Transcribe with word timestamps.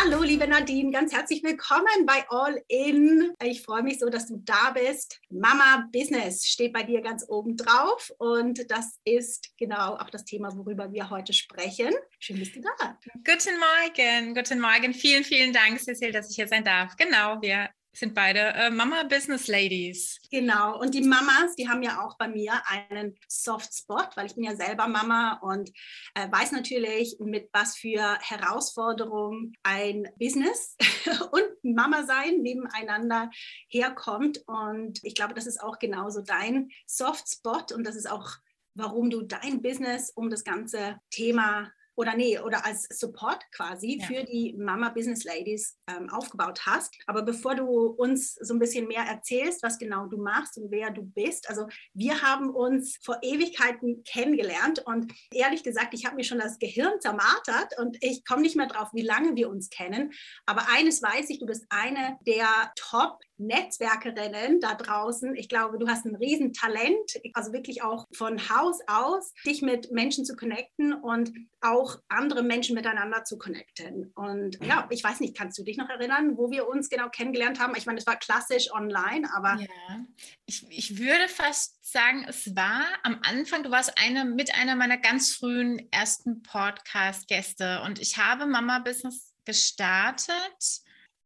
Hallo, 0.00 0.22
liebe 0.22 0.46
Nadine, 0.46 0.92
ganz 0.92 1.12
herzlich 1.12 1.42
willkommen 1.42 2.06
bei 2.06 2.24
All 2.28 2.62
In. 2.68 3.34
Ich 3.42 3.62
freue 3.62 3.82
mich 3.82 3.98
so, 3.98 4.08
dass 4.08 4.28
du 4.28 4.36
da 4.44 4.70
bist. 4.70 5.20
Mama 5.28 5.88
Business 5.92 6.46
steht 6.46 6.72
bei 6.72 6.84
dir 6.84 7.00
ganz 7.00 7.24
oben 7.28 7.56
drauf 7.56 8.12
und 8.18 8.70
das 8.70 9.00
ist 9.04 9.50
genau 9.58 9.96
auch 9.96 10.08
das 10.10 10.24
Thema, 10.24 10.56
worüber 10.56 10.92
wir 10.92 11.10
heute 11.10 11.32
sprechen. 11.32 11.92
Schön, 12.20 12.38
bist 12.38 12.54
du 12.54 12.60
da. 12.60 12.96
Guten 13.24 13.58
Morgen, 13.58 14.34
guten 14.34 14.60
Morgen. 14.60 14.94
Vielen, 14.94 15.24
vielen 15.24 15.52
Dank, 15.52 15.80
Cecil, 15.80 16.12
dass 16.12 16.30
ich 16.30 16.36
hier 16.36 16.46
sein 16.46 16.62
darf. 16.62 16.94
Genau, 16.96 17.42
wir 17.42 17.68
sind 17.98 18.14
beide 18.14 18.40
äh, 18.54 18.70
Mama 18.70 19.02
Business 19.04 19.48
Ladies. 19.48 20.20
Genau. 20.30 20.78
Und 20.80 20.94
die 20.94 21.02
Mamas, 21.02 21.54
die 21.56 21.68
haben 21.68 21.82
ja 21.82 22.04
auch 22.04 22.16
bei 22.16 22.28
mir 22.28 22.52
einen 22.66 23.16
Soft 23.28 23.74
Spot, 23.74 24.04
weil 24.14 24.26
ich 24.26 24.34
bin 24.34 24.44
ja 24.44 24.56
selber 24.56 24.88
Mama 24.88 25.38
und 25.42 25.70
äh, 26.14 26.30
weiß 26.30 26.52
natürlich, 26.52 27.16
mit 27.20 27.48
was 27.52 27.76
für 27.76 28.18
Herausforderungen 28.20 29.54
ein 29.62 30.08
Business 30.16 30.76
und 31.32 31.74
Mama 31.74 32.04
sein 32.04 32.38
nebeneinander 32.42 33.30
herkommt. 33.68 34.42
Und 34.46 35.00
ich 35.02 35.14
glaube, 35.14 35.34
das 35.34 35.46
ist 35.46 35.60
auch 35.60 35.78
genauso 35.78 36.22
dein 36.22 36.70
Soft 36.86 37.28
Spot 37.28 37.74
und 37.74 37.84
das 37.84 37.96
ist 37.96 38.10
auch 38.10 38.36
warum 38.74 39.10
du 39.10 39.22
dein 39.22 39.60
Business 39.60 40.10
um 40.14 40.30
das 40.30 40.44
ganze 40.44 41.00
Thema 41.10 41.72
oder 41.98 42.14
nee, 42.14 42.38
oder 42.38 42.64
als 42.64 42.86
Support 42.90 43.44
quasi 43.50 43.98
ja. 44.00 44.06
für 44.06 44.22
die 44.22 44.54
Mama 44.56 44.90
Business 44.90 45.24
Ladies 45.24 45.76
ähm, 45.90 46.08
aufgebaut 46.10 46.60
hast. 46.64 46.94
Aber 47.08 47.22
bevor 47.22 47.56
du 47.56 47.66
uns 47.66 48.34
so 48.34 48.54
ein 48.54 48.60
bisschen 48.60 48.86
mehr 48.86 49.02
erzählst, 49.02 49.64
was 49.64 49.78
genau 49.78 50.06
du 50.06 50.16
machst 50.16 50.56
und 50.58 50.70
wer 50.70 50.90
du 50.90 51.02
bist, 51.02 51.48
also 51.50 51.66
wir 51.94 52.22
haben 52.22 52.50
uns 52.50 52.98
vor 53.02 53.18
Ewigkeiten 53.22 54.04
kennengelernt 54.04 54.78
und 54.86 55.12
ehrlich 55.32 55.64
gesagt, 55.64 55.92
ich 55.92 56.06
habe 56.06 56.14
mir 56.14 56.22
schon 56.22 56.38
das 56.38 56.60
Gehirn 56.60 57.00
zermartert 57.00 57.76
und 57.80 57.96
ich 58.00 58.24
komme 58.24 58.42
nicht 58.42 58.54
mehr 58.54 58.68
drauf, 58.68 58.90
wie 58.92 59.02
lange 59.02 59.34
wir 59.34 59.48
uns 59.50 59.68
kennen. 59.68 60.12
Aber 60.46 60.68
eines 60.72 61.02
weiß 61.02 61.28
ich, 61.30 61.40
du 61.40 61.46
bist 61.46 61.66
eine 61.68 62.16
der 62.24 62.46
Top 62.76 63.18
Netzwerkerinnen 63.38 64.60
da 64.60 64.74
draußen. 64.74 65.34
Ich 65.34 65.48
glaube, 65.48 65.78
du 65.78 65.88
hast 65.88 66.04
ein 66.04 66.16
Riesentalent, 66.16 67.20
also 67.34 67.52
wirklich 67.52 67.82
auch 67.82 68.06
von 68.12 68.48
Haus 68.48 68.80
aus, 68.86 69.32
dich 69.46 69.62
mit 69.62 69.92
Menschen 69.92 70.24
zu 70.24 70.36
connecten 70.36 70.92
und 70.92 71.32
auch 71.60 71.98
andere 72.08 72.42
Menschen 72.42 72.74
miteinander 72.74 73.24
zu 73.24 73.38
connecten. 73.38 74.12
Und 74.14 74.58
ja, 74.64 74.86
ich 74.90 75.02
weiß 75.02 75.20
nicht, 75.20 75.36
kannst 75.36 75.58
du 75.58 75.64
dich 75.64 75.76
noch 75.76 75.88
erinnern, 75.88 76.36
wo 76.36 76.50
wir 76.50 76.68
uns 76.68 76.88
genau 76.88 77.08
kennengelernt 77.08 77.60
haben? 77.60 77.74
Ich 77.76 77.86
meine, 77.86 77.98
es 77.98 78.06
war 78.06 78.16
klassisch 78.16 78.72
online, 78.72 79.28
aber. 79.34 79.60
Ja, 79.60 80.04
ich, 80.46 80.66
ich 80.70 80.98
würde 80.98 81.28
fast 81.28 81.78
sagen, 81.84 82.24
es 82.28 82.54
war 82.54 82.84
am 83.02 83.20
Anfang, 83.22 83.62
du 83.62 83.70
warst 83.70 83.94
eine 83.98 84.24
mit 84.24 84.54
einer 84.54 84.76
meiner 84.76 84.98
ganz 84.98 85.34
frühen 85.34 85.88
ersten 85.90 86.42
Podcast-Gäste 86.42 87.82
und 87.84 87.98
ich 87.98 88.18
habe 88.18 88.46
Mama 88.46 88.78
Business 88.80 89.34
gestartet. 89.44 90.82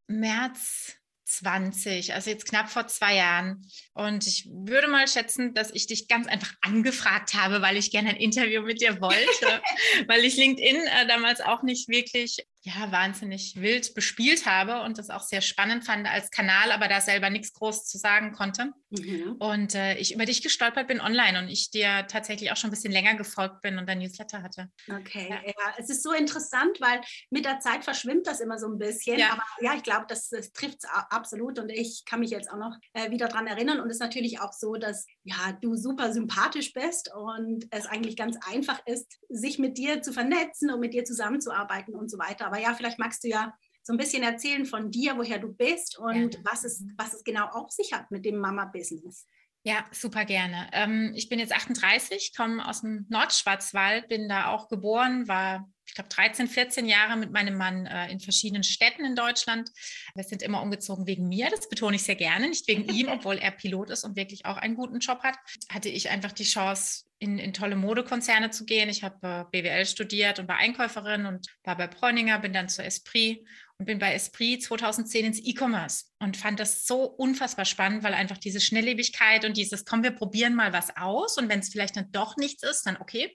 März 0.09 0.97
20, 1.33 2.15
also 2.15 2.31
jetzt 2.31 2.47
knapp 2.47 2.69
vor 2.69 2.87
zwei 2.87 3.17
Jahren. 3.17 3.67
Und 3.95 4.27
ich 4.27 4.49
würde 4.51 4.89
mal 4.89 5.09
schätzen, 5.09 5.55
dass 5.55 5.71
ich 5.71 5.87
dich 5.87 6.09
ganz 6.09 6.27
einfach 6.27 6.53
angefragt 6.61 7.35
habe, 7.35 7.63
weil 7.63 7.77
ich 7.77 7.91
gerne 7.91 8.11
ein 8.11 8.17
Interview 8.17 8.63
mit 8.63 8.81
dir 8.81 9.01
wollte, 9.01 9.63
weil 10.09 10.25
ich 10.25 10.37
LinkedIn 10.37 10.77
äh, 10.77 11.07
damals 11.07 11.41
auch 11.41 11.63
nicht 11.63 11.89
wirklich 11.89 12.47
ja, 12.65 12.93
wahnsinnig 12.93 13.61
wild 13.61 13.93
bespielt 13.95 14.47
habe 14.47 14.83
und 14.83 14.97
das 14.97 15.11
auch 15.11 15.23
sehr 15.23 15.41
spannend 15.41 15.85
fand 15.85 16.07
als 16.07 16.31
Kanal, 16.31 16.71
aber 16.71 16.87
da 16.87 17.01
selber 17.01 17.29
nichts 17.29 17.53
groß 17.55 17.87
zu 17.87 17.99
sagen 17.99 18.33
konnte. 18.33 18.73
Mhm. 18.91 19.33
Und 19.41 19.75
äh, 19.75 19.97
ich 19.97 20.15
über 20.15 20.27
dich 20.27 20.43
gestolpert 20.43 20.87
bin 20.87 21.01
online 21.01 21.41
und 21.41 21.49
ich 21.49 21.71
dir 21.71 22.07
tatsächlich 22.07 22.53
auch 22.53 22.57
schon 22.57 22.69
ein 22.69 22.73
bisschen 22.73 22.93
länger 22.93 23.17
gefolgt 23.17 23.63
bin 23.63 23.79
und 23.79 23.89
dein 23.89 23.99
Newsletter 23.99 24.43
hatte. 24.43 24.71
Okay, 24.89 25.29
ja. 25.29 25.41
ja. 25.45 25.75
es 25.77 25.91
ist 25.91 26.05
so 26.05 26.13
interessant, 26.13 26.81
weil 26.81 27.01
mit 27.31 27.45
der 27.45 27.59
Zeit 27.59 27.83
verschwimmt 27.83 28.29
das 28.29 28.39
immer 28.39 28.59
so 28.59 28.69
ein 28.69 28.79
bisschen. 28.79 29.19
Ja. 29.19 29.33
Aber 29.33 29.43
ja, 29.61 29.75
ich 29.75 29.83
glaube, 29.83 30.07
das, 30.09 30.29
das 30.29 30.53
trifft 30.53 30.85
es 30.85 30.89
absolut 31.11 31.59
und 31.59 31.69
ich 31.69 32.05
kann 32.07 32.21
mich 32.21 32.31
jetzt 32.31 32.49
auch 32.49 32.59
noch 32.59 32.77
äh, 32.93 33.11
wieder 33.11 33.27
daran 33.27 33.49
erinnern. 33.49 33.81
Und 33.81 33.89
es 33.89 33.97
ist 33.97 34.03
natürlich 34.03 34.41
auch 34.41 34.53
so, 34.53 34.75
dass 34.75 35.07
ja, 35.25 35.53
du 35.61 35.75
super 35.75 36.13
sympathisch 36.13 36.73
bist 36.75 37.11
und 37.13 37.67
es 37.71 37.87
eigentlich 37.87 38.17
ganz 38.17 38.37
einfach 38.49 38.81
ist, 38.87 39.19
sich 39.29 39.59
mit 39.59 39.79
dir 39.79 40.01
zu 40.01 40.13
vernetzen 40.13 40.71
und 40.71 40.79
mit 40.79 40.95
dir 40.95 41.05
zusammenzuarbeiten 41.05 41.97
und 41.97 42.09
so 42.09 42.19
weiter 42.19 42.52
aber 42.53 42.61
ja, 42.61 42.75
vielleicht 42.75 42.99
magst 42.99 43.25
du 43.25 43.29
ja 43.29 43.57
so 43.83 43.93
ein 43.93 43.97
bisschen 43.97 44.23
erzählen 44.23 44.67
von 44.67 44.91
dir, 44.91 45.17
woher 45.17 45.39
du 45.39 45.53
bist 45.53 45.99
und 45.99 46.35
ja. 46.35 46.41
was, 46.45 46.65
es, 46.65 46.85
was 46.99 47.15
es 47.15 47.25
genau 47.25 47.47
auf 47.47 47.71
sich 47.71 47.93
hat 47.93 48.11
mit 48.11 48.25
dem 48.25 48.39
Mama-Business. 48.39 49.27
Ja, 49.65 49.85
super 49.93 50.25
gerne. 50.25 50.69
Ähm, 50.73 51.13
ich 51.15 51.29
bin 51.29 51.39
jetzt 51.39 51.53
38, 51.53 52.35
komme 52.37 52.69
aus 52.69 52.81
dem 52.81 53.07
Nordschwarzwald, 53.09 54.09
bin 54.09 54.29
da 54.29 54.49
auch 54.49 54.69
geboren, 54.69 55.29
war, 55.29 55.69
ich 55.87 55.95
glaube, 55.95 56.11
13, 56.11 56.49
14 56.49 56.87
Jahre 56.87 57.17
mit 57.17 57.33
meinem 57.33 57.57
Mann 57.57 57.87
äh, 57.87 58.11
in 58.11 58.19
verschiedenen 58.19 58.65
Städten 58.65 59.05
in 59.05 59.15
Deutschland. 59.15 59.71
Wir 60.15 60.25
sind 60.25 60.43
immer 60.43 60.63
umgezogen 60.63 61.07
wegen 61.07 61.29
mir, 61.29 61.49
das 61.49 61.69
betone 61.69 61.97
ich 61.97 62.03
sehr 62.03 62.17
gerne, 62.17 62.49
nicht 62.49 62.67
wegen 62.69 62.85
ihm, 62.93 63.09
obwohl 63.09 63.39
er 63.39 63.53
Pilot 63.53 63.91
ist 63.91 64.05
und 64.05 64.17
wirklich 64.17 64.47
auch 64.47 64.57
einen 64.57 64.75
guten 64.75 64.99
Job 64.99 65.23
hat. 65.23 65.37
Hatte 65.71 65.89
ich 65.89 66.11
einfach 66.11 66.33
die 66.33 66.45
Chance, 66.45 67.05
in, 67.23 67.39
in 67.39 67.53
tolle 67.53 67.77
Modekonzerne 67.77 68.51
zu 68.51 68.65
gehen. 68.65 68.89
Ich 68.89 69.05
habe 69.05 69.17
äh, 69.23 69.45
BWL 69.63 69.87
studiert 69.87 70.41
und 70.41 70.49
war 70.49 70.57
Einkäuferin 70.57 71.25
und 71.27 71.47
war 71.63 71.77
bei 71.77 71.87
Bräuninger, 71.87 72.41
bin 72.41 72.53
dann 72.53 72.69
zur 72.69 72.85
Esprit 72.85 73.47
und 73.79 73.87
bin 73.87 74.01
bei 74.01 74.13
Esprit 74.13 74.61
2010 74.61 75.27
ins 75.27 75.41
E-Commerce 75.41 76.07
und 76.19 76.37
fand 76.37 76.59
das 76.59 76.85
so 76.85 77.05
unfassbar 77.05 77.65
spannend, 77.65 78.03
weil 78.03 78.15
einfach 78.15 78.39
diese 78.39 78.61
Schnelllebigkeit 78.61 79.45
und 79.45 79.57
dieses, 79.57 79.85
komm, 79.85 80.03
wir 80.03 80.11
probieren 80.11 80.57
mal 80.57 80.73
was 80.73 80.97
aus 80.97 81.39
und 81.39 81.49
wenn 81.49 81.61
es 81.61 81.69
vielleicht 81.69 81.97
dann 81.97 82.11
doch 82.11 82.37
nichts 82.37 82.65
ist, 82.65 82.87
dann 82.87 82.97
okay, 82.97 83.33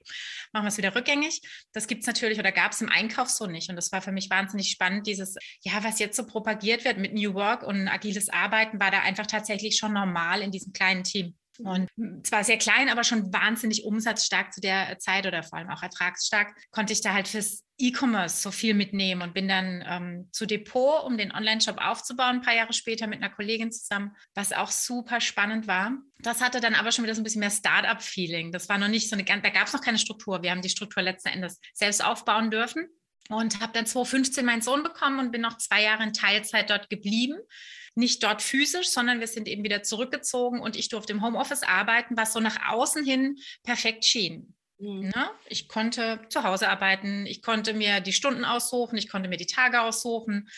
machen 0.52 0.66
wir 0.66 0.70
es 0.70 0.78
wieder 0.78 0.94
rückgängig. 0.94 1.40
Das 1.72 1.88
gibt 1.88 2.02
es 2.02 2.08
natürlich 2.08 2.40
oder 2.40 2.52
gab 2.52 2.74
es 2.74 2.82
im 2.82 2.90
Einkauf 2.90 3.30
so 3.30 3.48
nicht 3.48 3.70
und 3.70 3.78
das 3.78 3.94
war 3.94 4.02
für 4.02 4.12
mich 4.12 4.30
wahnsinnig 4.30 4.70
spannend, 4.70 5.08
dieses, 5.08 5.36
ja, 5.62 5.82
was 5.82 6.00
jetzt 6.00 6.18
so 6.18 6.26
propagiert 6.26 6.84
wird 6.84 6.98
mit 6.98 7.14
New 7.14 7.36
Work 7.36 7.64
und 7.64 7.88
agiles 7.88 8.28
Arbeiten, 8.28 8.82
war 8.82 8.92
da 8.92 9.00
einfach 9.00 9.28
tatsächlich 9.28 9.78
schon 9.78 9.94
normal 9.94 10.42
in 10.42 10.52
diesem 10.52 10.74
kleinen 10.74 11.06
Team. 11.06 11.37
Und 11.60 11.90
zwar 12.26 12.44
sehr 12.44 12.58
klein, 12.58 12.90
aber 12.90 13.04
schon 13.04 13.34
wahnsinnig 13.34 13.84
umsatzstark 13.84 14.54
zu 14.54 14.62
der 14.62 15.00
Zeit 15.00 15.26
oder 15.26 15.44
vor 15.44 15.58
allem 15.58 15.70
auch 15.70 15.84
ertragsstark, 15.84 16.56
konnte 16.72 16.94
ich 16.94 17.02
da 17.02 17.14
halt 17.14 17.28
fürs 17.28 17.64
E-Commerce 17.80 18.42
so 18.42 18.52
viel 18.52 18.74
mitnehmen 18.74 19.22
und 19.22 19.34
bin 19.34 19.48
dann 19.48 19.84
ähm, 19.88 20.30
zu 20.32 20.48
Depot, 20.48 21.04
um 21.06 21.18
den 21.18 21.32
Online-Shop 21.32 21.78
aufzubauen, 21.80 22.38
ein 22.38 22.42
paar 22.42 22.56
Jahre 22.56 22.74
später 22.74 23.06
mit 23.06 23.22
einer 23.22 23.34
Kollegin 23.34 23.72
zusammen, 23.72 24.16
was 24.34 24.52
auch 24.52 24.72
super 24.72 25.22
spannend 25.22 25.68
war. 25.68 25.94
Das 26.20 26.42
hatte 26.42 26.60
dann 26.60 26.74
aber 26.74 26.92
schon 26.92 27.04
wieder 27.04 27.14
so 27.14 27.22
ein 27.22 27.24
bisschen 27.24 27.42
mehr 27.42 27.52
Start-up-Feeling. 27.52 28.52
Das 28.52 28.68
war 28.68 28.78
noch 28.78 28.88
nicht 28.88 29.10
so 29.10 29.16
eine, 29.16 29.26
da 29.26 29.50
gab 29.50 29.68
es 29.68 29.74
noch 29.74 29.82
keine 29.82 30.00
Struktur. 30.00 30.42
Wir 30.42 30.52
haben 30.52 30.62
die 30.62 30.70
Struktur 30.70 31.04
letzten 31.04 31.30
Endes 31.30 31.60
selbst 31.74 32.04
aufbauen 32.04 32.50
dürfen 32.50 32.88
und 33.30 33.60
habe 33.62 33.74
dann 33.74 33.86
2015 33.86 34.44
meinen 34.44 34.62
Sohn 34.62 34.82
bekommen 34.82 35.20
und 35.20 35.32
bin 35.32 35.42
noch 35.42 35.58
zwei 35.58 35.84
Jahre 35.84 36.04
in 36.04 36.14
Teilzeit 36.14 36.70
dort 36.70 36.90
geblieben 36.90 37.38
nicht 37.98 38.24
dort 38.24 38.42
physisch, 38.42 38.90
sondern 38.90 39.20
wir 39.20 39.28
sind 39.28 39.48
eben 39.48 39.64
wieder 39.64 39.84
zurückgezogen 39.84 40.62
und 40.62 40.76
ich 40.76 40.90
durfte 40.90 41.14
im 41.14 41.24
Homeoffice 41.24 41.64
arbeiten, 41.64 42.16
was 42.16 42.34
so 42.34 42.40
nach 42.40 42.72
außen 42.72 43.04
hin 43.04 43.38
perfekt 43.64 44.06
schien. 44.06 44.56
Mhm. 44.80 45.10
Ne? 45.10 45.30
Ich 45.48 45.68
konnte 45.68 46.22
zu 46.30 46.44
Hause 46.44 46.70
arbeiten, 46.70 47.26
ich 47.26 47.42
konnte 47.42 47.74
mir 47.74 48.00
die 48.00 48.14
Stunden 48.14 48.46
aussuchen, 48.46 48.98
ich 48.98 49.10
konnte 49.10 49.30
mir 49.30 49.38
die 49.38 49.48
Tage 49.48 49.82
aussuchen. 49.82 50.50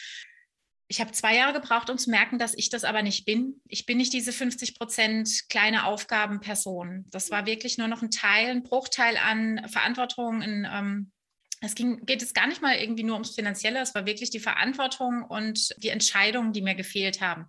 Ich 0.91 0.99
habe 0.99 1.11
zwei 1.11 1.35
Jahre 1.35 1.53
gebraucht, 1.53 1.89
um 1.89 1.97
zu 1.97 2.09
merken, 2.09 2.39
dass 2.39 2.55
ich 2.55 2.69
das 2.69 2.83
aber 2.83 3.03
nicht 3.03 3.23
bin. 3.23 3.61
Ich 3.67 3.85
bin 3.85 3.97
nicht 3.97 4.11
diese 4.11 4.33
50 4.33 4.77
Prozent 4.77 5.47
kleine 5.47 5.85
Aufgabenperson. 5.85 7.05
Das 7.11 7.29
war 7.29 7.45
wirklich 7.45 7.77
nur 7.77 7.87
noch 7.87 8.01
ein 8.01 8.11
Teil, 8.11 8.49
ein 8.49 8.63
Bruchteil 8.63 9.15
an 9.17 9.67
Verantwortung. 9.69 10.41
In, 10.41 10.67
ähm, 10.69 11.11
es 11.61 11.75
ging, 11.75 12.05
geht 12.05 12.21
es 12.21 12.33
gar 12.33 12.47
nicht 12.47 12.61
mal 12.61 12.75
irgendwie 12.75 13.03
nur 13.03 13.15
ums 13.15 13.35
Finanzielle, 13.35 13.81
es 13.81 13.93
war 13.95 14.05
wirklich 14.05 14.29
die 14.29 14.39
Verantwortung 14.39 15.23
und 15.23 15.75
die 15.83 15.89
Entscheidungen, 15.89 16.53
die 16.53 16.61
mir 16.61 16.75
gefehlt 16.75 17.21
haben. 17.21 17.47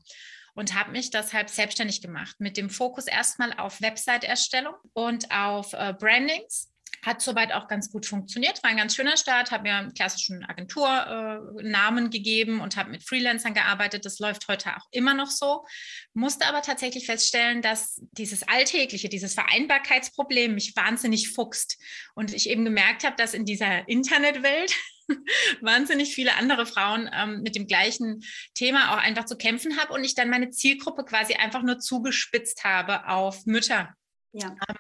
Und 0.54 0.74
habe 0.74 0.90
mich 0.90 1.10
deshalb 1.10 1.48
selbstständig 1.48 2.02
gemacht 2.02 2.36
mit 2.40 2.56
dem 2.56 2.70
Fokus 2.70 3.06
erstmal 3.06 3.52
auf 3.52 3.80
Website-Erstellung 3.80 4.74
und 4.92 5.30
auf 5.30 5.72
äh, 5.74 5.94
Brandings 5.96 6.69
hat 7.02 7.22
soweit 7.22 7.52
auch 7.52 7.68
ganz 7.68 7.90
gut 7.90 8.06
funktioniert. 8.06 8.62
War 8.62 8.70
ein 8.70 8.76
ganz 8.76 8.94
schöner 8.94 9.16
Start, 9.16 9.50
habe 9.50 9.64
mir 9.64 9.74
einen 9.74 9.94
klassischen 9.94 10.44
Agenturnamen 10.44 12.06
äh, 12.06 12.10
gegeben 12.10 12.60
und 12.60 12.76
habe 12.76 12.90
mit 12.90 13.04
Freelancern 13.04 13.54
gearbeitet. 13.54 14.04
Das 14.04 14.18
läuft 14.18 14.48
heute 14.48 14.76
auch 14.76 14.86
immer 14.90 15.14
noch 15.14 15.30
so. 15.30 15.64
Musste 16.12 16.46
aber 16.46 16.62
tatsächlich 16.62 17.06
feststellen, 17.06 17.62
dass 17.62 18.00
dieses 18.12 18.46
Alltägliche, 18.46 19.08
dieses 19.08 19.34
Vereinbarkeitsproblem 19.34 20.54
mich 20.54 20.74
wahnsinnig 20.76 21.30
fuchst. 21.30 21.78
Und 22.14 22.34
ich 22.34 22.50
eben 22.50 22.64
gemerkt 22.64 23.04
habe, 23.04 23.16
dass 23.16 23.34
in 23.34 23.44
dieser 23.44 23.88
Internetwelt 23.88 24.74
wahnsinnig 25.60 26.14
viele 26.14 26.34
andere 26.36 26.66
Frauen 26.66 27.08
ähm, 27.12 27.42
mit 27.42 27.56
dem 27.56 27.66
gleichen 27.66 28.22
Thema 28.54 28.92
auch 28.94 28.98
einfach 28.98 29.24
zu 29.24 29.36
kämpfen 29.36 29.78
habe 29.78 29.92
und 29.92 30.04
ich 30.04 30.14
dann 30.14 30.28
meine 30.28 30.50
Zielgruppe 30.50 31.04
quasi 31.04 31.34
einfach 31.34 31.62
nur 31.62 31.78
zugespitzt 31.78 32.64
habe 32.64 33.08
auf 33.08 33.46
Mütter. 33.46 33.94
Ja. 34.32 34.48
Ähm, 34.68 34.76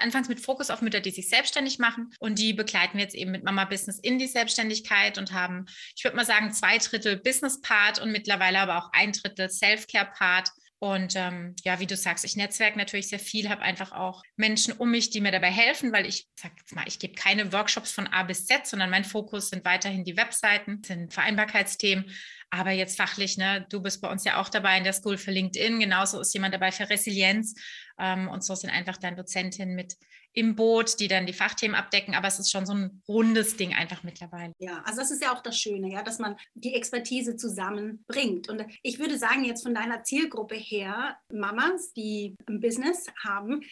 anfangs 0.00 0.28
mit 0.28 0.40
Fokus 0.40 0.70
auf 0.70 0.82
Mütter, 0.82 1.00
die 1.00 1.10
sich 1.10 1.28
selbstständig 1.28 1.78
machen. 1.78 2.12
Und 2.18 2.38
die 2.38 2.52
begleiten 2.52 2.98
wir 2.98 3.04
jetzt 3.04 3.14
eben 3.14 3.32
mit 3.32 3.44
Mama 3.44 3.64
Business 3.64 3.98
in 3.98 4.18
die 4.18 4.26
Selbstständigkeit 4.26 5.18
und 5.18 5.32
haben, 5.32 5.66
ich 5.96 6.04
würde 6.04 6.16
mal 6.16 6.26
sagen, 6.26 6.52
zwei 6.52 6.78
Drittel 6.78 7.16
Business 7.16 7.60
Part 7.60 8.00
und 8.00 8.12
mittlerweile 8.12 8.60
aber 8.60 8.78
auch 8.78 8.90
ein 8.92 9.12
Drittel 9.12 9.50
Self-Care 9.50 10.10
Part. 10.16 10.50
Und 10.78 11.16
ähm, 11.16 11.56
ja, 11.64 11.80
wie 11.80 11.86
du 11.86 11.96
sagst, 11.96 12.24
ich 12.24 12.36
netzwerke 12.36 12.76
natürlich 12.76 13.08
sehr 13.08 13.18
viel, 13.18 13.48
habe 13.48 13.62
einfach 13.62 13.92
auch 13.92 14.22
Menschen 14.36 14.74
um 14.74 14.90
mich, 14.90 15.08
die 15.08 15.22
mir 15.22 15.32
dabei 15.32 15.50
helfen, 15.50 15.90
weil 15.90 16.04
ich 16.04 16.28
sag 16.38 16.52
jetzt 16.58 16.74
mal, 16.74 16.84
ich 16.86 16.98
gebe 16.98 17.14
keine 17.14 17.50
Workshops 17.52 17.92
von 17.92 18.06
A 18.08 18.24
bis 18.24 18.44
Z, 18.44 18.66
sondern 18.66 18.90
mein 18.90 19.04
Fokus 19.04 19.48
sind 19.48 19.64
weiterhin 19.64 20.04
die 20.04 20.18
Webseiten, 20.18 20.82
sind 20.84 21.14
Vereinbarkeitsthemen. 21.14 22.04
Aber 22.50 22.70
jetzt 22.70 22.96
fachlich, 22.96 23.36
ne, 23.36 23.66
du 23.70 23.82
bist 23.82 24.00
bei 24.00 24.10
uns 24.10 24.24
ja 24.24 24.40
auch 24.40 24.48
dabei 24.48 24.78
in 24.78 24.84
der 24.84 24.92
School 24.92 25.18
für 25.18 25.30
LinkedIn, 25.30 25.80
genauso 25.80 26.20
ist 26.20 26.32
jemand 26.32 26.54
dabei 26.54 26.72
für 26.72 26.88
Resilienz. 26.88 27.54
Ähm, 27.98 28.28
und 28.28 28.44
so 28.44 28.54
sind 28.54 28.70
einfach 28.70 28.96
dann 28.96 29.16
Dozentinnen 29.16 29.74
mit 29.74 29.96
im 30.36 30.54
Boot, 30.54 31.00
die 31.00 31.08
dann 31.08 31.24
die 31.24 31.32
Fachthemen 31.32 31.74
abdecken. 31.74 32.14
Aber 32.14 32.28
es 32.28 32.38
ist 32.38 32.52
schon 32.52 32.66
so 32.66 32.74
ein 32.74 33.02
rundes 33.08 33.56
Ding 33.56 33.74
einfach 33.74 34.02
mittlerweile. 34.02 34.52
Ja, 34.58 34.82
also 34.84 35.00
das 35.00 35.10
ist 35.10 35.22
ja 35.22 35.34
auch 35.34 35.42
das 35.42 35.58
Schöne, 35.58 35.90
ja, 35.90 36.02
dass 36.02 36.18
man 36.18 36.36
die 36.54 36.74
Expertise 36.74 37.36
zusammenbringt. 37.36 38.50
Und 38.50 38.66
ich 38.82 38.98
würde 38.98 39.18
sagen, 39.18 39.44
jetzt 39.44 39.62
von 39.62 39.74
deiner 39.74 40.02
Zielgruppe 40.02 40.54
her, 40.54 41.16
Mamas, 41.32 41.94
die 41.94 42.36
ein 42.46 42.60
Business 42.60 43.06
haben, 43.24 43.62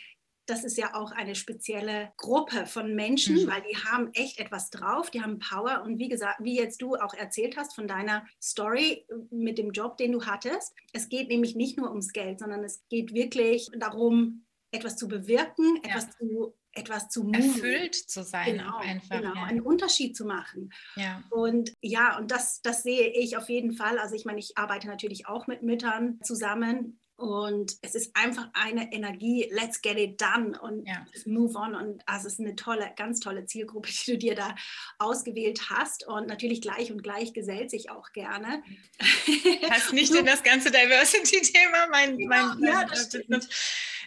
das 0.46 0.64
ist 0.64 0.76
ja 0.76 0.94
auch 0.94 1.12
eine 1.12 1.34
spezielle 1.34 2.12
Gruppe 2.16 2.66
von 2.66 2.94
Menschen, 2.94 3.36
mhm. 3.36 3.46
weil 3.46 3.62
die 3.62 3.76
haben 3.76 4.10
echt 4.12 4.38
etwas 4.38 4.70
drauf, 4.70 5.10
die 5.10 5.22
haben 5.22 5.38
Power. 5.38 5.82
Und 5.84 5.98
wie 5.98 6.08
gesagt, 6.08 6.40
wie 6.42 6.56
jetzt 6.56 6.82
du 6.82 6.96
auch 6.96 7.14
erzählt 7.14 7.56
hast 7.56 7.74
von 7.74 7.88
deiner 7.88 8.26
Story 8.42 9.06
mit 9.30 9.58
dem 9.58 9.72
Job, 9.72 9.96
den 9.96 10.12
du 10.12 10.24
hattest, 10.24 10.74
es 10.92 11.08
geht 11.08 11.28
nämlich 11.28 11.54
nicht 11.54 11.78
nur 11.78 11.90
ums 11.90 12.12
Geld, 12.12 12.40
sondern 12.40 12.62
es 12.64 12.82
geht 12.88 13.14
wirklich 13.14 13.70
darum, 13.78 14.44
etwas 14.70 14.96
zu 14.96 15.08
bewirken, 15.08 15.80
ja. 15.82 15.90
etwas 15.90 16.10
zu 16.16 16.54
etwas 16.76 17.08
zu 17.08 17.22
moven. 17.22 17.34
erfüllt 17.34 17.94
zu 17.94 18.24
sein 18.24 18.56
genau, 18.56 18.78
einfach 18.78 19.20
genau, 19.20 19.34
ja. 19.34 19.44
einen 19.44 19.60
Unterschied 19.60 20.16
zu 20.16 20.24
machen 20.24 20.72
ja. 20.96 21.22
und 21.30 21.72
ja 21.80 22.18
und 22.18 22.32
das 22.32 22.62
das 22.62 22.82
sehe 22.82 23.12
ich 23.12 23.36
auf 23.36 23.48
jeden 23.48 23.72
Fall 23.74 23.96
also 23.98 24.16
ich 24.16 24.24
meine 24.24 24.40
ich 24.40 24.58
arbeite 24.58 24.88
natürlich 24.88 25.28
auch 25.28 25.46
mit 25.46 25.62
Müttern 25.62 26.18
zusammen 26.22 26.98
und 27.16 27.76
es 27.82 27.94
ist 27.94 28.16
einfach 28.16 28.48
eine 28.54 28.92
Energie, 28.92 29.48
let's 29.52 29.80
get 29.80 29.96
it 29.96 30.20
done 30.20 30.58
und 30.60 30.84
ja. 30.86 31.06
move 31.26 31.56
on. 31.56 31.76
Und 31.76 32.02
also 32.08 32.26
es 32.26 32.34
ist 32.34 32.40
eine 32.40 32.56
tolle, 32.56 32.90
ganz 32.96 33.20
tolle 33.20 33.46
Zielgruppe, 33.46 33.88
die 34.06 34.12
du 34.12 34.18
dir 34.18 34.34
da 34.34 34.54
ausgewählt 34.98 35.70
hast. 35.70 36.06
Und 36.06 36.26
natürlich 36.26 36.60
gleich 36.60 36.90
und 36.90 37.02
gleich 37.02 37.32
gesellt 37.32 37.70
sich 37.70 37.90
auch 37.90 38.12
gerne. 38.12 38.64
Hast 39.70 39.92
nicht 39.92 40.12
in 40.18 40.26
das 40.26 40.42
ganze 40.42 40.72
Diversity-Thema, 40.72 41.86
mein, 41.90 42.16
mein, 42.26 42.58
ja, 42.60 42.86
mein, 42.86 42.88
das 43.28 43.48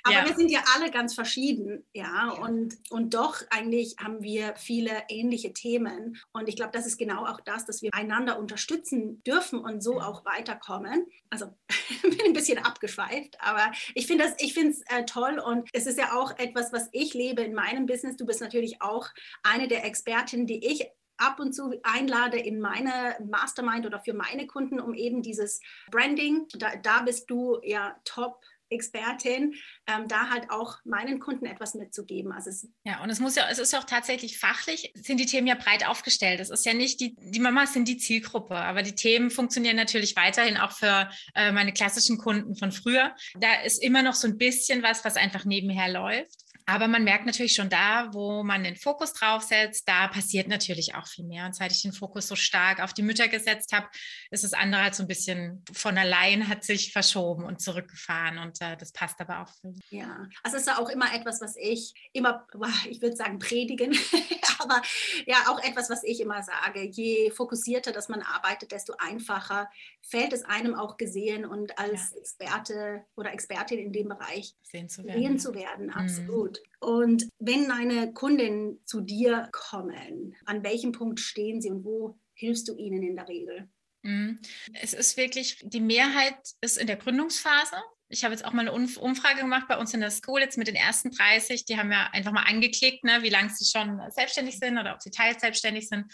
aber 0.07 0.19
ja. 0.19 0.25
wir 0.25 0.35
sind 0.35 0.49
ja 0.49 0.61
alle 0.75 0.91
ganz 0.91 1.13
verschieden, 1.13 1.85
ja, 1.93 2.07
ja, 2.07 2.29
Und, 2.31 2.75
und 2.89 3.13
doch 3.13 3.41
eigentlich 3.49 3.95
haben 3.99 4.23
wir 4.23 4.55
viele 4.55 4.91
ähnliche 5.09 5.53
Themen. 5.53 6.17
Und 6.33 6.47
ich 6.47 6.55
glaube, 6.55 6.71
das 6.71 6.85
ist 6.85 6.97
genau 6.97 7.25
auch 7.25 7.41
das, 7.41 7.65
dass 7.65 7.81
wir 7.81 7.93
einander 7.93 8.39
unterstützen 8.39 9.21
dürfen 9.23 9.59
und 9.59 9.81
so 9.81 9.99
auch 9.99 10.25
weiterkommen. 10.25 11.05
Also 11.29 11.47
bin 12.01 12.21
ein 12.25 12.33
bisschen 12.33 12.59
abgeschweift, 12.59 13.37
aber 13.39 13.71
ich 13.93 14.07
finde 14.07 14.25
es 14.25 14.81
äh, 14.87 15.05
toll 15.05 15.39
und 15.39 15.69
es 15.73 15.85
ist 15.85 15.99
ja 15.99 16.13
auch 16.13 16.37
etwas, 16.37 16.71
was 16.71 16.89
ich 16.91 17.13
lebe 17.13 17.41
in 17.41 17.53
meinem 17.53 17.85
Business. 17.85 18.17
Du 18.17 18.25
bist 18.25 18.41
natürlich 18.41 18.81
auch 18.81 19.07
eine 19.43 19.67
der 19.67 19.85
Expertinnen, 19.85 20.47
die 20.47 20.65
ich 20.65 20.87
ab 21.17 21.39
und 21.39 21.53
zu 21.53 21.73
einlade 21.83 22.37
in 22.37 22.59
meine 22.59 23.17
Mastermind 23.27 23.85
oder 23.85 23.99
für 23.99 24.13
meine 24.13 24.47
Kunden, 24.47 24.79
um 24.79 24.93
eben 24.93 25.21
dieses 25.21 25.59
Branding, 25.91 26.47
da, 26.57 26.75
da 26.75 27.01
bist 27.01 27.29
du 27.29 27.59
ja 27.63 27.99
top 28.05 28.41
Expertin, 28.69 29.53
ähm, 29.87 30.07
da 30.07 30.29
halt 30.29 30.49
auch 30.49 30.77
meinen 30.85 31.19
Kunden 31.19 31.45
etwas 31.45 31.73
mitzugeben. 31.73 32.31
Also 32.31 32.49
es 32.49 32.67
ja, 32.83 33.03
und 33.03 33.09
es 33.09 33.19
muss 33.19 33.35
ja, 33.35 33.47
es 33.49 33.59
ist 33.59 33.73
ja 33.73 33.79
auch 33.79 33.85
tatsächlich 33.85 34.39
fachlich, 34.39 34.91
sind 34.95 35.19
die 35.19 35.25
Themen 35.25 35.47
ja 35.47 35.55
breit 35.55 35.87
aufgestellt. 35.87 36.39
Es 36.39 36.49
ist 36.49 36.65
ja 36.65 36.73
nicht 36.73 36.99
die, 36.99 37.15
die 37.19 37.39
Mamas 37.39 37.73
sind 37.73 37.87
die 37.87 37.97
Zielgruppe, 37.97 38.55
aber 38.55 38.83
die 38.83 38.95
Themen 38.95 39.29
funktionieren 39.29 39.75
natürlich 39.75 40.15
weiterhin 40.15 40.57
auch 40.57 40.71
für 40.71 41.09
äh, 41.35 41.51
meine 41.51 41.73
klassischen 41.73 42.17
Kunden 42.17 42.55
von 42.55 42.71
früher. 42.71 43.15
Da 43.39 43.61
ist 43.61 43.81
immer 43.81 44.03
noch 44.03 44.13
so 44.13 44.27
ein 44.27 44.37
bisschen 44.37 44.83
was, 44.83 45.03
was 45.05 45.15
einfach 45.15 45.45
nebenher 45.45 45.89
läuft. 45.89 46.46
Aber 46.69 46.89
man 46.89 47.05
merkt 47.05 47.25
natürlich 47.25 47.55
schon 47.55 47.69
da, 47.69 48.09
wo 48.13 48.43
man 48.43 48.65
den 48.65 48.75
Fokus 48.75 49.13
drauf 49.13 49.41
setzt, 49.41 49.87
da 49.87 50.09
passiert 50.09 50.49
natürlich 50.49 50.95
auch 50.95 51.07
viel 51.07 51.23
mehr. 51.23 51.45
Und 51.45 51.55
seit 51.55 51.71
ich 51.71 51.81
den 51.81 51.93
Fokus 51.93 52.27
so 52.27 52.35
stark 52.35 52.83
auf 52.83 52.93
die 52.93 53.03
Mütter 53.03 53.29
gesetzt 53.29 53.71
habe, 53.71 53.87
ist 54.31 54.43
das 54.43 54.51
andere 54.51 54.83
halt 54.83 54.93
so 54.93 55.03
ein 55.03 55.07
bisschen 55.07 55.63
von 55.71 55.97
allein 55.97 56.49
hat 56.49 56.65
sich 56.65 56.91
verschoben 56.91 57.45
und 57.45 57.61
zurückgefahren. 57.61 58.37
Und 58.37 58.59
äh, 58.61 58.75
das 58.75 58.91
passt 58.91 59.21
aber 59.21 59.43
auch 59.43 59.49
für 59.61 59.69
mich. 59.69 59.79
Ja, 59.91 60.27
also 60.43 60.57
es 60.57 60.63
ist 60.63 60.67
ja 60.67 60.77
auch 60.77 60.89
immer 60.89 61.13
etwas, 61.15 61.39
was 61.39 61.55
ich 61.55 61.93
immer, 62.11 62.45
ich 62.89 63.01
würde 63.01 63.15
sagen, 63.15 63.39
predigen, 63.39 63.97
aber 64.59 64.81
ja, 65.25 65.37
auch 65.47 65.63
etwas, 65.63 65.89
was 65.89 66.03
ich 66.03 66.19
immer 66.19 66.43
sage. 66.43 66.83
Je 66.83 67.31
fokussierter, 67.31 67.93
dass 67.93 68.09
man 68.09 68.21
arbeitet, 68.21 68.73
desto 68.73 68.93
einfacher 68.97 69.69
fällt 70.01 70.33
es 70.33 70.43
einem 70.43 70.75
auch 70.75 70.97
gesehen 70.97 71.45
und 71.45 71.79
als 71.79 72.11
ja. 72.11 72.17
Experte 72.19 73.05
oder 73.15 73.31
Expertin 73.31 73.79
in 73.79 73.93
dem 73.93 74.09
Bereich 74.09 74.53
sehen 74.63 74.89
zu 74.89 75.05
werden. 75.05 75.21
Sehen 75.21 75.39
zu 75.39 75.53
werden 75.53 75.85
mhm. 75.87 75.93
absolut. 75.93 76.56
Mhm. 76.56 76.56
Und 76.79 77.27
wenn 77.39 77.67
deine 77.67 78.13
Kundinnen 78.13 78.79
zu 78.85 79.01
dir 79.01 79.49
kommen, 79.51 80.35
an 80.45 80.63
welchem 80.63 80.91
Punkt 80.91 81.19
stehen 81.19 81.61
sie 81.61 81.71
und 81.71 81.83
wo 81.83 82.19
hilfst 82.33 82.67
du 82.67 82.75
ihnen 82.77 83.01
in 83.03 83.15
der 83.15 83.27
Regel? 83.27 83.67
Mhm. 84.03 84.39
Es 84.73 84.93
ist 84.93 85.17
wirklich, 85.17 85.59
die 85.63 85.81
Mehrheit 85.81 86.37
ist 86.61 86.77
in 86.77 86.87
der 86.87 86.97
Gründungsphase. 86.97 87.75
Ich 88.09 88.23
habe 88.23 88.33
jetzt 88.33 88.45
auch 88.45 88.53
mal 88.53 88.61
eine 88.61 88.71
Umfrage 88.71 89.41
gemacht 89.41 89.67
bei 89.67 89.77
uns 89.77 89.93
in 89.93 89.99
der 89.99 90.11
School 90.11 90.39
jetzt 90.39 90.57
mit 90.57 90.67
den 90.67 90.75
ersten 90.75 91.11
30. 91.11 91.65
Die 91.65 91.77
haben 91.77 91.91
ja 91.91 92.09
einfach 92.13 92.31
mal 92.31 92.43
angeklickt, 92.43 93.03
ne, 93.03 93.21
wie 93.21 93.29
lange 93.29 93.49
sie 93.49 93.65
schon 93.65 93.99
selbstständig 94.11 94.59
sind 94.59 94.77
oder 94.77 94.93
ob 94.93 95.01
sie 95.01 95.11
teilselbstständig 95.11 95.89
sind. 95.89 96.05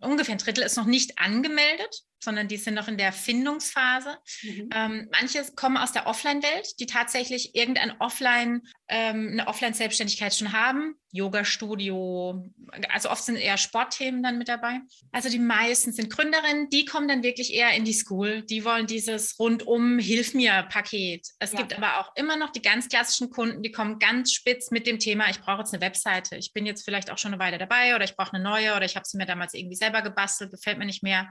Ungefähr 0.00 0.34
ein 0.34 0.38
Drittel 0.38 0.64
ist 0.64 0.76
noch 0.76 0.86
nicht 0.86 1.18
angemeldet 1.18 2.02
sondern 2.18 2.48
die 2.48 2.56
sind 2.56 2.74
noch 2.74 2.88
in 2.88 2.98
der 2.98 3.12
Findungsphase. 3.12 4.18
Mhm. 4.42 4.70
Ähm, 4.74 5.08
manche 5.12 5.44
kommen 5.54 5.76
aus 5.76 5.92
der 5.92 6.06
Offline-Welt, 6.06 6.80
die 6.80 6.86
tatsächlich 6.86 7.54
irgendein 7.54 8.00
Offline, 8.00 8.62
ähm, 8.88 9.30
eine 9.32 9.46
Offline-Selbstständigkeit 9.46 10.34
schon 10.34 10.52
haben. 10.52 10.94
Yoga-Studio, 11.12 12.52
also 12.90 13.10
oft 13.10 13.24
sind 13.24 13.36
eher 13.36 13.56
Sportthemen 13.56 14.22
dann 14.22 14.38
mit 14.38 14.48
dabei. 14.48 14.80
Also 15.12 15.30
die 15.30 15.38
meisten 15.38 15.92
sind 15.92 16.10
Gründerinnen, 16.10 16.68
die 16.68 16.84
kommen 16.84 17.08
dann 17.08 17.22
wirklich 17.22 17.54
eher 17.54 17.72
in 17.72 17.84
die 17.84 17.94
School. 17.94 18.42
Die 18.42 18.64
wollen 18.64 18.86
dieses 18.86 19.38
rundum 19.38 19.98
Hilf 19.98 20.34
mir 20.34 20.64
Paket. 20.68 21.26
Es 21.38 21.52
ja. 21.52 21.58
gibt 21.58 21.76
aber 21.76 22.00
auch 22.00 22.12
immer 22.16 22.36
noch 22.36 22.50
die 22.50 22.60
ganz 22.60 22.88
klassischen 22.88 23.30
Kunden, 23.30 23.62
die 23.62 23.72
kommen 23.72 23.98
ganz 23.98 24.32
spitz 24.32 24.70
mit 24.70 24.86
dem 24.86 24.98
Thema, 24.98 25.30
ich 25.30 25.40
brauche 25.40 25.60
jetzt 25.60 25.72
eine 25.72 25.80
Webseite. 25.80 26.36
Ich 26.36 26.52
bin 26.52 26.66
jetzt 26.66 26.84
vielleicht 26.84 27.10
auch 27.10 27.18
schon 27.18 27.32
eine 27.32 27.42
Weile 27.42 27.56
dabei 27.58 27.94
oder 27.94 28.04
ich 28.04 28.14
brauche 28.14 28.34
eine 28.34 28.44
neue 28.44 28.76
oder 28.76 28.84
ich 28.84 28.96
habe 28.96 29.06
sie 29.06 29.16
mir 29.16 29.26
damals 29.26 29.54
irgendwie 29.54 29.76
selber 29.76 30.02
gebastelt, 30.02 30.50
gefällt 30.50 30.78
mir 30.78 30.86
nicht 30.86 31.02
mehr 31.02 31.30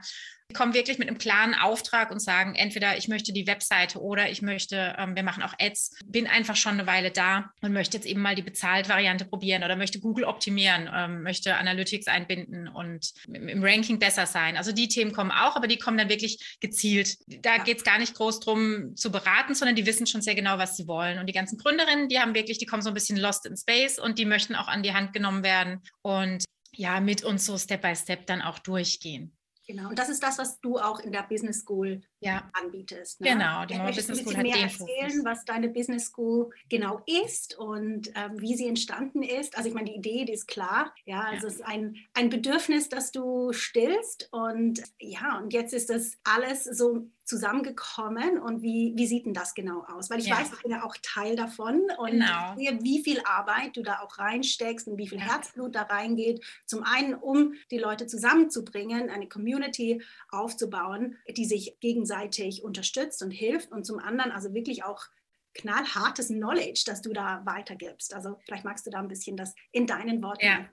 kommen 0.54 0.74
wirklich 0.74 0.98
mit 0.98 1.08
einem 1.08 1.18
klaren 1.18 1.54
Auftrag 1.54 2.10
und 2.10 2.20
sagen, 2.20 2.54
entweder 2.54 2.96
ich 2.96 3.08
möchte 3.08 3.32
die 3.32 3.46
Webseite 3.46 4.00
oder 4.00 4.30
ich 4.30 4.42
möchte, 4.42 4.94
ähm, 4.98 5.14
wir 5.14 5.22
machen 5.22 5.42
auch 5.42 5.54
Ads, 5.58 5.96
bin 6.06 6.26
einfach 6.26 6.56
schon 6.56 6.74
eine 6.74 6.86
Weile 6.86 7.10
da 7.10 7.50
und 7.60 7.72
möchte 7.72 7.96
jetzt 7.96 8.06
eben 8.06 8.22
mal 8.22 8.34
die 8.34 8.42
Bezahlt-Variante 8.42 9.24
probieren 9.24 9.64
oder 9.64 9.76
möchte 9.76 10.00
Google 10.00 10.24
optimieren, 10.24 10.88
ähm, 10.92 11.22
möchte 11.22 11.56
Analytics 11.56 12.06
einbinden 12.06 12.68
und 12.68 13.12
im 13.28 13.62
Ranking 13.62 13.98
besser 13.98 14.26
sein. 14.26 14.56
Also 14.56 14.72
die 14.72 14.88
Themen 14.88 15.12
kommen 15.12 15.30
auch, 15.30 15.56
aber 15.56 15.66
die 15.66 15.78
kommen 15.78 15.98
dann 15.98 16.08
wirklich 16.08 16.56
gezielt. 16.60 17.18
Da 17.26 17.58
geht 17.58 17.78
es 17.78 17.84
gar 17.84 17.98
nicht 17.98 18.14
groß 18.14 18.40
drum 18.40 18.96
zu 18.96 19.10
beraten, 19.10 19.54
sondern 19.54 19.76
die 19.76 19.86
wissen 19.86 20.06
schon 20.06 20.22
sehr 20.22 20.34
genau, 20.34 20.58
was 20.58 20.76
sie 20.76 20.86
wollen. 20.86 21.18
Und 21.18 21.26
die 21.26 21.32
ganzen 21.32 21.58
Gründerinnen, 21.58 22.08
die 22.08 22.18
haben 22.18 22.34
wirklich, 22.34 22.58
die 22.58 22.66
kommen 22.66 22.82
so 22.82 22.90
ein 22.90 22.94
bisschen 22.94 23.18
lost 23.18 23.46
in 23.46 23.56
space 23.56 23.98
und 23.98 24.18
die 24.18 24.24
möchten 24.24 24.54
auch 24.54 24.68
an 24.68 24.82
die 24.82 24.94
Hand 24.94 25.12
genommen 25.12 25.42
werden 25.42 25.82
und 26.02 26.44
ja, 26.72 27.00
mit 27.00 27.24
uns 27.24 27.46
so 27.46 27.58
Step 27.58 27.82
by 27.82 27.96
Step 27.96 28.26
dann 28.26 28.42
auch 28.42 28.58
durchgehen. 28.58 29.35
Genau, 29.66 29.88
und 29.88 29.98
das 29.98 30.08
ist 30.08 30.22
das, 30.22 30.38
was 30.38 30.60
du 30.60 30.78
auch 30.78 31.00
in 31.00 31.10
der 31.10 31.24
Business 31.24 31.60
School 31.60 32.00
ja. 32.20 32.48
anbietest. 32.52 33.20
Ne? 33.20 33.30
Genau, 33.30 33.64
die 33.64 33.74
Mama 33.74 33.90
Business 33.90 34.20
School 34.20 34.36
hat 34.36 34.42
mehr 34.42 34.54
den 34.54 34.62
erzählen, 34.62 35.10
Fokus. 35.10 35.24
was 35.24 35.44
deine 35.44 35.68
Business 35.68 36.04
School 36.06 36.50
genau 36.68 37.02
ist 37.06 37.58
und 37.58 38.12
ähm, 38.14 38.40
wie 38.40 38.54
sie 38.54 38.68
entstanden 38.68 39.24
ist. 39.24 39.56
Also 39.56 39.68
ich 39.68 39.74
meine, 39.74 39.90
die 39.90 39.96
Idee, 39.96 40.24
die 40.24 40.32
ist 40.34 40.46
klar. 40.46 40.94
Ja, 41.04 41.22
also 41.22 41.46
ja. 41.46 41.52
es 41.52 41.54
ist 41.56 41.64
ein, 41.64 41.96
ein 42.14 42.30
Bedürfnis, 42.30 42.88
das 42.88 43.10
du 43.10 43.52
stillst 43.52 44.28
und 44.30 44.84
ja, 45.00 45.38
und 45.38 45.52
jetzt 45.52 45.74
ist 45.74 45.90
das 45.90 46.12
alles 46.22 46.62
so 46.62 47.08
zusammengekommen 47.26 48.38
und 48.38 48.62
wie, 48.62 48.92
wie 48.96 49.06
sieht 49.06 49.26
denn 49.26 49.34
das 49.34 49.54
genau 49.54 49.84
aus? 49.84 50.08
Weil 50.10 50.20
ich 50.20 50.28
ja. 50.28 50.38
weiß, 50.38 50.52
ich 50.52 50.62
bin 50.62 50.70
ja 50.70 50.84
auch 50.84 50.96
Teil 51.02 51.36
davon 51.36 51.82
und 51.98 52.12
genau. 52.12 52.56
sehe, 52.56 52.78
wie 52.82 53.02
viel 53.02 53.20
Arbeit 53.24 53.76
du 53.76 53.82
da 53.82 54.00
auch 54.00 54.18
reinsteckst 54.18 54.86
und 54.86 54.96
wie 54.96 55.08
viel 55.08 55.18
ja. 55.18 55.24
Herzblut 55.24 55.74
da 55.74 55.82
reingeht. 55.82 56.44
Zum 56.66 56.84
einen, 56.84 57.14
um 57.14 57.54
die 57.70 57.78
Leute 57.78 58.06
zusammenzubringen, 58.06 59.10
eine 59.10 59.28
Community 59.28 60.02
aufzubauen, 60.30 61.18
die 61.36 61.44
sich 61.44 61.78
gegenseitig 61.80 62.62
unterstützt 62.62 63.22
und 63.22 63.32
hilft 63.32 63.72
und 63.72 63.84
zum 63.84 63.98
anderen 63.98 64.30
also 64.30 64.54
wirklich 64.54 64.84
auch 64.84 65.04
knallhartes 65.56 66.28
Knowledge, 66.28 66.84
das 66.86 67.02
du 67.02 67.12
da 67.12 67.42
weitergibst. 67.44 68.14
Also 68.14 68.38
vielleicht 68.44 68.64
magst 68.64 68.86
du 68.86 68.90
da 68.90 68.98
ein 68.98 69.08
bisschen 69.08 69.36
das 69.36 69.54
in 69.72 69.86
deinen 69.86 70.22
Worten 70.22 70.44
ja. 70.44 70.68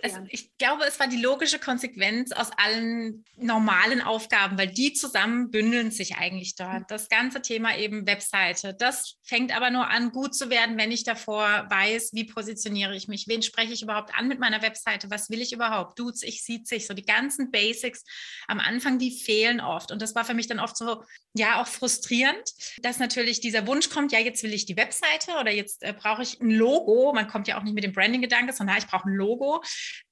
Es, 0.00 0.14
ich 0.30 0.56
glaube, 0.56 0.84
es 0.84 0.98
war 0.98 1.08
die 1.08 1.20
logische 1.20 1.58
Konsequenz 1.58 2.32
aus 2.32 2.50
allen 2.56 3.24
normalen 3.36 4.00
Aufgaben, 4.00 4.58
weil 4.58 4.68
die 4.68 4.92
zusammen 4.92 5.50
bündeln 5.50 5.90
sich 5.90 6.16
eigentlich 6.16 6.54
dort. 6.56 6.90
Das 6.90 7.08
ganze 7.08 7.42
Thema 7.42 7.76
eben 7.76 8.06
Webseite, 8.06 8.74
das 8.74 9.16
fängt 9.22 9.54
aber 9.54 9.70
nur 9.70 9.88
an, 9.88 10.10
gut 10.10 10.34
zu 10.34 10.50
werden, 10.50 10.78
wenn 10.78 10.90
ich 10.90 11.04
davor 11.04 11.66
weiß, 11.68 12.10
wie 12.14 12.24
positioniere 12.24 12.96
ich 12.96 13.08
mich, 13.08 13.28
wen 13.28 13.42
spreche 13.42 13.72
ich 13.72 13.82
überhaupt 13.82 14.14
an 14.16 14.26
mit 14.26 14.40
meiner 14.40 14.62
Webseite, 14.62 15.10
was 15.10 15.30
will 15.30 15.42
ich 15.42 15.52
überhaupt, 15.52 15.98
duzt 15.98 16.24
ich, 16.24 16.42
sieht 16.42 16.66
sich, 16.66 16.86
so 16.86 16.94
die 16.94 17.04
ganzen 17.04 17.50
Basics 17.50 18.04
am 18.46 18.60
Anfang, 18.60 18.98
die 18.98 19.10
fehlen 19.10 19.60
oft. 19.60 19.92
Und 19.92 20.02
das 20.02 20.14
war 20.14 20.24
für 20.24 20.34
mich 20.34 20.46
dann 20.46 20.60
oft 20.60 20.76
so, 20.76 21.04
ja, 21.34 21.60
auch 21.60 21.66
frustrierend, 21.66 22.52
dass 22.82 22.98
natürlich 22.98 23.40
dieser 23.40 23.66
Wunsch 23.66 23.90
kommt, 23.90 24.12
ja, 24.12 24.18
jetzt 24.18 24.42
will 24.42 24.54
ich 24.54 24.66
die 24.66 24.76
Webseite 24.76 25.32
oder 25.40 25.52
jetzt 25.52 25.82
äh, 25.82 25.92
brauche 25.92 26.22
ich 26.22 26.40
ein 26.40 26.50
Logo. 26.50 27.12
Man 27.12 27.28
kommt 27.28 27.48
ja 27.48 27.58
auch 27.58 27.62
nicht 27.62 27.74
mit 27.74 27.84
dem 27.84 27.92
Branding-Gedanke, 27.92 28.52
sondern 28.52 28.78
ich 28.78 28.86
brauche 28.86 29.08
ein 29.08 29.14
Logo. 29.14 29.57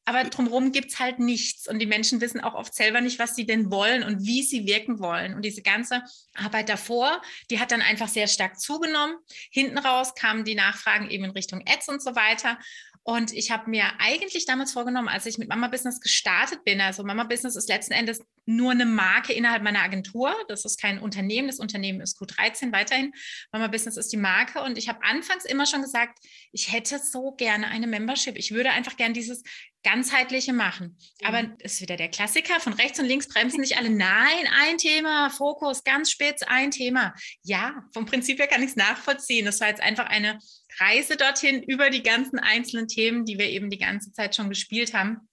Aber 0.05 0.23
drumherum 0.25 0.71
gibt 0.71 0.93
es 0.93 1.00
halt 1.00 1.19
nichts. 1.19 1.67
Und 1.67 1.81
die 1.81 1.87
Menschen 1.87 2.21
wissen 2.21 2.41
auch 2.41 2.55
oft 2.55 2.73
selber 2.75 3.00
nicht, 3.00 3.19
was 3.19 3.35
sie 3.35 3.45
denn 3.45 3.71
wollen 3.73 4.05
und 4.05 4.25
wie 4.25 4.43
sie 4.43 4.65
wirken 4.65 5.00
wollen. 5.00 5.35
Und 5.35 5.43
diese 5.43 5.62
ganze 5.62 6.03
Arbeit 6.35 6.69
davor, 6.69 7.21
die 7.50 7.59
hat 7.59 7.73
dann 7.73 7.83
einfach 7.83 8.09
sehr 8.09 8.29
stark 8.29 8.59
zugenommen. 8.61 9.17
Hinten 9.50 9.79
raus 9.79 10.15
kamen 10.15 10.45
die 10.45 10.55
Nachfragen 10.55 11.11
eben 11.11 11.25
in 11.25 11.31
Richtung 11.33 11.65
Ads 11.67 11.88
und 11.88 12.03
so 12.03 12.15
weiter. 12.15 12.59
Und 13.06 13.32
ich 13.32 13.52
habe 13.52 13.70
mir 13.70 13.84
eigentlich 14.00 14.46
damals 14.46 14.72
vorgenommen, 14.72 15.06
als 15.06 15.26
ich 15.26 15.38
mit 15.38 15.48
Mama 15.48 15.68
Business 15.68 16.00
gestartet 16.00 16.64
bin, 16.64 16.80
also 16.80 17.04
Mama 17.04 17.22
Business 17.22 17.54
ist 17.54 17.68
letzten 17.68 17.92
Endes 17.92 18.20
nur 18.46 18.72
eine 18.72 18.84
Marke 18.84 19.32
innerhalb 19.32 19.62
meiner 19.62 19.82
Agentur. 19.82 20.34
Das 20.48 20.64
ist 20.64 20.80
kein 20.80 20.98
Unternehmen. 20.98 21.46
Das 21.46 21.60
Unternehmen 21.60 22.00
ist 22.00 22.20
Q13 22.20 22.72
weiterhin. 22.72 23.12
Mama 23.52 23.68
Business 23.68 23.96
ist 23.96 24.12
die 24.12 24.16
Marke. 24.16 24.60
Und 24.60 24.76
ich 24.76 24.88
habe 24.88 25.04
anfangs 25.04 25.44
immer 25.44 25.66
schon 25.66 25.82
gesagt, 25.82 26.18
ich 26.50 26.72
hätte 26.72 26.98
so 26.98 27.30
gerne 27.30 27.68
eine 27.68 27.86
Membership. 27.86 28.36
Ich 28.36 28.50
würde 28.50 28.70
einfach 28.70 28.96
gerne 28.96 29.14
dieses 29.14 29.44
ganzheitliche 29.84 30.52
machen. 30.52 30.98
Aber 31.25 31.44
mhm. 31.44 31.54
ist 31.60 31.80
wieder 31.80 31.96
der 31.96 32.08
Klassiker, 32.08 32.58
von 32.58 32.72
rechts 32.72 32.98
und 32.98 33.06
links 33.06 33.28
bremsen 33.28 33.60
nicht 33.60 33.78
alle. 33.78 33.88
Nein, 33.88 34.48
ein 34.62 34.78
Thema, 34.78 35.30
Fokus, 35.30 35.84
ganz 35.84 36.10
spitz, 36.10 36.42
ein 36.42 36.72
Thema. 36.72 37.14
Ja, 37.44 37.84
vom 37.94 38.04
Prinzip 38.04 38.40
her 38.40 38.48
kann 38.48 38.64
ich 38.64 38.70
es 38.70 38.76
nachvollziehen. 38.76 39.46
Das 39.46 39.60
war 39.60 39.68
jetzt 39.68 39.80
einfach 39.80 40.06
eine 40.06 40.40
Reise 40.80 41.16
dorthin 41.16 41.62
über 41.62 41.90
die 41.90 42.02
ganzen 42.02 42.38
einzelnen 42.38 42.88
Themen, 42.88 43.25
die 43.25 43.38
wir 43.38 43.49
eben 43.49 43.71
die 43.71 43.78
ganze 43.78 44.12
Zeit 44.12 44.37
schon 44.37 44.49
gespielt 44.49 44.95
haben. 44.95 45.28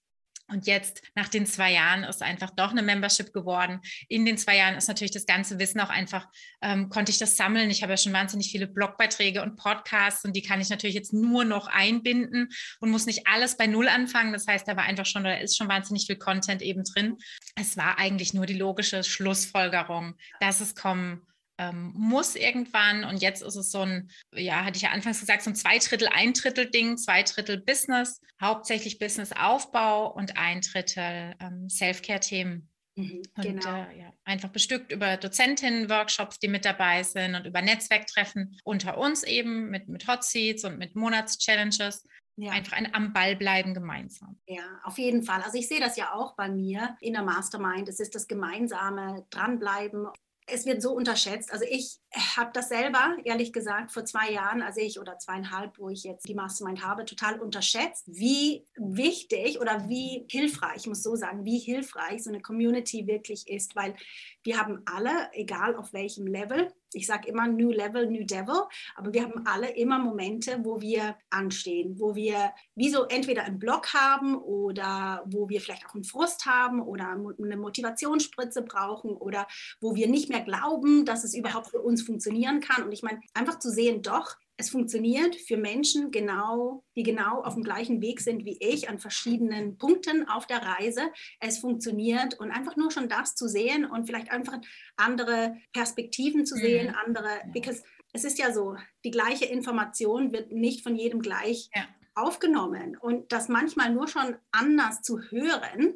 Und 0.50 0.68
jetzt, 0.68 1.02
nach 1.16 1.30
den 1.30 1.46
zwei 1.46 1.72
Jahren, 1.72 2.04
ist 2.04 2.22
einfach 2.22 2.52
doch 2.52 2.72
eine 2.72 2.82
Membership 2.82 3.32
geworden. 3.32 3.80
In 4.10 4.26
den 4.26 4.38
zwei 4.38 4.58
Jahren 4.58 4.76
ist 4.76 4.88
natürlich 4.88 5.12
das 5.12 5.26
ganze 5.26 5.58
Wissen 5.58 5.80
auch 5.80 5.90
einfach, 5.90 6.28
ähm, 6.62 6.90
konnte 6.90 7.12
ich 7.12 7.18
das 7.18 7.38
sammeln. 7.38 7.70
Ich 7.70 7.82
habe 7.82 7.94
ja 7.94 7.98
schon 7.98 8.14
wahnsinnig 8.14 8.52
viele 8.52 8.68
Blogbeiträge 8.68 9.42
und 9.42 9.56
Podcasts 9.56 10.26
und 10.26 10.36
die 10.36 10.42
kann 10.42 10.60
ich 10.60 10.70
natürlich 10.70 10.96
jetzt 10.96 11.14
nur 11.14 11.46
noch 11.46 11.68
einbinden 11.68 12.50
und 12.82 12.92
muss 12.92 13.06
nicht 13.06 13.26
alles 13.26 13.56
bei 13.56 13.68
Null 13.68 13.88
anfangen. 13.88 14.34
Das 14.34 14.46
heißt, 14.46 14.68
da 14.68 14.76
war 14.76 14.84
einfach 14.84 15.06
schon, 15.06 15.24
da 15.24 15.34
ist 15.34 15.58
schon 15.58 15.70
wahnsinnig 15.70 16.06
viel 16.06 16.18
Content 16.18 16.62
eben 16.62 16.84
drin. 16.84 17.18
Es 17.56 17.78
war 17.78 17.98
eigentlich 17.98 18.34
nur 18.34 18.46
die 18.46 18.54
logische 18.54 19.04
Schlussfolgerung, 19.04 20.16
dass 20.42 20.60
es 20.60 20.76
kommen 20.76 21.26
ähm, 21.70 21.94
muss 21.96 22.36
irgendwann. 22.36 23.04
Und 23.04 23.22
jetzt 23.22 23.42
ist 23.42 23.56
es 23.56 23.72
so 23.72 23.82
ein, 23.82 24.10
ja, 24.34 24.64
hatte 24.64 24.78
ich 24.78 24.84
ja 24.84 24.90
anfangs 24.90 25.20
gesagt, 25.20 25.44
so 25.44 25.50
ein 25.50 25.56
zwei 25.56 25.78
Drittel, 25.78 26.08
ein 26.12 26.34
Drittel 26.34 26.70
Ding, 26.70 26.98
zwei 26.98 27.24
Drittel 27.24 27.62
Business, 27.62 28.22
hauptsächlich 28.42 29.00
Businessaufbau 29.00 30.12
und 30.12 30.38
ein 30.38 30.62
Drittel 30.62 31.36
ähm, 31.40 31.70
Self-Care-Themen. 31.70 32.70
Mhm, 32.96 33.24
und 33.36 33.44
genau. 33.44 33.84
äh, 33.86 34.00
ja, 34.02 34.14
einfach 34.24 34.50
bestückt 34.50 34.92
über 34.92 35.18
Dozentinnen, 35.18 35.90
Workshops, 35.90 36.38
die 36.38 36.48
mit 36.48 36.64
dabei 36.64 37.02
sind 37.02 37.34
und 37.34 37.46
über 37.48 37.62
Netzwerktreffen 37.62 38.60
unter 38.64 39.00
uns 39.00 39.24
eben 39.24 39.70
mit, 39.70 39.88
mit 39.88 40.08
Hot 40.08 40.24
Seats 40.24 40.64
und 40.64 40.78
mit 40.78 40.96
Monatschallenges. 40.96 42.06
Ja. 42.36 42.52
Einfach 42.52 42.74
ein 42.74 42.94
am 42.96 43.14
Ball 43.14 43.36
bleiben 43.36 43.76
gemeinsam. 43.76 44.40
Ja, 44.48 44.64
auf 44.84 44.98
jeden 44.98 45.22
Fall. 45.22 45.42
Also 45.44 45.58
ich 45.58 45.68
sehe 45.68 45.80
das 45.80 45.98
ja 45.98 46.14
auch 46.14 46.36
bei 46.36 46.50
mir 46.50 46.98
in 47.00 47.14
der 47.14 47.22
Mastermind. 47.22 47.88
Es 47.88 48.00
ist 48.00 48.16
das 48.16 48.28
gemeinsame 48.28 49.26
Dranbleiben 49.30 50.08
es 50.48 50.66
wird 50.66 50.82
so 50.82 50.92
unterschätzt. 50.92 51.52
Also 51.52 51.66
ich 51.70 52.00
habe 52.36 52.52
das 52.54 52.70
selber, 52.70 53.16
ehrlich 53.24 53.54
gesagt, 53.54 53.92
vor 53.92 54.06
zwei 54.06 54.32
Jahren, 54.32 54.62
als 54.62 54.78
ich 54.78 55.00
oder 55.00 55.18
zweieinhalb, 55.18 55.78
wo 55.78 55.90
ich 55.90 56.04
jetzt 56.04 56.28
die 56.28 56.36
Mastermind 56.36 56.86
habe, 56.86 57.06
total 57.06 57.40
unterschätzt, 57.40 58.06
wie 58.08 58.66
wichtig 58.76 59.60
oder 59.60 59.88
wie 59.90 60.26
hilfreich, 60.30 60.78
ich 60.78 60.88
muss 60.88 61.04
so 61.04 61.16
sagen, 61.16 61.46
wie 61.46 61.60
hilfreich 61.60 62.24
so 62.24 62.30
eine 62.30 62.42
Community 62.42 63.08
wirklich 63.08 63.48
ist, 63.48 63.76
weil 63.76 63.96
wir 64.44 64.60
haben 64.60 64.82
alle, 64.86 65.30
egal 65.34 65.76
auf 65.76 65.94
welchem 65.94 66.28
Level, 66.28 66.72
ich 66.94 67.08
sage 67.08 67.28
immer 67.28 67.48
New 67.48 67.72
Level, 67.72 68.08
New 68.10 68.26
Devil, 68.26 68.64
aber 68.96 69.14
wir 69.14 69.24
haben 69.24 69.46
alle 69.48 69.72
immer 69.76 70.00
Momente, 70.00 70.60
wo 70.64 70.80
wir 70.82 71.18
anstehen, 71.30 72.00
wo 72.00 72.16
wir 72.16 72.54
wie 72.76 72.90
so 72.90 73.06
entweder 73.06 73.44
einen 73.44 73.60
Block 73.60 73.94
haben 73.94 74.36
oder 74.36 75.24
wo 75.26 75.50
wir 75.50 75.62
vielleicht 75.62 75.86
auch 75.86 75.96
einen 75.96 76.04
Frust 76.04 76.46
haben 76.46 76.82
oder 76.82 77.10
eine 77.10 77.58
Motivationsspritze 77.58 78.62
brauchen 78.62 79.12
oder 79.12 79.48
wo 79.82 79.96
wir 79.96 80.08
nicht 80.08 80.30
mehr 80.30 80.42
glauben, 80.42 81.06
dass 81.06 81.24
es 81.24 81.34
überhaupt 81.34 81.68
für 81.68 81.82
uns 81.82 82.04
funktionieren 82.04 82.60
kann. 82.60 82.84
Und 82.84 82.92
ich 82.92 83.04
meine, 83.04 83.22
einfach 83.34 83.60
zu 83.60 83.72
sehen, 83.72 84.02
doch, 84.02 84.36
es 84.58 84.70
funktioniert 84.70 85.36
für 85.36 85.58
Menschen 85.58 86.12
genau, 86.12 86.84
die 86.96 87.04
genau 87.04 87.42
auf 87.42 87.56
dem 87.56 87.64
gleichen 87.64 88.02
Weg 88.02 88.22
sind 88.22 88.46
wie 88.46 88.58
ich 88.60 88.88
an 88.90 89.00
verschiedenen 89.00 89.78
Punkten 89.78 90.28
auf 90.28 90.46
der 90.46 90.62
Reise. 90.62 91.02
Es 91.40 91.60
funktioniert 91.60 92.40
und 92.40 92.52
einfach 92.52 92.76
nur 92.76 92.92
schon 92.92 93.10
das 93.10 93.36
zu 93.36 93.48
sehen 93.48 93.86
und 93.86 94.06
vielleicht 94.06 94.32
einfach 94.32 94.60
andere 94.96 95.56
Perspektiven 95.74 96.46
zu 96.46 96.56
sehen, 96.56 96.88
mhm. 96.88 96.98
andere, 97.06 97.30
because 97.52 97.84
es 98.14 98.24
ist 98.24 98.38
ja 98.38 98.54
so, 98.54 98.76
die 99.04 99.12
gleiche 99.12 99.46
Information 99.46 100.32
wird 100.32 100.52
nicht 100.52 100.84
von 100.84 100.96
jedem 100.96 101.22
gleich 101.22 101.70
ja. 101.76 101.88
aufgenommen 102.14 102.96
und 102.96 103.32
das 103.32 103.50
manchmal 103.50 103.92
nur 103.92 104.08
schon 104.08 104.36
anders 104.52 105.02
zu 105.02 105.20
hören, 105.20 105.96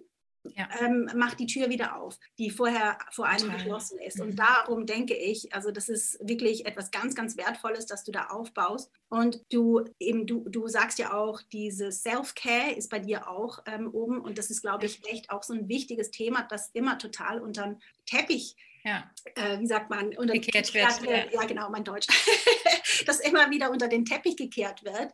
ja. 0.56 0.68
ähm, 0.82 1.10
macht 1.16 1.40
die 1.40 1.46
Tür 1.46 1.70
wieder 1.70 1.96
auf, 1.96 2.18
die 2.38 2.50
vorher 2.50 2.98
vor 3.12 3.26
einem 3.26 3.42
Total. 3.42 3.58
geschlossen 3.58 4.00
ist. 4.00 4.20
Und 4.20 4.32
mhm. 4.32 4.36
darum 4.36 4.86
denke 4.86 5.16
ich, 5.16 5.54
also 5.54 5.72
das 5.72 5.90
ist 5.90 6.20
wirklich 6.22 6.66
etwas 6.66 6.92
ganz, 6.92 7.16
ganz 7.16 7.38
Wertvolles, 7.38 7.86
dass 7.86 8.04
du 8.04 8.12
da 8.12 8.28
aufbaust. 8.28 8.92
Und 9.10 9.42
du 9.52 9.86
eben, 10.00 10.28
du, 10.28 10.48
du 10.50 10.68
sagst 10.68 11.00
ja 11.00 11.14
auch, 11.14 11.42
dieses 11.42 12.04
Self-Care 12.04 12.72
ist 12.72 12.90
bei 12.90 13.00
dir 13.00 13.30
auch 13.30 13.60
ähm, 13.66 13.90
oben. 13.92 14.20
Und 14.20 14.38
das 14.38 14.50
ist, 14.50 14.62
glaube 14.62 14.86
ich, 14.86 15.08
echt 15.08 15.30
auch 15.30 15.44
so 15.44 15.54
ein 15.54 15.68
wichtiges 15.68 16.12
Thema, 16.12 16.44
das 16.50 16.70
immer 16.74 16.98
total 16.98 17.42
unter 17.42 17.64
den 17.64 17.82
Teppich 18.06 18.56
ja. 18.88 19.04
äh, 19.36 19.60
wie 19.60 19.68
sagt 19.68 19.90
man, 19.90 20.16
unter 20.16 20.34
gekehrt, 20.34 20.74
wird. 20.74 21.02
wird. 21.02 21.34
Ja. 21.34 21.42
ja. 21.42 21.48
genau, 21.48 21.70
mein 21.70 21.84
Deutsch. 21.84 22.08
das 23.06 23.20
immer 23.20 23.50
wieder 23.50 23.72
unter 23.72 23.88
den 23.88 24.06
Teppich 24.06 24.38
gekehrt 24.38 24.84
wird, 24.84 25.12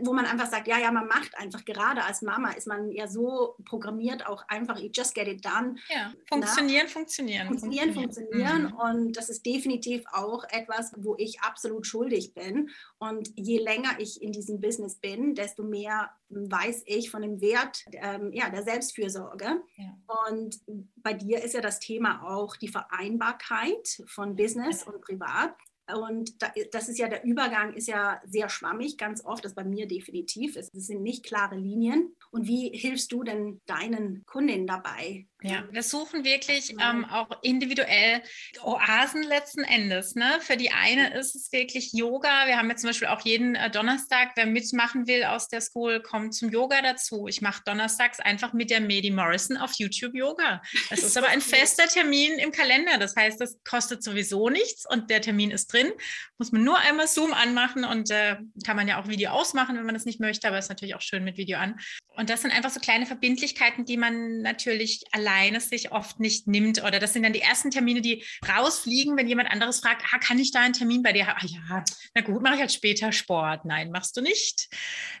wo 0.00 0.12
man 0.12 0.26
einfach 0.26 0.50
sagt, 0.50 0.68
ja, 0.68 0.78
ja, 0.78 0.90
man 0.90 1.06
macht 1.06 1.36
einfach, 1.38 1.64
gerade 1.64 2.04
als 2.04 2.22
Mama 2.22 2.52
ist 2.52 2.66
man 2.66 2.90
ja 2.90 3.06
so 3.08 3.56
programmiert, 3.64 4.26
auch 4.26 4.44
einfach, 4.48 4.78
you 4.78 4.90
just 4.92 5.14
get 5.14 5.28
it 5.28 5.44
done. 5.44 5.76
Ja, 5.88 6.12
funktionieren, 6.28 6.84
Na, 6.86 6.92
funktionieren. 6.92 7.46
Funktionieren, 7.46 7.94
funktionieren. 7.94 8.62
Mhm. 8.62 8.72
Und 8.72 9.16
das 9.16 9.28
ist 9.28 9.44
definitiv 9.44 10.04
auch 10.12 10.44
etwas, 10.50 10.92
wo 10.96 11.16
ich 11.18 11.40
absolut 11.40 11.86
schuldig 11.86 12.34
bin. 12.34 12.70
Und 12.98 13.30
je 13.36 13.58
länger 13.58 13.98
ich 13.98 14.22
in 14.22 14.32
diesem 14.32 14.60
Business 14.60 14.96
bin, 14.96 15.34
desto 15.34 15.62
mehr 15.62 16.10
weiß 16.28 16.84
ich 16.86 17.10
von 17.10 17.22
dem 17.22 17.40
Wert 17.40 17.84
ähm, 17.92 18.32
ja, 18.32 18.48
der 18.48 18.62
Selbstfürsorge. 18.62 19.62
Ja. 19.76 19.98
Und 20.28 20.60
bei 20.96 21.12
dir 21.12 21.42
ist 21.42 21.54
ja 21.54 21.60
das 21.60 21.78
Thema 21.78 22.22
auch 22.24 22.56
die 22.56 22.68
Vereinbarkeit 22.68 24.02
von 24.06 24.36
Business 24.36 24.84
und 24.84 25.00
Privat. 25.00 25.54
Und 25.96 26.34
das 26.72 26.88
ist 26.88 26.98
ja 26.98 27.08
der 27.08 27.24
Übergang, 27.24 27.74
ist 27.74 27.88
ja 27.88 28.20
sehr 28.24 28.48
schwammig, 28.48 28.98
ganz 28.98 29.24
oft, 29.24 29.44
das 29.44 29.54
bei 29.54 29.64
mir 29.64 29.86
definitiv 29.86 30.56
ist. 30.56 30.74
Es 30.74 30.86
sind 30.86 31.02
nicht 31.02 31.24
klare 31.24 31.56
Linien. 31.56 32.14
Und 32.30 32.46
wie 32.46 32.70
hilfst 32.76 33.12
du 33.12 33.22
denn 33.22 33.60
deinen 33.66 34.24
Kundinnen 34.26 34.66
dabei, 34.66 35.26
ja, 35.42 35.64
wir 35.70 35.82
suchen 35.82 36.24
wirklich 36.24 36.74
ähm, 36.80 37.04
auch 37.04 37.28
individuell 37.42 38.22
Oasen 38.62 39.22
letzten 39.24 39.64
Endes. 39.64 40.14
Ne? 40.14 40.38
Für 40.40 40.56
die 40.56 40.70
eine 40.70 41.14
ist 41.14 41.34
es 41.34 41.50
wirklich 41.52 41.92
Yoga. 41.92 42.46
Wir 42.46 42.58
haben 42.58 42.70
jetzt 42.70 42.82
zum 42.82 42.90
Beispiel 42.90 43.08
auch 43.08 43.20
jeden 43.22 43.54
äh, 43.54 43.70
Donnerstag, 43.70 44.32
wer 44.36 44.46
mitmachen 44.46 45.06
will 45.06 45.24
aus 45.24 45.48
der 45.48 45.60
School, 45.60 46.00
kommt 46.00 46.34
zum 46.34 46.50
Yoga 46.50 46.80
dazu. 46.80 47.26
Ich 47.26 47.40
mache 47.40 47.62
donnerstags 47.64 48.20
einfach 48.20 48.52
mit 48.52 48.70
der 48.70 48.80
Medi 48.80 49.10
Morrison 49.10 49.56
auf 49.56 49.72
YouTube 49.74 50.14
Yoga. 50.14 50.62
Das 50.90 51.02
ist 51.02 51.16
aber 51.18 51.28
ein 51.28 51.40
fester 51.40 51.88
Termin 51.88 52.38
im 52.38 52.52
Kalender. 52.52 52.98
Das 52.98 53.16
heißt, 53.16 53.40
das 53.40 53.58
kostet 53.64 54.04
sowieso 54.04 54.48
nichts 54.48 54.88
und 54.88 55.10
der 55.10 55.20
Termin 55.22 55.50
ist 55.50 55.72
drin. 55.72 55.92
Muss 56.38 56.52
man 56.52 56.62
nur 56.62 56.78
einmal 56.78 57.08
Zoom 57.08 57.32
anmachen 57.32 57.84
und 57.84 58.10
äh, 58.10 58.36
kann 58.64 58.76
man 58.76 58.86
ja 58.86 59.00
auch 59.00 59.08
Video 59.08 59.30
ausmachen, 59.30 59.76
wenn 59.76 59.86
man 59.86 59.94
das 59.94 60.04
nicht 60.04 60.20
möchte, 60.20 60.46
aber 60.46 60.58
ist 60.58 60.68
natürlich 60.68 60.94
auch 60.94 61.00
schön 61.00 61.24
mit 61.24 61.36
Video 61.36 61.58
an. 61.58 61.80
Und 62.16 62.30
das 62.30 62.42
sind 62.42 62.50
einfach 62.50 62.70
so 62.70 62.80
kleine 62.80 63.06
Verbindlichkeiten, 63.06 63.84
die 63.84 63.96
man 63.96 64.42
natürlich 64.42 65.02
allein 65.12 65.31
alleine 65.32 65.60
sich 65.60 65.92
oft 65.92 66.20
nicht 66.20 66.46
nimmt. 66.46 66.82
Oder 66.82 66.98
das 66.98 67.12
sind 67.12 67.22
dann 67.22 67.32
die 67.32 67.40
ersten 67.40 67.70
Termine, 67.70 68.00
die 68.00 68.24
rausfliegen, 68.48 69.16
wenn 69.16 69.28
jemand 69.28 69.50
anderes 69.50 69.80
fragt, 69.80 70.02
ah, 70.12 70.18
kann 70.18 70.38
ich 70.38 70.52
da 70.52 70.60
einen 70.60 70.74
Termin 70.74 71.02
bei 71.02 71.12
dir 71.12 71.26
haben? 71.26 71.38
Ah, 71.40 71.46
ja, 71.46 71.84
na 72.14 72.22
gut, 72.22 72.42
mache 72.42 72.54
ich 72.54 72.60
halt 72.60 72.72
später 72.72 73.12
Sport. 73.12 73.64
Nein, 73.64 73.90
machst 73.90 74.16
du 74.16 74.20
nicht. 74.20 74.68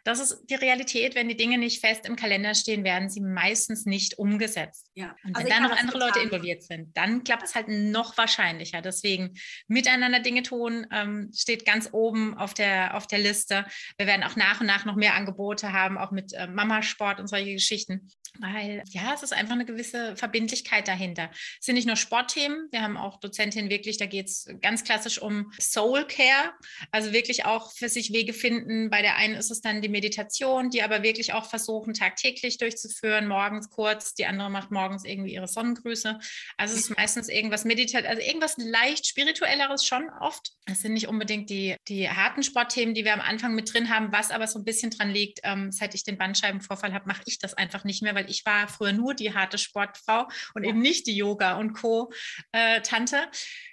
Das 0.04 0.20
ist 0.20 0.44
die 0.48 0.54
Realität. 0.54 1.14
Wenn 1.14 1.28
die 1.28 1.36
Dinge 1.36 1.58
nicht 1.58 1.80
fest 1.80 2.06
im 2.06 2.16
Kalender 2.16 2.54
stehen, 2.54 2.84
werden 2.84 3.08
sie 3.08 3.20
meistens 3.20 3.86
nicht 3.86 4.18
umgesetzt. 4.18 4.90
Ja. 4.94 5.14
Und 5.24 5.36
wenn 5.36 5.36
also 5.36 5.48
dann 5.48 5.62
noch 5.62 5.76
andere 5.76 5.98
Leute 5.98 6.20
involviert 6.20 6.62
sind, 6.62 6.96
dann 6.96 7.24
klappt 7.24 7.44
es 7.44 7.54
halt 7.54 7.68
noch 7.68 8.16
wahrscheinlicher. 8.16 8.82
Deswegen 8.82 9.34
miteinander 9.68 10.20
Dinge 10.20 10.42
tun 10.42 10.86
ähm, 10.92 11.30
steht 11.34 11.64
ganz 11.64 11.88
oben 11.92 12.36
auf 12.36 12.54
der, 12.54 12.96
auf 12.96 13.06
der 13.06 13.18
Liste. 13.18 13.64
Wir 13.96 14.06
werden 14.06 14.24
auch 14.24 14.36
nach 14.36 14.60
und 14.60 14.66
nach 14.66 14.84
noch 14.84 14.96
mehr 14.96 15.14
Angebote 15.14 15.72
haben, 15.72 15.98
auch 15.98 16.10
mit 16.10 16.32
äh, 16.32 16.46
Mamasport 16.46 17.20
und 17.20 17.28
solche 17.28 17.52
Geschichten. 17.52 18.08
Weil 18.38 18.82
ja, 18.88 19.12
es 19.14 19.22
ist 19.22 19.32
einfach 19.32 19.54
eine 19.54 19.66
gewisse 19.66 20.16
Verbindlichkeit 20.16 20.88
dahinter. 20.88 21.30
Es 21.60 21.66
sind 21.66 21.74
nicht 21.74 21.86
nur 21.86 21.96
Sportthemen, 21.96 22.68
wir 22.70 22.82
haben 22.82 22.96
auch 22.96 23.20
Dozentinnen 23.20 23.70
wirklich, 23.70 23.98
da 23.98 24.06
geht 24.06 24.28
es 24.28 24.48
ganz 24.60 24.84
klassisch 24.84 25.20
um 25.20 25.52
Soul 25.60 26.06
Care, 26.06 26.52
also 26.90 27.12
wirklich 27.12 27.44
auch 27.44 27.72
für 27.72 27.88
sich 27.88 28.12
Wege 28.12 28.32
finden. 28.32 28.90
Bei 28.90 29.02
der 29.02 29.16
einen 29.16 29.34
ist 29.34 29.50
es 29.50 29.60
dann 29.60 29.82
die 29.82 29.88
Meditation, 29.88 30.70
die 30.70 30.82
aber 30.82 31.02
wirklich 31.02 31.34
auch 31.34 31.44
versuchen, 31.44 31.94
tagtäglich 31.94 32.58
durchzuführen, 32.58 33.28
morgens 33.28 33.68
kurz, 33.68 34.14
die 34.14 34.26
andere 34.26 34.50
macht 34.50 34.70
morgens 34.70 35.04
irgendwie 35.04 35.34
ihre 35.34 35.48
Sonnengrüße. 35.48 36.18
Also 36.56 36.74
es 36.74 36.88
ist 36.88 36.96
meistens 36.96 37.28
irgendwas 37.28 37.64
meditiert, 37.64 38.06
also 38.06 38.22
irgendwas 38.22 38.56
leicht 38.56 39.06
spirituelleres 39.06 39.84
schon 39.84 40.08
oft. 40.20 40.52
Es 40.66 40.80
sind 40.80 40.94
nicht 40.94 41.08
unbedingt 41.08 41.50
die, 41.50 41.76
die 41.88 42.08
harten 42.08 42.42
Sportthemen, 42.42 42.94
die 42.94 43.04
wir 43.04 43.12
am 43.12 43.20
Anfang 43.20 43.54
mit 43.54 43.72
drin 43.72 43.88
haben, 43.88 44.12
was 44.12 44.30
aber 44.30 44.46
so 44.46 44.58
ein 44.58 44.64
bisschen 44.64 44.90
dran 44.90 45.10
liegt, 45.10 45.40
ähm, 45.42 45.70
seit 45.70 45.94
ich 45.94 46.04
den 46.04 46.16
Bandscheibenvorfall 46.16 46.92
habe, 46.92 47.06
mache 47.06 47.22
ich 47.26 47.38
das 47.38 47.54
einfach 47.54 47.84
nicht 47.84 48.02
mehr, 48.02 48.14
weil 48.14 48.21
ich 48.28 48.44
war 48.46 48.68
früher 48.68 48.92
nur 48.92 49.14
die 49.14 49.34
harte 49.34 49.58
Sportfrau 49.58 50.28
und 50.54 50.64
ja. 50.64 50.70
eben 50.70 50.80
nicht 50.80 51.06
die 51.06 51.16
Yoga- 51.16 51.58
und 51.58 51.72
Co-Tante. 51.72 53.16
Äh, 53.16 53.26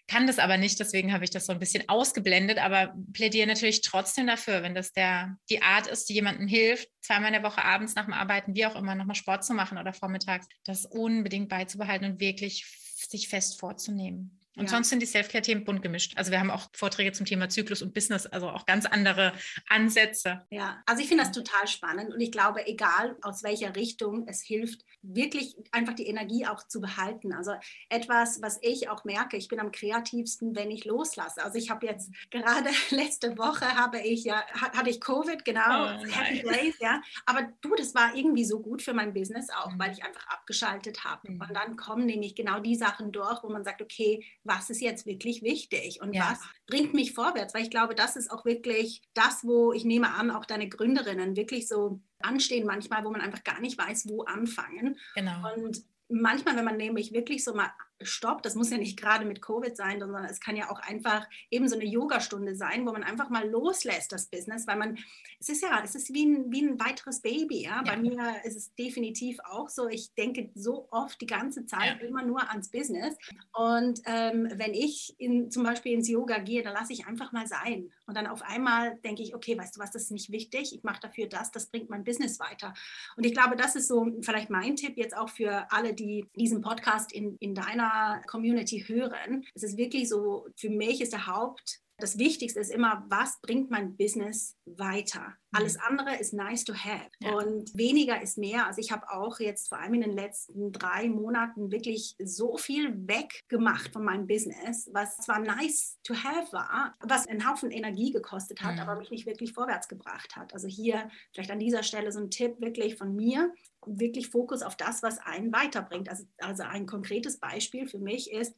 Kann 0.08 0.28
das 0.28 0.40
aber 0.40 0.58
nicht, 0.58 0.80
deswegen 0.80 1.14
habe 1.14 1.24
ich 1.24 1.30
das 1.30 1.46
so 1.46 1.54
ein 1.54 1.60
bisschen 1.60 1.88
ausgeblendet, 1.88 2.58
aber 2.58 2.94
plädiere 3.14 3.48
natürlich 3.48 3.82
trotzdem 3.82 4.28
dafür, 4.28 4.64
wenn 4.64 4.76
das 4.76 4.92
der, 4.92 5.38
die 5.50 5.62
Art 5.62 5.88
ist, 5.88 6.10
die 6.10 6.14
jemandem 6.14 6.48
hilft, 6.48 6.88
zweimal 7.02 7.34
in 7.34 7.42
der 7.42 7.44
Woche 7.44 7.64
abends 7.64 7.96
nach 7.96 8.06
dem 8.06 8.14
Arbeiten, 8.14 8.56
wie 8.56 8.66
auch 8.66 8.76
immer, 8.76 8.96
nochmal 8.96 9.16
Sport 9.16 9.44
zu 9.44 9.54
machen 9.54 9.78
oder 9.78 9.94
vormittags, 9.94 10.48
das 10.64 10.86
unbedingt 10.86 11.50
beizubehalten 11.50 12.06
und 12.06 12.20
wirklich 12.20 12.66
sich 13.08 13.30
fest 13.30 13.60
vorzunehmen. 13.60 14.39
Und 14.60 14.66
ja. 14.66 14.72
sonst 14.72 14.90
sind 14.90 15.02
die 15.02 15.06
Self-Care-Themen 15.06 15.64
bunt 15.64 15.82
gemischt. 15.82 16.14
Also 16.18 16.32
wir 16.32 16.40
haben 16.40 16.52
auch 16.52 16.70
Vorträge 16.74 17.14
zum 17.14 17.26
Thema 17.26 17.48
Zyklus 17.50 17.82
und 17.82 17.94
Business, 17.94 18.26
also 18.26 18.50
auch 18.50 18.66
ganz 18.66 18.86
andere 18.86 19.34
Ansätze. 19.70 20.46
Ja, 20.52 20.84
also 20.86 21.02
ich 21.02 21.08
finde 21.08 21.24
das 21.24 21.32
total 21.32 21.68
spannend 21.68 22.14
und 22.14 22.20
ich 22.20 22.32
glaube, 22.32 22.68
egal 22.68 23.16
aus 23.22 23.44
welcher 23.44 23.76
Richtung, 23.76 24.28
es 24.28 24.42
hilft 24.42 24.84
wirklich 25.02 25.56
einfach 25.72 25.94
die 25.94 26.08
Energie 26.08 26.46
auch 26.46 26.68
zu 26.68 26.82
behalten. 26.82 27.34
Also 27.34 27.54
etwas, 27.88 28.42
was 28.42 28.60
ich 28.62 28.90
auch 28.90 29.06
merke, 29.06 29.38
ich 29.38 29.48
bin 29.48 29.60
am 29.60 29.72
kreativsten, 29.72 30.56
wenn 30.56 30.72
ich 30.72 30.84
loslasse. 30.84 31.42
Also 31.42 31.58
ich 31.58 31.70
habe 31.70 31.86
jetzt 31.86 32.12
gerade 32.30 32.70
letzte 32.90 33.38
Woche 33.38 33.66
habe 33.76 34.02
ich 34.02 34.26
ja, 34.26 34.44
hatte 34.54 34.90
ich 34.90 35.00
Covid, 35.00 35.46
genau, 35.46 35.86
oh, 35.86 36.06
Happy 36.12 36.42
Days, 36.42 36.76
ja. 36.80 37.02
Aber 37.26 37.48
du, 37.62 37.76
das 37.76 37.96
war 37.96 38.14
irgendwie 38.14 38.44
so 38.44 38.60
gut 38.60 38.82
für 38.82 38.94
mein 38.94 39.14
Business 39.14 39.50
auch, 39.50 39.72
mhm. 39.72 39.80
weil 39.80 39.92
ich 39.94 40.04
einfach 40.04 40.28
abgeschaltet 40.28 41.04
habe. 41.06 41.32
Mhm. 41.32 41.42
Und 41.42 41.54
dann 41.54 41.78
kommen 41.78 42.06
nämlich 42.06 42.36
genau 42.36 42.60
die 42.60 42.76
Sachen 42.76 43.12
durch, 43.12 43.42
wo 43.44 43.50
man 43.50 43.64
sagt, 43.64 43.82
okay, 43.82 44.26
was 44.50 44.70
ist 44.70 44.82
jetzt 44.82 45.06
wirklich 45.06 45.44
wichtig 45.44 46.02
und 46.02 46.14
ja. 46.14 46.32
was 46.32 46.40
bringt 46.68 46.94
mich 46.94 47.14
vorwärts, 47.14 47.54
weil 47.54 47.64
ich 47.64 47.70
glaube, 47.70 47.96
das 47.96 48.16
ist 48.16 48.32
auch 48.32 48.44
wirklich 48.44 49.02
das, 49.14 49.44
wo 49.44 49.72
ich 49.72 49.86
nehme 49.86 50.12
an, 50.12 50.32
auch 50.32 50.46
deine 50.46 50.68
Gründerinnen 50.68 51.38
wirklich 51.38 51.68
so 51.68 52.02
anstehen 52.20 52.66
manchmal, 52.66 53.06
wo 53.06 53.12
man 53.12 53.22
einfach 53.22 53.44
gar 53.44 53.62
nicht 53.62 53.78
weiß, 53.78 54.10
wo 54.10 54.24
anfangen. 54.24 54.98
Genau. 55.16 55.54
Und 55.56 55.84
manchmal, 56.10 56.58
wenn 56.58 56.66
man 56.66 56.78
nämlich 56.78 57.14
wirklich 57.14 57.44
so 57.44 57.54
mal 57.54 57.72
stoppt, 58.02 58.46
das 58.46 58.56
muss 58.56 58.70
ja 58.70 58.78
nicht 58.78 59.00
gerade 59.00 59.26
mit 59.26 59.42
Covid 59.42 59.76
sein, 59.76 60.00
sondern 60.00 60.26
es 60.26 60.40
kann 60.40 60.56
ja 60.56 60.70
auch 60.72 60.80
einfach 60.80 61.28
eben 61.50 61.68
so 61.68 61.76
eine 61.76 61.86
Yogastunde 61.86 62.56
sein, 62.56 62.86
wo 62.86 62.92
man 62.92 63.04
einfach 63.04 63.30
mal 63.30 63.48
loslässt, 63.50 64.12
das 64.12 64.28
Business, 64.28 64.68
weil 64.68 64.78
man, 64.78 64.98
es 65.40 65.50
ist 65.50 65.62
ja, 65.62 65.82
es 65.84 65.96
ist 65.96 66.14
wie 66.14 66.26
ein, 66.26 66.52
wie 66.52 66.62
ein 66.62 66.80
weiteres 66.80 67.22
Baby, 67.22 67.64
ja? 67.64 67.78
ja. 67.78 67.82
Bei 67.84 67.98
mir 67.98 68.36
ist 68.44 68.56
es 68.56 68.74
definitiv 68.76 69.38
auch 69.44 69.70
so, 69.70 69.88
ich 69.88 70.14
denke 70.14 70.50
so 70.56 70.88
oft 70.92 71.20
die 71.22 71.26
ganze 71.26 71.66
Zeit 71.66 72.02
ja. 72.02 72.08
immer 72.08 72.24
nur 72.24 72.50
ans 72.50 72.70
Business 72.72 73.18
und 73.54 74.00
ähm, 74.06 74.48
wenn 74.56 74.74
ich 74.74 75.16
in, 75.18 75.52
zum 75.52 75.64
Beispiel 75.64 75.94
ins 75.94 76.10
Yoga 76.10 76.40
gehe, 76.40 76.64
dann 76.64 76.74
lasse 76.74 76.94
ich 76.94 77.06
einfach 77.08 77.32
mal 77.32 77.48
sein 77.48 77.92
und 78.08 78.16
dann 78.16 78.28
auf 78.28 78.42
einmal 78.44 78.98
denke 79.04 79.24
ich, 79.24 79.36
okay, 79.36 79.58
weißt 79.58 79.76
du 79.76 79.82
was, 79.82 79.92
das 79.92 80.04
ist 80.04 80.12
nicht 80.12 80.32
wichtig, 80.32 80.74
ich 80.74 80.84
mache 80.84 81.02
dafür 81.02 81.28
das, 81.28 81.52
das 81.52 81.68
bringt 81.68 81.90
mein 81.90 82.04
Business 82.04 82.40
weiter 82.40 82.74
und 83.18 83.26
ich 83.26 83.34
glaube, 83.34 83.56
das 83.56 83.76
ist 83.76 83.88
so 83.88 84.08
vielleicht 84.22 84.50
mein 84.50 84.76
Tipp 84.76 84.98
jetzt 84.98 85.16
auch 85.16 85.30
für 85.30 85.72
alle, 85.72 85.94
die 85.94 86.26
diesen 86.36 86.62
Podcast 86.62 87.12
in, 87.12 87.36
in 87.40 87.54
deiner 87.54 87.89
Community 88.28 88.84
hören. 88.88 89.46
Es 89.54 89.64
ist 89.64 89.78
wirklich 89.78 90.10
so, 90.10 90.48
für 90.56 90.70
mich 90.70 91.02
ist 91.02 91.14
der 91.14 91.28
Haupt, 91.28 91.80
das 92.00 92.18
Wichtigste 92.18 92.60
ist 92.60 92.72
immer, 92.72 93.06
was 93.10 93.42
bringt 93.42 93.70
mein 93.70 93.96
Business 93.96 94.58
weiter? 94.66 95.34
Alles 95.52 95.76
mhm. 95.76 95.84
andere 95.88 96.18
ist 96.18 96.34
nice 96.34 96.64
to 96.64 96.74
have 96.74 97.10
ja. 97.20 97.34
und 97.34 97.76
weniger 97.76 98.22
ist 98.22 98.38
mehr. 98.38 98.68
Also 98.68 98.82
ich 98.82 98.92
habe 98.92 99.10
auch 99.10 99.40
jetzt 99.40 99.70
vor 99.70 99.80
allem 99.80 99.96
in 99.96 100.02
den 100.02 100.16
letzten 100.16 100.72
drei 100.72 101.10
Monaten 101.10 101.72
wirklich 101.72 102.16
so 102.24 102.58
viel 102.58 102.94
weggemacht 103.08 103.92
von 103.92 104.04
meinem 104.04 104.28
Business, 104.28 104.90
was 104.94 105.18
zwar 105.18 105.40
nice 105.40 105.98
to 106.04 106.14
have 106.14 106.52
war, 106.54 106.96
was 107.02 107.28
einen 107.28 107.50
Haufen 107.50 107.72
Energie 107.72 108.12
gekostet 108.12 108.62
hat, 108.62 108.76
mhm. 108.76 108.82
aber 108.82 108.96
mich 108.98 109.10
nicht 109.10 109.26
wirklich 109.26 109.54
vorwärts 109.54 109.88
gebracht 109.88 110.36
hat. 110.36 110.54
Also 110.54 110.68
hier 110.68 111.10
vielleicht 111.34 111.52
an 111.52 111.60
dieser 111.60 111.84
Stelle 111.84 112.12
so 112.12 112.20
ein 112.20 112.30
Tipp 112.30 112.60
wirklich 112.60 112.96
von 112.96 113.16
mir, 113.16 113.52
wirklich 113.86 114.30
Fokus 114.30 114.62
auf 114.62 114.76
das, 114.76 115.02
was 115.02 115.20
einen 115.20 115.52
weiterbringt. 115.52 116.10
Also, 116.10 116.26
also 116.40 116.64
ein 116.64 116.86
konkretes 116.86 117.40
Beispiel 117.40 117.88
für 117.88 118.00
mich 118.00 118.32
ist, 118.32 118.54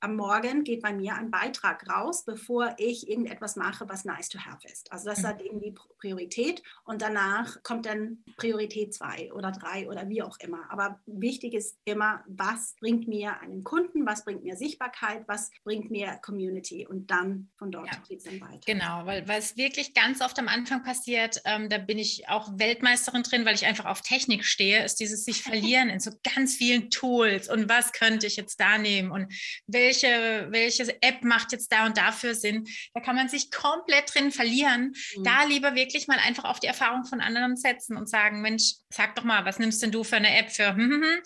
am 0.00 0.16
Morgen 0.16 0.64
geht 0.64 0.82
bei 0.82 0.92
mir 0.92 1.14
ein 1.14 1.30
Beitrag 1.30 1.88
raus, 1.88 2.24
bevor 2.24 2.74
ich 2.78 3.08
irgendetwas 3.08 3.56
mache, 3.56 3.88
was 3.88 4.04
nice 4.04 4.28
to 4.28 4.38
have 4.38 4.66
ist. 4.68 4.90
Also 4.92 5.06
das 5.06 5.22
mhm. 5.22 5.26
hat 5.26 5.42
irgendwie 5.42 5.74
Priorität 5.98 6.62
und 6.84 7.02
danach 7.02 7.62
kommt 7.62 7.86
dann 7.86 8.18
Priorität 8.36 8.94
zwei 8.94 9.32
oder 9.32 9.50
drei 9.50 9.88
oder 9.88 10.08
wie 10.08 10.22
auch 10.22 10.38
immer. 10.38 10.70
Aber 10.70 11.00
wichtig 11.06 11.54
ist 11.54 11.76
immer, 11.84 12.22
was 12.28 12.76
bringt 12.80 13.08
mir 13.08 13.40
einen 13.40 13.64
Kunden, 13.64 14.06
was 14.06 14.24
bringt 14.24 14.44
mir 14.44 14.56
Sichtbarkeit, 14.56 15.24
was 15.26 15.50
bringt 15.64 15.90
mir 15.90 16.18
Community 16.22 16.86
und 16.86 17.10
dann 17.10 17.50
von 17.56 17.72
dort 17.72 17.92
ja. 17.92 18.00
geht 18.08 18.18
es 18.18 18.24
dann 18.24 18.40
weiter. 18.40 18.60
Genau, 18.66 19.04
weil, 19.04 19.26
weil 19.26 19.40
es 19.40 19.56
wirklich 19.56 19.94
ganz 19.94 20.20
oft 20.20 20.38
am 20.38 20.48
Anfang 20.48 20.84
passiert, 20.84 21.42
ähm, 21.44 21.68
da 21.68 21.78
bin 21.78 21.98
ich 21.98 22.28
auch 22.28 22.50
Weltmeisterin 22.56 23.24
drin, 23.24 23.44
weil 23.44 23.56
ich 23.56 23.66
einfach 23.66 23.86
auf 23.86 24.02
Technik 24.02 24.44
stehe, 24.44 24.84
ist 24.84 25.00
dieses 25.00 25.24
sich 25.24 25.42
verlieren 25.48 25.88
in 25.88 25.98
so 25.98 26.12
ganz 26.22 26.54
vielen 26.54 26.90
Tools 26.90 27.48
und 27.48 27.68
was 27.68 27.92
könnte 27.92 28.26
ich 28.26 28.36
jetzt 28.36 28.60
da 28.60 28.78
nehmen 28.78 29.10
und 29.10 29.32
welche 29.66 29.87
welche, 29.88 30.48
welche 30.50 31.02
App 31.02 31.22
macht 31.24 31.52
jetzt 31.52 31.72
da 31.72 31.86
und 31.86 31.96
dafür 31.96 32.34
Sinn. 32.34 32.66
Da 32.94 33.00
kann 33.00 33.16
man 33.16 33.28
sich 33.28 33.50
komplett 33.50 34.14
drin 34.14 34.30
verlieren. 34.30 34.94
Mhm. 35.16 35.24
Da 35.24 35.44
lieber 35.44 35.74
wirklich 35.74 36.08
mal 36.08 36.18
einfach 36.18 36.44
auf 36.44 36.60
die 36.60 36.66
Erfahrung 36.66 37.04
von 37.04 37.20
anderen 37.20 37.56
setzen 37.56 37.96
und 37.96 38.08
sagen, 38.08 38.42
Mensch, 38.42 38.74
sag 38.90 39.16
doch 39.16 39.24
mal, 39.24 39.44
was 39.44 39.58
nimmst 39.58 39.82
denn 39.82 39.92
du 39.92 40.04
für 40.04 40.16
eine 40.16 40.36
App 40.38 40.50
für? 40.50 40.68
Hm, 40.68 40.90
hm, 40.90 41.02
hm. 41.02 41.22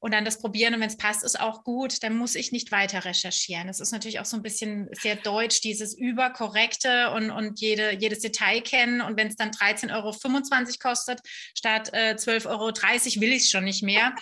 und 0.00 0.12
dann 0.12 0.24
das 0.24 0.38
probieren 0.38 0.74
und 0.74 0.80
wenn 0.80 0.88
es 0.88 0.96
passt, 0.96 1.24
ist 1.24 1.40
auch 1.40 1.64
gut, 1.64 2.02
dann 2.02 2.16
muss 2.16 2.34
ich 2.34 2.52
nicht 2.52 2.70
weiter 2.70 3.04
recherchieren. 3.04 3.66
Das 3.66 3.80
ist 3.80 3.92
natürlich 3.92 4.20
auch 4.20 4.24
so 4.24 4.36
ein 4.36 4.42
bisschen 4.42 4.88
sehr 4.92 5.16
deutsch, 5.16 5.60
dieses 5.60 5.96
überkorrekte 5.96 7.10
und, 7.10 7.30
und 7.30 7.60
jede, 7.60 7.96
jedes 7.96 8.20
Detail 8.20 8.60
kennen 8.60 9.00
und 9.00 9.16
wenn 9.16 9.28
es 9.28 9.36
dann 9.36 9.50
13,25 9.50 9.92
Euro 9.94 10.14
kostet 10.80 11.20
statt 11.56 11.90
äh, 11.92 12.14
12,30 12.14 12.46
Euro, 12.46 13.20
will 13.20 13.32
ich 13.32 13.42
es 13.42 13.50
schon 13.50 13.64
nicht 13.64 13.82
mehr 13.82 14.14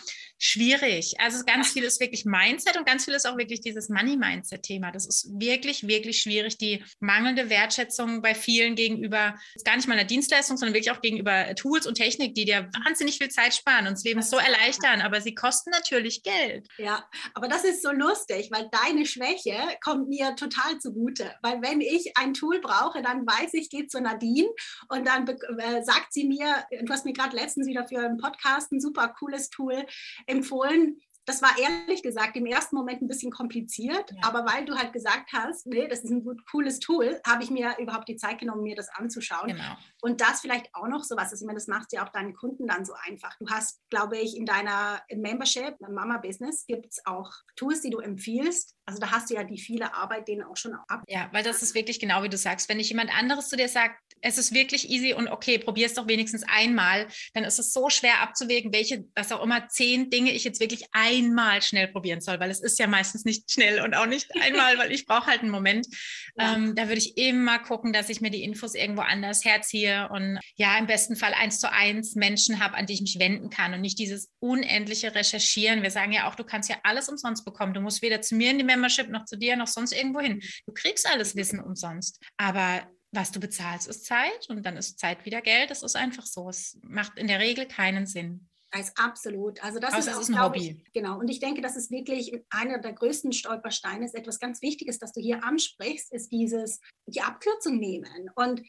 schwierig. 0.43 1.15
Also 1.21 1.45
ganz 1.45 1.71
viel 1.71 1.85
ist 1.85 2.01
wirklich 2.01 2.25
Mindset 2.25 2.77
und 2.77 2.85
ganz 2.85 3.05
viel 3.05 3.15
ist 3.15 3.27
auch 3.27 3.39
wirklich 3.39 3.61
dieses 3.61 3.89
Money-Mindset-Thema. 3.89 4.91
Das 4.91 5.07
ist 5.07 5.29
wirklich, 5.39 5.87
wirklich 5.87 6.21
schwierig. 6.21 6.59
Die 6.59 6.85
mangelnde 6.99 7.49
Wertschätzung 7.49 8.23
bei 8.23 8.35
vielen 8.35 8.75
gegenüber, 8.75 9.37
gar 9.65 9.77
nicht 9.77 9.87
mal 9.87 9.95
einer 9.95 10.05
Dienstleistung, 10.05 10.57
sondern 10.57 10.75
wirklich 10.75 10.91
auch 10.91 11.01
gegenüber 11.01 11.55
Tools 11.55 11.87
und 11.87 11.95
Technik, 11.95 12.35
die 12.35 12.45
dir 12.45 12.69
wahnsinnig 12.85 13.19
viel 13.19 13.31
Zeit 13.31 13.55
sparen 13.55 13.87
und 13.87 13.93
das 13.93 14.03
Leben 14.03 14.21
so 14.21 14.37
erleichtern, 14.37 15.01
aber 15.01 15.21
sie 15.21 15.33
kosten 15.33 15.71
natürlich 15.71 16.25
Geld. 16.25 16.67
Ja, 16.77 17.09
aber 17.35 17.47
das 17.47 17.63
ist 17.63 17.81
so 17.81 17.93
lustig, 17.93 18.51
weil 18.51 18.69
deine 18.85 19.07
Schwäche 19.07 19.55
kommt 19.81 20.09
mir 20.09 20.35
total 20.35 20.77
zugute. 20.81 21.33
Weil 21.43 21.63
wenn 21.63 21.81
ich 21.81 22.17
ein 22.17 22.35
Tool 22.35 22.61
brauche, 22.61 23.01
dann 23.01 23.25
weiß 23.25 23.55
ich, 23.55 23.71
gehe 23.71 23.87
zu 23.87 24.01
Nadine 24.01 24.49
und 24.89 25.07
dann 25.07 25.29
äh, 25.29 25.85
sagt 25.85 26.13
sie 26.13 26.25
mir, 26.25 26.65
du 26.83 26.93
hast 26.93 27.05
mir 27.05 27.13
gerade 27.13 27.37
letztens 27.37 27.69
wieder 27.69 27.87
für 27.87 28.01
einen 28.01 28.19
Podcast 28.19 28.73
ein 28.73 28.81
super 28.81 29.15
cooles 29.17 29.49
Tool 29.49 29.87
empfohlen. 30.33 31.01
Das 31.25 31.41
war 31.41 31.57
ehrlich 31.57 32.03
gesagt 32.03 32.37
im 32.37 32.47
ersten 32.47 32.75
Moment 32.75 33.01
ein 33.01 33.07
bisschen 33.07 33.31
kompliziert, 33.31 34.11
ja. 34.11 34.17
aber 34.23 34.45
weil 34.45 34.65
du 34.65 34.75
halt 34.75 34.93
gesagt 34.93 35.33
hast, 35.33 35.67
nee, 35.67 35.87
das 35.87 36.01
ist 36.01 36.11
ein 36.11 36.25
gut, 36.25 36.41
cooles 36.51 36.81
Tool, 36.81 37.21
habe 37.25 37.45
ich 37.45 37.51
mir 37.51 37.77
überhaupt 37.79 38.09
die 38.09 38.17
Zeit 38.17 38.41
genommen, 38.41 38.63
mir 38.63 38.75
das 38.75 38.89
anzuschauen. 38.89 39.47
Genau. 39.47 39.77
Und 40.01 40.21
das 40.21 40.41
vielleicht 40.41 40.75
auch 40.75 40.89
noch 40.89 41.05
so 41.05 41.17
was 41.17 41.33
ist. 41.33 41.41
Ich 41.41 41.47
meine, 41.47 41.59
das 41.59 41.69
macht 41.69 41.93
ja 41.93 42.05
auch 42.05 42.09
deinen 42.09 42.35
Kunden 42.35 42.67
dann 42.67 42.85
so 42.85 42.93
einfach. 43.07 43.37
Du 43.39 43.49
hast, 43.49 43.81
glaube 43.89 44.19
ich, 44.19 44.37
in 44.37 44.47
deiner 44.47 45.01
Membership, 45.15 45.77
Mama 45.81 46.19
Business, 46.19 46.67
gibt 46.67 46.87
es 46.87 47.07
auch 47.07 47.31
Tools, 47.55 47.83
die 47.83 47.91
du 47.91 48.01
empfiehlst. 48.01 48.75
Also 48.85 48.99
da 48.99 49.13
hast 49.13 49.31
du 49.31 49.35
ja 49.35 49.45
die 49.45 49.59
viele 49.59 49.95
Arbeit 49.95 50.27
denen 50.27 50.43
auch 50.43 50.57
schon 50.57 50.75
ab. 50.89 51.05
Ja, 51.07 51.29
weil 51.33 51.45
das 51.45 51.63
ist 51.63 51.77
wirklich 51.77 52.01
genau 52.01 52.25
wie 52.25 52.31
du 52.31 52.37
sagst. 52.37 52.69
Wenn 52.69 52.81
ich 52.81 52.89
jemand 52.89 53.17
anderes 53.17 53.49
zu 53.49 53.57
dir 53.57 53.69
sagt, 53.69 54.01
es 54.23 54.39
ist 54.39 54.55
wirklich 54.55 54.89
easy 54.89 55.13
und 55.13 55.29
okay, 55.29 55.59
probier 55.59 55.87
es 55.87 55.95
doch 55.95 56.07
wenigstens 56.07 56.45
einmal, 56.45 57.09
dann 57.35 57.45
ist 57.45 57.59
es 57.59 57.73
so 57.73 57.91
schwer 57.91 58.21
abzuwägen, 58.23 58.73
welche, 58.73 59.05
was 59.15 59.33
auch 59.33 59.43
immer, 59.43 59.69
zehn 59.69 60.11
Dinge 60.11 60.31
ich 60.33 60.45
jetzt 60.45 60.61
wirklich 60.61 60.87
einmal 60.93 61.61
schnell 61.61 61.89
probieren 61.89 62.21
soll, 62.21 62.41
weil 62.41 62.51
es 62.51 62.61
ist 62.61 62.79
ja 62.79 62.87
meistens 62.87 63.25
nicht 63.25 63.51
schnell 63.51 63.81
und 63.81 63.95
auch 63.95 64.07
nicht 64.07 64.31
einmal, 64.41 64.79
weil 64.79 64.93
ich 64.93 65.07
brauche 65.07 65.27
halt 65.27 65.41
einen 65.41 65.51
Moment. 65.51 65.87
Ja. 66.37 66.55
Ähm, 66.55 66.75
da 66.75 66.89
würde 66.89 66.99
ich 66.99 67.19
immer 67.19 67.59
gucken, 67.59 67.93
dass 67.93 68.09
ich 68.09 68.21
mir 68.21 68.31
die 68.31 68.45
Infos 68.45 68.75
irgendwo 68.75 69.03
anders 69.03 69.45
herziehe 69.45 70.09
und 70.11 70.39
ja, 70.57 70.79
im 70.79 70.87
besten 70.87 71.17
Fall 71.17 71.35
eins 71.35 71.59
zu 71.59 71.71
eins 71.71 72.15
Menschen 72.15 72.63
habe, 72.63 72.77
an 72.77 72.87
die 72.87 72.95
ich 72.95 73.01
mich 73.01 73.19
wenden 73.19 73.51
kann 73.51 73.75
und 73.75 73.81
nicht 73.81 73.99
dieses 73.99 74.31
unendliche 74.39 75.15
Recherchieren. 75.15 75.83
Wir 75.83 75.91
sagen 75.91 76.13
ja 76.13 76.31
auch, 76.31 76.37
du 76.37 76.45
kannst 76.45 76.71
ja 76.71 76.77
alles 76.85 77.09
umsonst 77.09 77.45
bekommen. 77.45 77.75
Du 77.75 77.81
musst 77.81 78.03
weder 78.03 78.23
zu 78.23 78.37
mir 78.37 78.51
in 78.53 78.59
die 78.59 78.65
Membership 78.65 79.09
noch 79.09 79.25
zu 79.25 79.37
dir 79.37 79.57
noch 79.57 79.67
sonst 79.67 79.93
irgendwo 79.93 80.21
hin. 80.21 80.41
Du 80.67 80.73
kriegst 80.73 81.09
alles 81.11 81.35
Wissen 81.35 81.61
umsonst. 81.61 82.21
Aber 82.37 82.87
was 83.13 83.31
du 83.31 83.41
bezahlst, 83.41 83.89
ist 83.89 84.07
Zeit 84.07 84.49
und 84.49 84.65
dann 84.65 84.77
ist 84.77 84.99
Zeit 84.99 85.25
wieder 85.25 85.43
Geld. 85.43 85.71
Das 85.71 85.83
ist 85.83 85.97
einfach 85.97 86.27
so. 86.27 86.49
Es 86.49 86.79
macht 86.83 87.19
in 87.19 87.29
der 87.29 87.39
Regel 87.39 87.67
keinen 87.67 88.07
Sinn. 88.07 88.49
Als 88.75 88.97
absolut. 88.97 89.63
Also 89.63 89.79
das 89.79 89.99
ist, 89.99 90.09
auch, 90.09 90.19
ist 90.19 90.31
ein 90.31 90.43
Hobby. 90.43 90.83
Ich, 90.83 90.93
genau. 90.95 91.19
Und 91.19 91.29
ich 91.29 91.41
denke, 91.41 91.61
das 91.61 91.77
ist 91.77 91.91
wirklich 91.91 92.33
einer 92.49 92.79
der 92.79 92.95
größten 92.95 93.35
Stolpersteine. 93.35 94.07
Ist 94.07 94.15
etwas 94.15 94.41
ganz 94.41 94.63
Wichtiges, 94.63 94.99
das 94.99 95.13
du 95.13 95.21
hier 95.21 95.45
ansprichst, 95.45 96.11
ist 96.11 96.33
dieses 96.33 96.81
die 97.07 97.21
Abkürzung 97.21 97.79
nehmen. 97.79 98.31
Und 98.35 98.63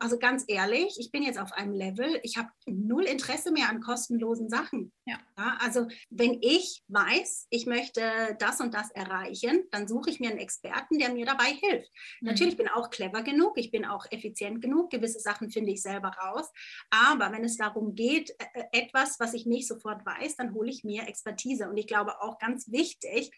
also 0.00 0.18
ganz 0.18 0.44
ehrlich, 0.48 0.96
ich 0.98 1.10
bin 1.10 1.22
jetzt 1.22 1.38
auf 1.38 1.52
einem 1.52 1.74
Level, 1.74 2.20
ich 2.22 2.38
habe 2.38 2.48
null 2.66 3.04
Interesse 3.04 3.52
mehr 3.52 3.68
an 3.68 3.82
kostenlosen 3.82 4.48
Sachen. 4.48 4.92
Ja. 5.10 5.18
ja. 5.38 5.58
Also 5.60 5.88
wenn 6.10 6.38
ich 6.40 6.82
weiß, 6.88 7.48
ich 7.50 7.66
möchte 7.66 8.36
das 8.38 8.60
und 8.60 8.74
das 8.74 8.90
erreichen, 8.92 9.64
dann 9.72 9.88
suche 9.88 10.10
ich 10.10 10.20
mir 10.20 10.30
einen 10.30 10.38
Experten, 10.38 10.98
der 10.98 11.12
mir 11.12 11.26
dabei 11.26 11.46
hilft. 11.46 11.90
Mhm. 12.20 12.28
Natürlich 12.28 12.56
bin 12.56 12.66
ich 12.66 12.72
auch 12.72 12.90
clever 12.90 13.22
genug, 13.22 13.58
ich 13.58 13.70
bin 13.70 13.84
auch 13.84 14.06
effizient 14.10 14.60
genug, 14.60 14.90
gewisse 14.90 15.20
Sachen 15.20 15.50
finde 15.50 15.72
ich 15.72 15.82
selber 15.82 16.10
raus. 16.10 16.48
Aber 16.90 17.32
wenn 17.32 17.44
es 17.44 17.56
darum 17.56 17.94
geht, 17.94 18.34
etwas, 18.72 19.18
was 19.18 19.34
ich 19.34 19.46
nicht 19.46 19.66
sofort 19.66 20.06
weiß, 20.06 20.36
dann 20.36 20.54
hole 20.54 20.70
ich 20.70 20.84
mir 20.84 21.08
Expertise. 21.08 21.68
Und 21.68 21.76
ich 21.76 21.86
glaube 21.86 22.20
auch 22.22 22.38
ganz 22.38 22.70
wichtig, 22.70 23.30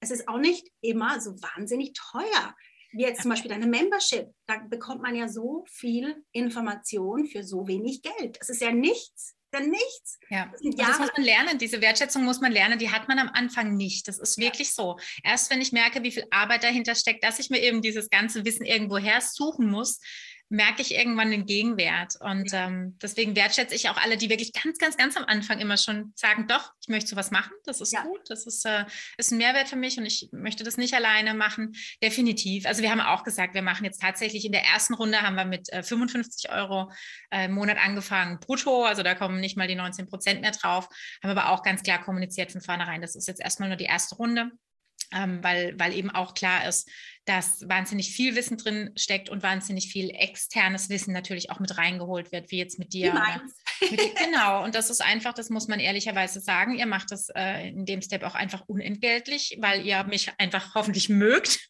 es 0.00 0.10
ist 0.10 0.28
auch 0.28 0.38
nicht 0.38 0.66
immer 0.80 1.20
so 1.20 1.32
wahnsinnig 1.42 1.92
teuer. 1.92 2.54
Wie 2.92 3.02
jetzt 3.02 3.22
zum 3.22 3.30
Beispiel 3.30 3.50
deine 3.50 3.66
Membership, 3.66 4.32
da 4.46 4.58
bekommt 4.68 5.02
man 5.02 5.14
ja 5.14 5.28
so 5.28 5.64
viel 5.68 6.24
Information 6.32 7.26
für 7.26 7.44
so 7.44 7.68
wenig 7.68 8.02
Geld. 8.02 8.38
Das 8.40 8.48
ist 8.48 8.62
ja 8.62 8.72
nichts 8.72 9.36
dann 9.50 9.70
nichts. 9.70 10.18
Ja, 10.28 10.50
das, 10.62 10.76
das, 10.76 10.98
muss 10.98 11.10
man 11.16 11.24
lernen. 11.24 11.58
Diese 11.58 11.80
Wertschätzung 11.80 12.24
muss 12.24 12.40
man 12.40 12.52
lernen. 12.52 12.78
Die 12.78 12.90
hat 12.90 13.08
man 13.08 13.18
am 13.18 13.28
Anfang 13.28 13.76
nicht. 13.76 14.08
Das 14.08 14.18
ist 14.18 14.38
wirklich 14.38 14.68
ja. 14.68 14.74
so. 14.74 14.98
Erst 15.22 15.50
wenn 15.50 15.60
ich 15.60 15.72
merke, 15.72 16.02
wie 16.02 16.12
viel 16.12 16.26
Arbeit 16.30 16.62
dahinter 16.64 16.94
steckt, 16.94 17.24
dass 17.24 17.38
ich 17.38 17.50
mir 17.50 17.60
eben 17.60 17.82
dieses 17.82 18.10
ganze 18.10 18.44
Wissen 18.44 18.64
irgendwo 18.64 18.98
her 18.98 19.20
suchen 19.20 19.68
muss, 19.68 20.00
merke 20.50 20.82
ich 20.82 20.94
irgendwann 20.94 21.30
den 21.30 21.46
Gegenwert. 21.46 22.16
Und 22.20 22.50
ähm, 22.52 22.98
deswegen 23.00 23.36
wertschätze 23.36 23.74
ich 23.74 23.88
auch 23.88 23.96
alle, 23.96 24.16
die 24.16 24.28
wirklich 24.28 24.52
ganz, 24.52 24.78
ganz, 24.78 24.96
ganz 24.96 25.16
am 25.16 25.24
Anfang 25.24 25.60
immer 25.60 25.76
schon 25.76 26.12
sagen, 26.16 26.48
doch, 26.48 26.72
ich 26.82 26.88
möchte 26.88 27.08
sowas 27.10 27.30
machen, 27.30 27.52
das 27.64 27.80
ist 27.80 27.92
ja. 27.92 28.02
gut, 28.02 28.28
das 28.28 28.46
ist, 28.46 28.66
äh, 28.66 28.84
ist 29.16 29.30
ein 29.30 29.38
Mehrwert 29.38 29.68
für 29.68 29.76
mich 29.76 29.96
und 29.96 30.06
ich 30.06 30.28
möchte 30.32 30.64
das 30.64 30.76
nicht 30.76 30.92
alleine 30.92 31.34
machen. 31.34 31.72
Definitiv. 32.02 32.66
Also 32.66 32.82
wir 32.82 32.90
haben 32.90 33.00
auch 33.00 33.22
gesagt, 33.22 33.54
wir 33.54 33.62
machen 33.62 33.84
jetzt 33.84 34.02
tatsächlich 34.02 34.44
in 34.44 34.50
der 34.50 34.64
ersten 34.64 34.94
Runde 34.94 35.22
haben 35.22 35.36
wir 35.36 35.44
mit 35.44 35.72
äh, 35.72 35.84
55 35.84 36.50
Euro 36.50 36.90
äh, 37.30 37.44
im 37.44 37.52
Monat 37.52 37.78
angefangen, 37.78 38.40
brutto, 38.40 38.84
also 38.84 39.04
da 39.04 39.14
kommen 39.14 39.40
nicht 39.40 39.56
mal 39.56 39.68
die 39.68 39.76
19 39.76 40.06
Prozent 40.06 40.40
mehr 40.40 40.50
drauf, 40.50 40.88
haben 41.22 41.30
aber 41.30 41.50
auch 41.50 41.62
ganz 41.62 41.84
klar 41.84 42.02
kommuniziert 42.02 42.50
von 42.50 42.60
vornherein, 42.60 43.00
das 43.00 43.14
ist 43.14 43.28
jetzt 43.28 43.40
erstmal 43.40 43.68
nur 43.68 43.78
die 43.78 43.84
erste 43.84 44.16
Runde. 44.16 44.50
Ähm, 45.12 45.42
weil, 45.42 45.76
weil 45.76 45.92
eben 45.92 46.10
auch 46.10 46.34
klar 46.34 46.68
ist, 46.68 46.88
dass 47.26 47.68
wahnsinnig 47.68 48.10
viel 48.10 48.34
Wissen 48.34 48.56
drin 48.56 48.92
steckt 48.96 49.28
und 49.28 49.42
wahnsinnig 49.42 49.92
viel 49.92 50.10
externes 50.10 50.88
Wissen 50.88 51.12
natürlich 51.12 51.50
auch 51.50 51.60
mit 51.60 51.76
reingeholt 51.76 52.32
wird, 52.32 52.50
wie 52.50 52.58
jetzt 52.58 52.78
mit 52.78 52.92
dir. 52.92 53.12
Mit, 53.80 53.90
genau, 54.16 54.64
und 54.64 54.74
das 54.74 54.90
ist 54.90 55.02
einfach, 55.02 55.34
das 55.34 55.50
muss 55.50 55.68
man 55.68 55.80
ehrlicherweise 55.80 56.40
sagen, 56.40 56.76
ihr 56.76 56.86
macht 56.86 57.12
das 57.12 57.28
äh, 57.34 57.68
in 57.68 57.84
dem 57.84 58.02
Step 58.02 58.22
auch 58.24 58.34
einfach 58.34 58.64
unentgeltlich, 58.66 59.58
weil 59.60 59.84
ihr 59.84 60.02
mich 60.04 60.32
einfach 60.38 60.74
hoffentlich 60.74 61.08
mögt 61.08 61.60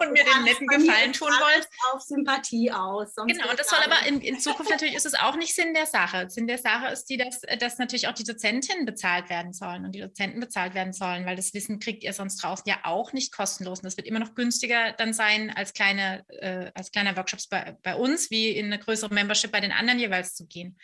und 0.00 0.12
mir 0.12 0.24
den 0.24 0.44
netten 0.44 0.66
Gefallen 0.66 1.12
tun 1.12 1.28
wollt. 1.28 1.68
auf 1.92 2.00
Sympathie 2.00 2.70
aus. 2.70 3.14
genau, 3.16 3.50
und 3.50 3.58
das 3.58 3.68
soll 3.68 3.80
aber 3.84 4.06
in, 4.06 4.20
in, 4.20 4.38
Zukunft 4.38 4.70
natürlich 4.70 4.94
ist 4.94 5.06
es 5.06 5.14
auch 5.14 5.36
nicht 5.36 5.54
Sinn 5.54 5.74
der 5.74 5.86
Sache. 5.86 6.30
Sinn 6.30 6.46
der 6.46 6.58
Sache 6.58 6.86
ist 6.86 7.06
die, 7.06 7.16
dass, 7.16 7.42
dass 7.58 7.78
natürlich 7.78 8.08
auch 8.08 8.14
die 8.14 8.24
Dozentinnen 8.24 8.86
bezahlt 8.86 9.28
werden 9.28 9.52
sollen 9.52 9.84
und 9.84 9.92
die 9.92 10.00
Dozenten 10.00 10.40
bezahlt 10.40 10.74
werden 10.74 10.92
sollen, 10.92 11.26
weil 11.26 11.36
das 11.36 11.52
Wissen 11.52 11.78
kriegt 11.78 12.04
ihr 12.04 12.12
sonst 12.12 12.42
draußen 12.42 12.64
ja 12.66 12.78
auch 12.84 13.12
nicht 13.12 13.32
kostenlos 13.32 13.80
und 13.80 13.84
das 13.84 13.96
wird 13.96 14.06
immer 14.06 14.20
noch 14.20 14.34
günstiger 14.34 14.83
dann 14.92 15.12
sein, 15.12 15.50
als, 15.50 15.72
kleine, 15.72 16.24
äh, 16.28 16.70
als 16.74 16.90
kleiner 16.90 17.16
Workshops 17.16 17.46
bei, 17.46 17.76
bei 17.82 17.94
uns, 17.94 18.30
wie 18.30 18.50
in 18.50 18.66
eine 18.66 18.78
größere 18.78 19.12
Membership 19.12 19.52
bei 19.52 19.60
den 19.60 19.72
anderen 19.72 19.98
jeweils 19.98 20.34
zu 20.34 20.46
gehen. 20.46 20.78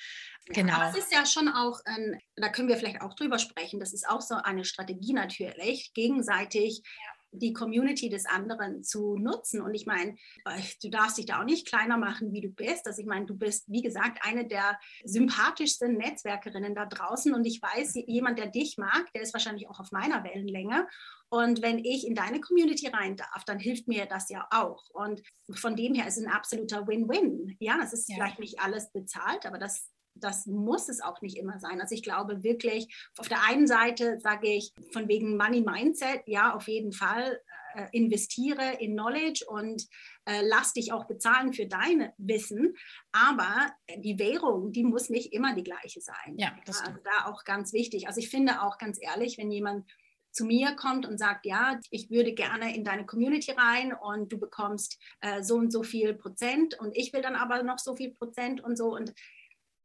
Genau. 0.47 0.75
Aber 0.75 0.91
es 0.91 0.97
ist 0.97 1.13
ja 1.13 1.25
schon 1.27 1.49
auch, 1.49 1.79
ähm, 1.87 2.19
da 2.37 2.49
können 2.49 2.69
wir 2.69 2.77
vielleicht 2.77 3.03
auch 3.03 3.15
drüber 3.15 3.39
sprechen, 3.39 3.79
das 3.79 3.93
ist 3.93 4.09
auch 4.09 4.21
so 4.21 4.35
eine 4.35 4.65
Strategie 4.65 5.13
natürlich, 5.13 5.93
gegenseitig 5.95 6.83
ja 6.85 7.20
die 7.33 7.53
Community 7.53 8.09
des 8.09 8.27
anderen 8.27 8.83
zu 8.83 9.17
nutzen. 9.17 9.61
Und 9.61 9.75
ich 9.75 9.87
meine, 9.87 10.17
äh, 10.45 10.61
du 10.83 10.91
darfst 10.91 11.19
dich 11.19 11.27
da 11.27 11.41
auch 11.41 11.45
nicht 11.45 11.67
kleiner 11.67 11.97
machen, 11.97 12.33
wie 12.33 12.41
du 12.41 12.49
bist. 12.49 12.87
Also 12.87 13.01
ich 13.01 13.07
meine, 13.07 13.27
du 13.27 13.37
bist, 13.37 13.65
wie 13.69 13.83
gesagt, 13.83 14.19
eine 14.23 14.47
der 14.47 14.79
sympathischsten 15.05 15.97
Netzwerkerinnen 15.97 16.75
da 16.75 16.87
draußen. 16.87 17.33
Und 17.35 17.45
ich 17.45 17.61
weiß, 17.63 17.95
jemand, 18.07 18.39
der 18.39 18.47
dich 18.47 18.79
mag, 18.79 19.13
der 19.15 19.23
ist 19.23 19.33
wahrscheinlich 19.33 19.69
auch 19.69 19.81
auf 19.81 19.93
meiner 19.93 20.25
Wellenlänge. 20.25 20.89
Und 21.29 21.63
wenn 21.63 21.79
ich 21.79 22.07
in 22.07 22.17
deine 22.17 22.41
Community 22.41 22.89
rein 22.89 23.17
darf, 23.17 23.45
dann 23.45 23.61
hilft 23.61 23.87
mir 23.87 24.07
das 24.07 24.29
ja 24.29 24.49
auch. 24.51 24.91
Und 24.91 25.23
von 25.53 25.77
dem 25.77 25.95
her 25.95 26.09
ist 26.09 26.19
es 26.19 26.25
ein 26.25 26.33
absoluter 26.33 26.89
Win-Win. 26.89 27.57
Ja, 27.61 27.79
es 27.83 27.93
ist 27.93 28.09
ja. 28.09 28.17
vielleicht 28.17 28.41
nicht 28.41 28.61
alles 28.61 28.91
bezahlt, 28.91 29.47
aber 29.47 29.59
das 29.59 29.89
das 30.21 30.47
muss 30.47 30.89
es 30.89 31.01
auch 31.01 31.21
nicht 31.21 31.37
immer 31.37 31.59
sein. 31.59 31.81
Also 31.81 31.95
ich 31.95 32.03
glaube 32.03 32.43
wirklich, 32.43 32.95
auf 33.19 33.29
der 33.29 33.43
einen 33.49 33.67
Seite 33.67 34.19
sage 34.21 34.49
ich 34.49 34.73
von 34.93 35.09
wegen 35.09 35.37
Money 35.37 35.63
Mindset, 35.63 36.23
ja, 36.27 36.55
auf 36.55 36.69
jeden 36.69 36.93
Fall 36.93 37.41
äh, 37.75 37.87
investiere 37.93 38.81
in 38.81 38.93
Knowledge 38.93 39.45
und 39.47 39.87
äh, 40.25 40.43
lass 40.43 40.73
dich 40.73 40.93
auch 40.93 41.07
bezahlen 41.07 41.53
für 41.53 41.67
dein 41.67 42.13
Wissen. 42.19 42.75
Aber 43.13 43.71
die 43.97 44.19
Währung, 44.19 44.73
die 44.73 44.85
muss 44.85 45.09
nicht 45.09 45.33
immer 45.33 45.55
die 45.55 45.65
gleiche 45.65 46.01
sein. 46.01 46.37
Ja, 46.37 46.53
das 46.67 46.81
also 46.81 46.99
da 47.05 47.31
auch 47.31 47.45
ganz 47.45 47.73
wichtig. 47.73 48.09
Also 48.09 48.21
ich 48.21 48.31
finde 48.31 48.63
auch 48.63 48.79
ganz 48.79 48.99
ehrlich, 49.01 49.39
wenn 49.39 49.51
jemand 49.51 49.87
zu 50.33 50.45
mir 50.45 50.77
kommt 50.77 51.07
und 51.07 51.19
sagt, 51.19 51.47
ja, 51.47 51.79
ich 51.91 52.11
würde 52.11 52.33
gerne 52.33 52.75
in 52.75 52.85
deine 52.85 53.05
Community 53.05 53.53
rein 53.53 53.93
und 53.93 54.33
du 54.33 54.39
bekommst 54.39 54.99
äh, 55.21 55.43
so 55.43 55.57
und 55.57 55.73
so 55.73 55.83
viel 55.83 56.15
Prozent 56.15 56.79
und 56.79 56.97
ich 56.97 57.13
will 57.13 57.23
dann 57.23 57.35
aber 57.35 57.63
noch 57.63 57.79
so 57.79 57.97
viel 57.97 58.15
Prozent 58.15 58.63
und 58.63 58.77
so 58.77 58.95
und 58.95 59.13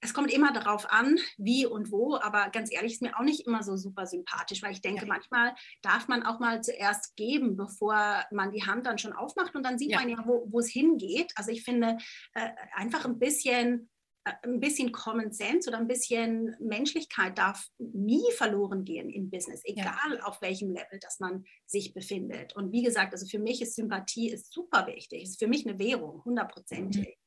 es 0.06 0.14
kommt 0.14 0.32
immer 0.32 0.54
darauf 0.54 0.90
an, 0.92 1.18
wie 1.38 1.66
und 1.66 1.92
wo, 1.92 2.16
aber 2.16 2.50
ganz 2.52 2.72
ehrlich 2.72 2.94
ist 2.94 3.02
mir 3.02 3.18
auch 3.18 3.24
nicht 3.24 3.46
immer 3.46 3.64
so 3.64 3.76
super 3.76 4.06
sympathisch, 4.06 4.62
weil 4.62 4.72
ich 4.72 4.82
denke, 4.82 5.02
ja. 5.02 5.08
manchmal 5.08 5.56
darf 5.82 6.08
man 6.08 6.24
auch 6.24 6.40
mal 6.40 6.62
zuerst 6.62 7.16
geben, 7.16 7.58
bevor 7.58 8.24
man 8.32 8.52
die 8.52 8.64
Hand 8.64 8.86
dann 8.86 9.00
schon 9.00 9.14
aufmacht 9.14 9.56
und 9.56 9.64
dann 9.64 9.80
sieht 9.80 9.92
ja. 9.92 10.00
man 10.00 10.10
ja, 10.10 10.24
wo, 10.26 10.60
es 10.60 10.70
hingeht. 10.70 11.34
Also 11.36 11.52
ich 11.52 11.64
finde, 11.64 11.98
äh, 12.34 12.50
einfach 12.74 13.06
ein 13.06 13.20
bisschen 13.20 13.90
äh, 14.26 14.34
ein 14.44 14.60
bisschen 14.60 14.92
Common 14.92 15.32
Sense 15.32 15.70
oder 15.70 15.80
ein 15.80 15.88
bisschen 15.88 16.56
Menschlichkeit 16.60 17.38
darf 17.38 17.68
nie 17.80 18.32
verloren 18.38 18.86
gehen 18.86 19.10
im 19.10 19.30
Business, 19.32 19.62
egal 19.66 20.18
ja. 20.18 20.24
auf 20.24 20.42
welchem 20.42 20.70
Level 20.70 21.00
das 21.02 21.20
man 21.20 21.46
sich 21.66 21.94
befindet. 21.94 22.56
Und 22.56 22.72
wie 22.72 22.84
gesagt, 22.84 23.14
also 23.14 23.26
für 23.26 23.40
mich 23.40 23.62
ist 23.62 23.76
Sympathie 23.76 24.30
ist 24.30 24.54
super 24.54 24.86
wichtig. 24.88 25.24
Ist 25.24 25.40
für 25.40 25.48
mich 25.48 25.68
eine 25.68 25.80
Währung, 25.80 26.24
hundertprozentig. 26.24 27.18
Mhm. 27.18 27.25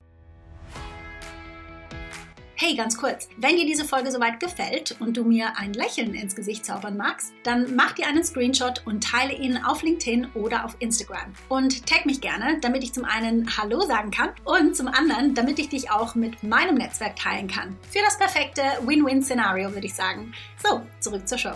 Hey, 2.61 2.75
ganz 2.75 2.99
kurz, 2.99 3.29
wenn 3.37 3.55
dir 3.55 3.67
diese 3.67 3.85
Folge 3.85 4.11
soweit 4.11 4.41
gefällt 4.41 4.97
und 4.99 5.17
du 5.17 5.23
mir 5.23 5.57
ein 5.57 5.75
Lächeln 5.75 6.13
ins 6.13 6.35
Gesicht 6.35 6.67
zaubern 6.67 6.97
magst, 6.97 7.33
dann 7.45 7.77
mach 7.77 7.93
dir 7.93 8.09
einen 8.09 8.25
Screenshot 8.25 8.85
und 8.85 9.05
teile 9.05 9.33
ihn 9.33 9.59
auf 9.59 9.85
LinkedIn 9.85 10.33
oder 10.35 10.65
auf 10.65 10.75
Instagram. 10.81 11.33
Und 11.49 11.87
tag 11.87 12.05
mich 12.05 12.21
gerne, 12.21 12.59
damit 12.61 12.83
ich 12.83 12.93
zum 12.93 13.05
einen 13.05 13.57
Hallo 13.57 13.83
sagen 13.83 14.11
kann 14.11 14.31
und 14.45 14.75
zum 14.75 14.89
anderen, 14.89 15.35
damit 15.35 15.61
ich 15.61 15.69
dich 15.69 15.93
auch 15.93 16.17
mit 16.17 16.43
meinem 16.43 16.75
Netzwerk 16.75 17.15
teilen 17.15 17.47
kann. 17.47 17.79
Für 17.93 18.01
das 18.05 18.19
perfekte 18.19 18.63
Win-Win-Szenario, 18.85 19.73
würde 19.73 19.87
ich 19.87 19.95
sagen. 19.95 20.35
So, 20.61 20.85
zurück 20.99 21.29
zur 21.29 21.39
Show. 21.39 21.55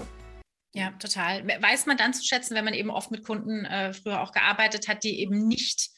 Ja, 0.72 0.92
total. 1.00 1.44
Weiß 1.48 1.86
man 1.86 1.96
dann 1.96 2.14
zu 2.14 2.24
schätzen, 2.24 2.54
wenn 2.54 2.64
man 2.64 2.74
eben 2.74 2.90
oft 2.90 3.10
mit 3.10 3.24
Kunden 3.24 3.64
äh, 3.64 3.92
früher 3.92 4.20
auch 4.20 4.30
gearbeitet 4.30 4.86
hat, 4.86 5.02
die 5.02 5.18
eben 5.18 5.48
nicht 5.48 5.90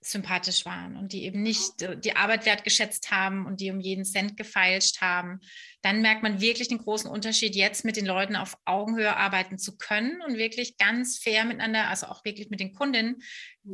sympathisch 0.00 0.64
waren 0.64 0.96
und 0.96 1.12
die 1.12 1.24
eben 1.24 1.42
nicht 1.42 1.82
äh, 1.82 1.98
die 1.98 2.14
Arbeit 2.16 2.46
wertgeschätzt 2.46 3.10
haben 3.10 3.46
und 3.46 3.60
die 3.60 3.70
um 3.70 3.80
jeden 3.80 4.04
Cent 4.04 4.36
gefeilscht 4.36 5.00
haben, 5.00 5.40
dann 5.82 6.02
merkt 6.02 6.22
man 6.22 6.40
wirklich 6.40 6.68
den 6.68 6.78
großen 6.78 7.10
Unterschied, 7.10 7.56
jetzt 7.56 7.84
mit 7.84 7.96
den 7.96 8.06
Leuten 8.06 8.36
auf 8.36 8.56
Augenhöhe 8.64 9.16
arbeiten 9.16 9.58
zu 9.58 9.76
können 9.76 10.20
und 10.22 10.36
wirklich 10.36 10.76
ganz 10.76 11.18
fair 11.18 11.44
miteinander, 11.44 11.88
also 11.88 12.06
auch 12.06 12.24
wirklich 12.24 12.48
mit 12.50 12.60
den 12.60 12.72
Kundinnen, 12.72 13.22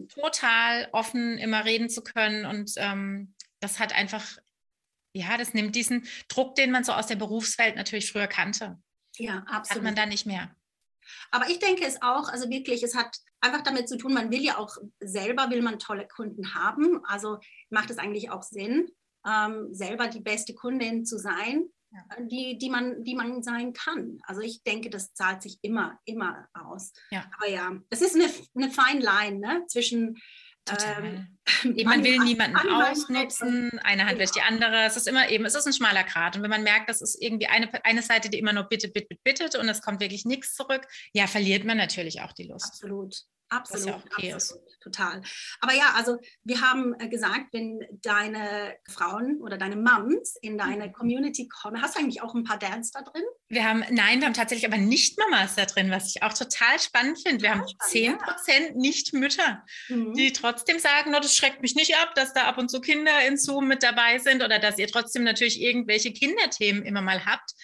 total 0.08 0.88
offen 0.92 1.38
immer 1.38 1.64
reden 1.64 1.90
zu 1.90 2.02
können. 2.02 2.46
Und 2.46 2.72
ähm, 2.76 3.34
das 3.60 3.78
hat 3.78 3.94
einfach, 3.94 4.38
ja, 5.12 5.36
das 5.36 5.54
nimmt 5.54 5.76
diesen 5.76 6.06
Druck, 6.28 6.54
den 6.54 6.70
man 6.70 6.84
so 6.84 6.92
aus 6.92 7.06
der 7.06 7.16
Berufswelt 7.16 7.76
natürlich 7.76 8.10
früher 8.10 8.26
kannte. 8.26 8.78
Ja, 9.16 9.44
absolut. 9.46 9.76
Hat 9.76 9.82
man 9.82 9.94
da 9.94 10.06
nicht 10.06 10.26
mehr. 10.26 10.56
Aber 11.30 11.48
ich 11.48 11.58
denke 11.58 11.84
es 11.84 12.00
auch, 12.02 12.28
also 12.28 12.48
wirklich, 12.50 12.82
es 12.82 12.94
hat 12.94 13.16
einfach 13.40 13.62
damit 13.62 13.88
zu 13.88 13.98
tun, 13.98 14.14
man 14.14 14.30
will 14.30 14.42
ja 14.42 14.58
auch 14.58 14.76
selber, 15.00 15.50
will 15.50 15.62
man 15.62 15.78
tolle 15.78 16.08
Kunden 16.08 16.54
haben. 16.54 17.04
Also 17.04 17.38
macht 17.70 17.90
es 17.90 17.98
eigentlich 17.98 18.30
auch 18.30 18.42
Sinn, 18.42 18.88
ähm, 19.26 19.68
selber 19.72 20.08
die 20.08 20.20
beste 20.20 20.54
Kundin 20.54 21.04
zu 21.04 21.18
sein, 21.18 21.68
ja. 21.94 22.16
Äh, 22.16 22.26
die, 22.26 22.58
die, 22.58 22.70
man, 22.70 23.04
die 23.04 23.14
man 23.14 23.42
sein 23.42 23.72
kann. 23.72 24.18
Also 24.24 24.40
ich 24.40 24.62
denke, 24.62 24.90
das 24.90 25.14
zahlt 25.14 25.42
sich 25.42 25.58
immer, 25.62 25.98
immer 26.04 26.48
aus. 26.54 26.92
Ja. 27.10 27.24
Aber 27.36 27.48
ja, 27.48 27.72
es 27.90 28.02
ist 28.02 28.14
eine, 28.14 28.28
eine 28.54 28.70
Fine 28.70 29.00
Line 29.00 29.38
ne? 29.38 29.64
zwischen 29.68 30.16
ähm, 30.70 31.28
man 31.84 32.04
will 32.04 32.18
niemanden 32.18 32.56
ausnutzen, 32.56 33.78
eine 33.82 34.06
Hand 34.06 34.18
wäscht 34.18 34.36
die 34.36 34.40
andere. 34.40 34.84
Es 34.84 34.96
ist 34.96 35.06
immer 35.06 35.28
eben, 35.28 35.44
es 35.44 35.54
ist 35.54 35.66
ein 35.66 35.72
schmaler 35.72 36.04
Grat. 36.04 36.36
Und 36.36 36.42
wenn 36.42 36.50
man 36.50 36.62
merkt, 36.62 36.88
das 36.88 37.02
ist 37.02 37.20
irgendwie 37.20 37.46
eine, 37.46 37.68
eine 37.84 38.02
Seite, 38.02 38.30
die 38.30 38.38
immer 38.38 38.52
nur 38.52 38.64
bittet, 38.64 38.94
bittet, 38.94 39.22
bittet 39.22 39.56
und 39.56 39.68
es 39.68 39.82
kommt 39.82 40.00
wirklich 40.00 40.24
nichts 40.24 40.54
zurück, 40.54 40.86
ja, 41.12 41.26
verliert 41.26 41.64
man 41.64 41.76
natürlich 41.76 42.22
auch 42.22 42.32
die 42.32 42.44
Lust. 42.44 42.66
Absolut. 42.66 43.14
Absolut, 43.54 43.86
ja 43.86 44.02
okay 44.12 44.32
absolut, 44.32 44.66
ist. 44.66 44.80
total. 44.80 45.22
Aber 45.60 45.74
ja, 45.74 45.92
also 45.96 46.18
wir 46.42 46.60
haben 46.60 46.94
äh, 46.98 47.08
gesagt, 47.08 47.52
wenn 47.52 47.80
deine 48.02 48.76
Frauen 48.88 49.40
oder 49.42 49.56
deine 49.56 49.76
Moms 49.76 50.36
in 50.42 50.58
deine 50.58 50.88
mhm. 50.88 50.92
Community 50.92 51.48
kommen, 51.48 51.80
hast 51.80 51.96
du 51.96 52.00
eigentlich 52.00 52.22
auch 52.22 52.34
ein 52.34 52.44
paar 52.44 52.58
Dads 52.58 52.90
da 52.90 53.02
drin? 53.02 53.22
Wir 53.48 53.64
haben, 53.64 53.84
nein, 53.90 54.20
wir 54.20 54.26
haben 54.26 54.34
tatsächlich 54.34 54.66
aber 54.66 54.80
nicht 54.80 55.18
Mamas 55.18 55.54
da 55.54 55.64
drin, 55.66 55.90
was 55.90 56.14
ich 56.14 56.22
auch 56.22 56.32
total 56.32 56.78
spannend 56.80 57.18
finde. 57.24 57.42
Wir 57.42 57.50
haben 57.50 57.64
zehn 57.86 58.18
Prozent 58.18 58.70
ja. 58.70 58.74
nicht 58.74 59.12
Mütter, 59.12 59.64
mhm. 59.88 60.14
die 60.14 60.32
trotzdem 60.32 60.78
sagen, 60.78 61.10
no, 61.12 61.20
das 61.20 61.36
schreckt 61.36 61.62
mich 61.62 61.74
nicht 61.74 61.96
ab, 61.96 62.14
dass 62.14 62.32
da 62.32 62.44
ab 62.44 62.58
und 62.58 62.70
zu 62.70 62.80
Kinder 62.80 63.26
in 63.26 63.36
Zoom 63.36 63.68
mit 63.68 63.82
dabei 63.82 64.18
sind 64.18 64.42
oder 64.42 64.58
dass 64.58 64.78
ihr 64.78 64.88
trotzdem 64.88 65.24
natürlich 65.24 65.60
irgendwelche 65.60 66.12
Kinderthemen 66.12 66.84
immer 66.84 67.02
mal 67.02 67.24
habt 67.24 67.54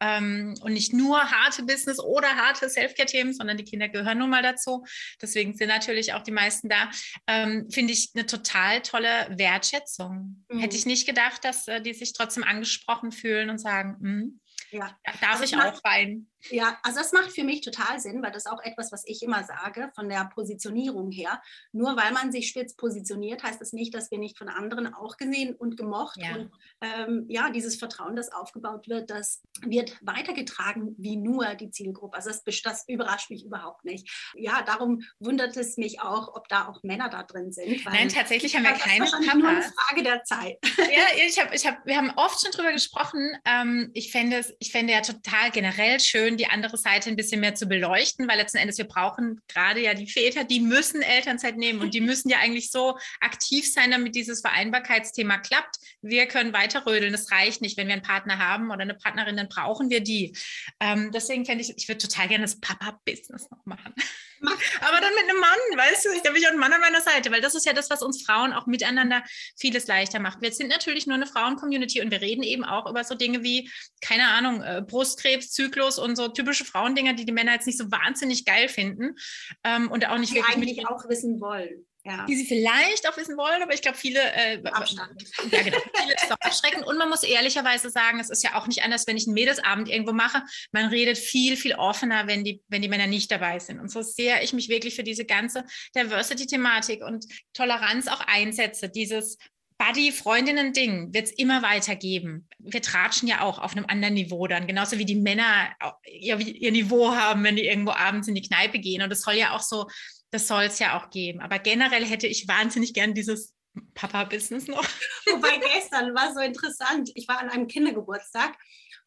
ähm, 0.00 0.54
und 0.60 0.72
nicht 0.72 0.92
nur 0.92 1.18
harte 1.18 1.62
Business 1.64 1.98
oder 1.98 2.28
harte 2.28 2.68
Selfcare-Themen, 2.68 3.34
sondern 3.34 3.56
die 3.56 3.64
Kinder 3.64 3.88
gehören 3.88 4.18
nun 4.18 4.30
mal 4.30 4.42
dazu. 4.42 4.84
Deswegen 5.20 5.54
sind 5.54 5.68
natürlich 5.68 6.14
auch 6.14 6.22
die 6.22 6.30
meisten 6.30 6.68
da. 6.68 6.90
Ähm, 7.26 7.68
Finde 7.70 7.92
ich 7.92 8.10
eine 8.14 8.26
total 8.26 8.82
tolle 8.82 9.28
Wertschätzung. 9.30 10.44
Mhm. 10.48 10.58
Hätte 10.60 10.76
ich 10.76 10.86
nicht 10.86 11.06
gedacht, 11.06 11.44
dass 11.44 11.68
äh, 11.68 11.80
die 11.80 11.94
sich 11.94 12.12
trotzdem 12.12 12.44
angesprochen 12.44 13.12
fühlen 13.12 13.50
und 13.50 13.58
sagen, 13.58 13.96
hm, 14.00 14.40
ja. 14.70 14.96
darf 15.20 15.40
also 15.40 15.44
ich 15.44 15.56
auch 15.56 15.82
weinen. 15.84 16.30
Ja, 16.50 16.78
also 16.82 16.98
das 16.98 17.12
macht 17.12 17.32
für 17.32 17.44
mich 17.44 17.60
total 17.60 18.00
Sinn, 18.00 18.22
weil 18.22 18.30
das 18.30 18.44
ist 18.44 18.50
auch 18.50 18.62
etwas, 18.62 18.92
was 18.92 19.02
ich 19.06 19.22
immer 19.22 19.44
sage, 19.44 19.90
von 19.94 20.08
der 20.08 20.30
Positionierung 20.34 21.10
her. 21.10 21.40
Nur 21.72 21.96
weil 21.96 22.12
man 22.12 22.32
sich 22.32 22.48
spitz 22.48 22.74
positioniert, 22.74 23.42
heißt 23.42 23.60
das 23.60 23.72
nicht, 23.72 23.94
dass 23.94 24.10
wir 24.10 24.18
nicht 24.18 24.38
von 24.38 24.48
anderen 24.48 24.92
auch 24.94 25.16
gesehen 25.16 25.54
und 25.54 25.76
gemocht. 25.76 26.16
Ja. 26.18 26.34
Und 26.34 26.50
ähm, 26.80 27.26
ja, 27.28 27.50
dieses 27.50 27.76
Vertrauen, 27.76 28.16
das 28.16 28.32
aufgebaut 28.32 28.88
wird, 28.88 29.10
das 29.10 29.42
wird 29.62 29.96
weitergetragen 30.00 30.94
wie 30.98 31.16
nur 31.16 31.54
die 31.54 31.70
Zielgruppe. 31.70 32.16
Also 32.16 32.30
das, 32.30 32.44
das 32.62 32.88
überrascht 32.88 33.30
mich 33.30 33.44
überhaupt 33.44 33.84
nicht. 33.84 34.08
Ja, 34.34 34.62
darum 34.62 35.02
wundert 35.18 35.56
es 35.56 35.76
mich 35.76 36.00
auch, 36.00 36.34
ob 36.34 36.48
da 36.48 36.68
auch 36.68 36.82
Männer 36.82 37.08
da 37.08 37.22
drin 37.22 37.52
sind. 37.52 37.84
Nein, 37.84 38.08
tatsächlich 38.08 38.54
haben 38.54 38.64
wir 38.64 38.72
keine 38.72 39.04
Das 39.04 39.12
ist 39.12 39.34
nur 39.34 39.48
eine 39.48 39.62
Frage 39.62 40.02
der 40.02 40.24
Zeit. 40.24 40.58
Ja, 40.88 41.04
ich 41.26 41.38
hab, 41.38 41.52
ich 41.52 41.66
hab, 41.66 41.84
wir 41.86 41.96
haben 41.96 42.10
oft 42.16 42.40
schon 42.40 42.50
drüber 42.50 42.72
gesprochen. 42.72 43.36
Ähm, 43.44 43.90
ich 43.94 44.10
fände 44.10 44.38
es, 44.38 44.54
ich 44.58 44.72
fände 44.72 44.92
ja 44.92 45.00
total 45.00 45.50
generell 45.50 46.00
schön, 46.00 46.27
die 46.36 46.46
andere 46.46 46.76
Seite 46.76 47.10
ein 47.10 47.16
bisschen 47.16 47.40
mehr 47.40 47.54
zu 47.54 47.66
beleuchten, 47.66 48.28
weil 48.28 48.38
letzten 48.38 48.58
Endes 48.58 48.78
wir 48.78 48.86
brauchen 48.86 49.40
gerade 49.48 49.80
ja 49.80 49.94
die 49.94 50.06
Väter, 50.06 50.44
die 50.44 50.60
müssen 50.60 51.02
Elternzeit 51.02 51.56
nehmen 51.56 51.80
und 51.80 51.94
die 51.94 52.00
müssen 52.08 52.28
ja 52.28 52.38
eigentlich 52.38 52.70
so 52.70 52.98
aktiv 53.20 53.72
sein, 53.72 53.90
damit 53.90 54.14
dieses 54.14 54.40
Vereinbarkeitsthema 54.40 55.38
klappt. 55.38 55.76
Wir 56.02 56.26
können 56.26 56.52
weiter 56.52 56.86
rödeln, 56.86 57.12
das 57.12 57.30
reicht 57.30 57.62
nicht. 57.62 57.76
Wenn 57.76 57.88
wir 57.88 57.94
einen 57.94 58.02
Partner 58.02 58.38
haben 58.38 58.70
oder 58.70 58.82
eine 58.82 58.94
Partnerin, 58.94 59.36
dann 59.36 59.48
brauchen 59.48 59.90
wir 59.90 60.00
die. 60.00 60.36
Ähm, 60.80 61.10
deswegen 61.12 61.44
fände 61.44 61.62
ich, 61.62 61.72
ich 61.76 61.88
würde 61.88 61.98
total 61.98 62.28
gerne 62.28 62.44
das 62.44 62.60
Papa-Business 62.60 63.50
noch 63.50 63.64
machen. 63.64 63.94
Aber 64.40 65.00
dann 65.00 65.14
mit 65.14 65.30
einem 65.30 65.40
Mann, 65.40 65.58
weißt 65.76 66.04
du, 66.04 66.10
ich 66.10 66.22
glaube, 66.22 66.38
ich 66.38 66.44
habe 66.44 66.52
einen 66.52 66.60
Mann 66.60 66.72
an 66.72 66.80
meiner 66.80 67.00
Seite, 67.00 67.30
weil 67.30 67.40
das 67.40 67.54
ist 67.54 67.66
ja 67.66 67.72
das, 67.72 67.90
was 67.90 68.02
uns 68.02 68.22
Frauen 68.22 68.52
auch 68.52 68.66
miteinander 68.66 69.22
vieles 69.56 69.86
leichter 69.86 70.20
macht. 70.20 70.40
Wir 70.40 70.52
sind 70.52 70.68
natürlich 70.68 71.06
nur 71.06 71.16
eine 71.16 71.26
Frauen-Community 71.26 72.00
und 72.00 72.10
wir 72.10 72.20
reden 72.20 72.42
eben 72.42 72.64
auch 72.64 72.88
über 72.88 73.04
so 73.04 73.14
Dinge 73.14 73.42
wie, 73.42 73.70
keine 74.00 74.28
Ahnung, 74.28 74.62
äh, 74.62 74.82
Brustkrebs, 74.86 75.50
Zyklus 75.50 75.98
und 75.98 76.16
so 76.16 76.28
typische 76.28 76.64
Frauendinger, 76.64 77.14
die 77.14 77.24
die 77.24 77.32
Männer 77.32 77.52
jetzt 77.52 77.66
nicht 77.66 77.78
so 77.78 77.90
wahnsinnig 77.90 78.44
geil 78.44 78.68
finden 78.68 79.16
ähm, 79.64 79.90
und 79.90 80.08
auch 80.08 80.18
nicht 80.18 80.32
die 80.32 80.36
wirklich 80.36 80.56
eigentlich 80.56 80.86
auch 80.86 81.08
wissen 81.08 81.40
wollen 81.40 81.86
ja. 82.08 82.26
die 82.26 82.36
sie 82.36 82.46
vielleicht 82.46 83.08
auch 83.08 83.16
wissen 83.16 83.36
wollen, 83.36 83.62
aber 83.62 83.74
ich 83.74 83.82
glaube, 83.82 83.96
viele, 83.96 84.20
äh, 84.20 84.62
Abstand. 84.64 85.24
Ja, 85.50 85.62
genau, 85.62 85.78
viele 85.94 86.14
ist 86.14 86.30
doch 86.30 86.36
abschreckend. 86.40 86.86
Und 86.86 86.98
man 86.98 87.08
muss 87.08 87.22
ehrlicherweise 87.22 87.90
sagen, 87.90 88.20
es 88.20 88.30
ist 88.30 88.42
ja 88.42 88.54
auch 88.54 88.66
nicht 88.66 88.82
anders, 88.82 89.06
wenn 89.06 89.16
ich 89.16 89.26
einen 89.26 89.34
Mädelsabend 89.34 89.88
irgendwo 89.88 90.12
mache. 90.12 90.42
Man 90.72 90.86
redet 90.86 91.18
viel, 91.18 91.56
viel 91.56 91.74
offener, 91.74 92.26
wenn 92.26 92.44
die, 92.44 92.62
wenn 92.68 92.82
die 92.82 92.88
Männer 92.88 93.06
nicht 93.06 93.30
dabei 93.30 93.58
sind. 93.58 93.80
Und 93.80 93.90
so 93.90 94.02
sehr 94.02 94.42
ich 94.42 94.52
mich 94.52 94.68
wirklich 94.68 94.94
für 94.94 95.04
diese 95.04 95.24
ganze 95.24 95.64
Diversity-Thematik 95.96 97.02
und 97.02 97.26
Toleranz 97.52 98.08
auch 98.08 98.20
einsetze, 98.20 98.88
dieses 98.88 99.38
Buddy-Freundinnen-Ding 99.78 101.14
wird 101.14 101.26
es 101.26 101.32
immer 101.32 101.62
weitergeben. 101.62 102.48
Wir 102.58 102.82
tratschen 102.82 103.28
ja 103.28 103.42
auch 103.42 103.60
auf 103.60 103.76
einem 103.76 103.86
anderen 103.86 104.14
Niveau 104.14 104.46
dann, 104.48 104.66
genauso 104.66 104.98
wie 104.98 105.04
die 105.04 105.14
Männer 105.14 105.72
ihr, 106.04 106.38
ihr 106.40 106.72
Niveau 106.72 107.14
haben, 107.14 107.44
wenn 107.44 107.54
die 107.54 107.66
irgendwo 107.66 107.92
abends 107.92 108.26
in 108.26 108.34
die 108.34 108.42
Kneipe 108.42 108.80
gehen. 108.80 109.02
Und 109.02 109.12
es 109.12 109.22
soll 109.22 109.34
ja 109.34 109.54
auch 109.54 109.60
so 109.60 109.86
das 110.30 110.48
soll 110.48 110.64
es 110.64 110.78
ja 110.78 110.98
auch 110.98 111.10
geben. 111.10 111.40
Aber 111.40 111.58
generell 111.58 112.04
hätte 112.04 112.26
ich 112.26 112.48
wahnsinnig 112.48 112.94
gern 112.94 113.14
dieses 113.14 113.54
Papa-Business 113.94 114.66
noch. 114.66 114.84
Wobei 115.26 115.58
gestern 115.74 116.14
war 116.14 116.32
so 116.34 116.40
interessant. 116.40 117.10
Ich 117.14 117.28
war 117.28 117.38
an 117.40 117.48
einem 117.48 117.66
Kindergeburtstag 117.66 118.56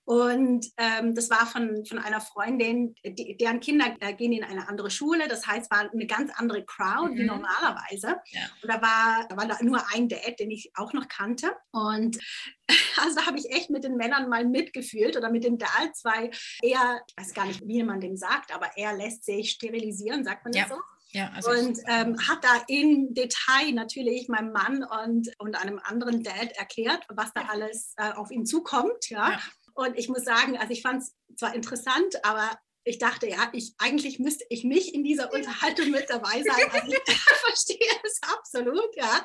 und 0.03 0.65
ähm, 0.77 1.13
das 1.13 1.29
war 1.29 1.45
von, 1.45 1.85
von 1.85 1.99
einer 1.99 2.21
Freundin, 2.21 2.95
die, 3.05 3.37
deren 3.37 3.59
Kinder 3.59 3.95
äh, 3.99 4.13
gehen 4.13 4.33
in 4.33 4.43
eine 4.43 4.67
andere 4.67 4.89
Schule. 4.89 5.27
Das 5.27 5.45
heißt, 5.45 5.69
war 5.69 5.91
eine 5.91 6.07
ganz 6.07 6.31
andere 6.35 6.65
Crowd 6.65 7.13
mhm. 7.13 7.17
wie 7.17 7.23
normalerweise. 7.23 8.19
Ja. 8.31 8.41
Und 8.61 8.69
da 8.69 8.81
war, 8.81 9.27
da 9.29 9.37
war 9.37 9.47
da 9.47 9.57
nur 9.61 9.81
ein 9.93 10.09
Dad, 10.09 10.39
den 10.39 10.49
ich 10.49 10.71
auch 10.75 10.93
noch 10.93 11.07
kannte. 11.07 11.55
Und 11.71 12.17
also 12.97 13.15
da 13.15 13.27
habe 13.27 13.37
ich 13.37 13.51
echt 13.51 13.69
mit 13.69 13.83
den 13.83 13.95
Männern 13.95 14.27
mal 14.27 14.43
mitgefühlt 14.43 15.15
oder 15.17 15.29
mit 15.29 15.43
den 15.43 15.59
Dads, 15.59 16.03
weil 16.03 16.31
er, 16.61 17.01
ich 17.07 17.15
weiß 17.15 17.33
gar 17.33 17.45
nicht, 17.45 17.61
wie 17.65 17.83
man 17.83 18.01
dem 18.01 18.17
sagt, 18.17 18.53
aber 18.53 18.71
er 18.75 18.93
lässt 18.93 19.23
sich 19.23 19.51
sterilisieren, 19.51 20.23
sagt 20.23 20.43
man 20.43 20.51
das 20.51 20.63
ja. 20.63 20.67
so? 20.75 20.81
Ja, 21.11 21.31
also 21.33 21.51
und 21.51 21.77
ähm, 21.87 22.17
hat 22.27 22.43
da 22.43 22.63
im 22.67 23.13
Detail 23.13 23.73
natürlich 23.73 24.27
meinem 24.29 24.51
Mann 24.51 24.83
und, 24.83 25.29
und 25.39 25.55
einem 25.55 25.79
anderen 25.83 26.23
Dad 26.23 26.51
erklärt, 26.55 27.05
was 27.09 27.33
da 27.33 27.41
alles 27.49 27.93
äh, 27.97 28.11
auf 28.13 28.31
ihn 28.31 28.45
zukommt. 28.45 29.09
Ja? 29.09 29.31
ja? 29.31 29.39
Und 29.73 29.97
ich 29.97 30.09
muss 30.09 30.23
sagen, 30.23 30.57
also 30.57 30.71
ich 30.71 30.81
fand 30.81 31.01
es 31.01 31.15
zwar 31.35 31.53
interessant, 31.53 32.23
aber 32.23 32.49
ich 32.83 32.97
dachte, 32.97 33.27
ja, 33.27 33.49
ich, 33.53 33.75
eigentlich 33.77 34.19
müsste 34.19 34.45
ich 34.49 34.63
mich 34.63 34.93
in 34.93 35.03
dieser 35.03 35.31
Unterhaltung 35.33 35.91
mit 35.91 36.09
dabei 36.09 36.41
sein. 36.43 36.71
Also 36.71 36.91
ich 36.91 37.13
verstehe 37.45 37.99
es 38.03 38.19
absolut, 38.33 38.95
ja. 38.95 39.23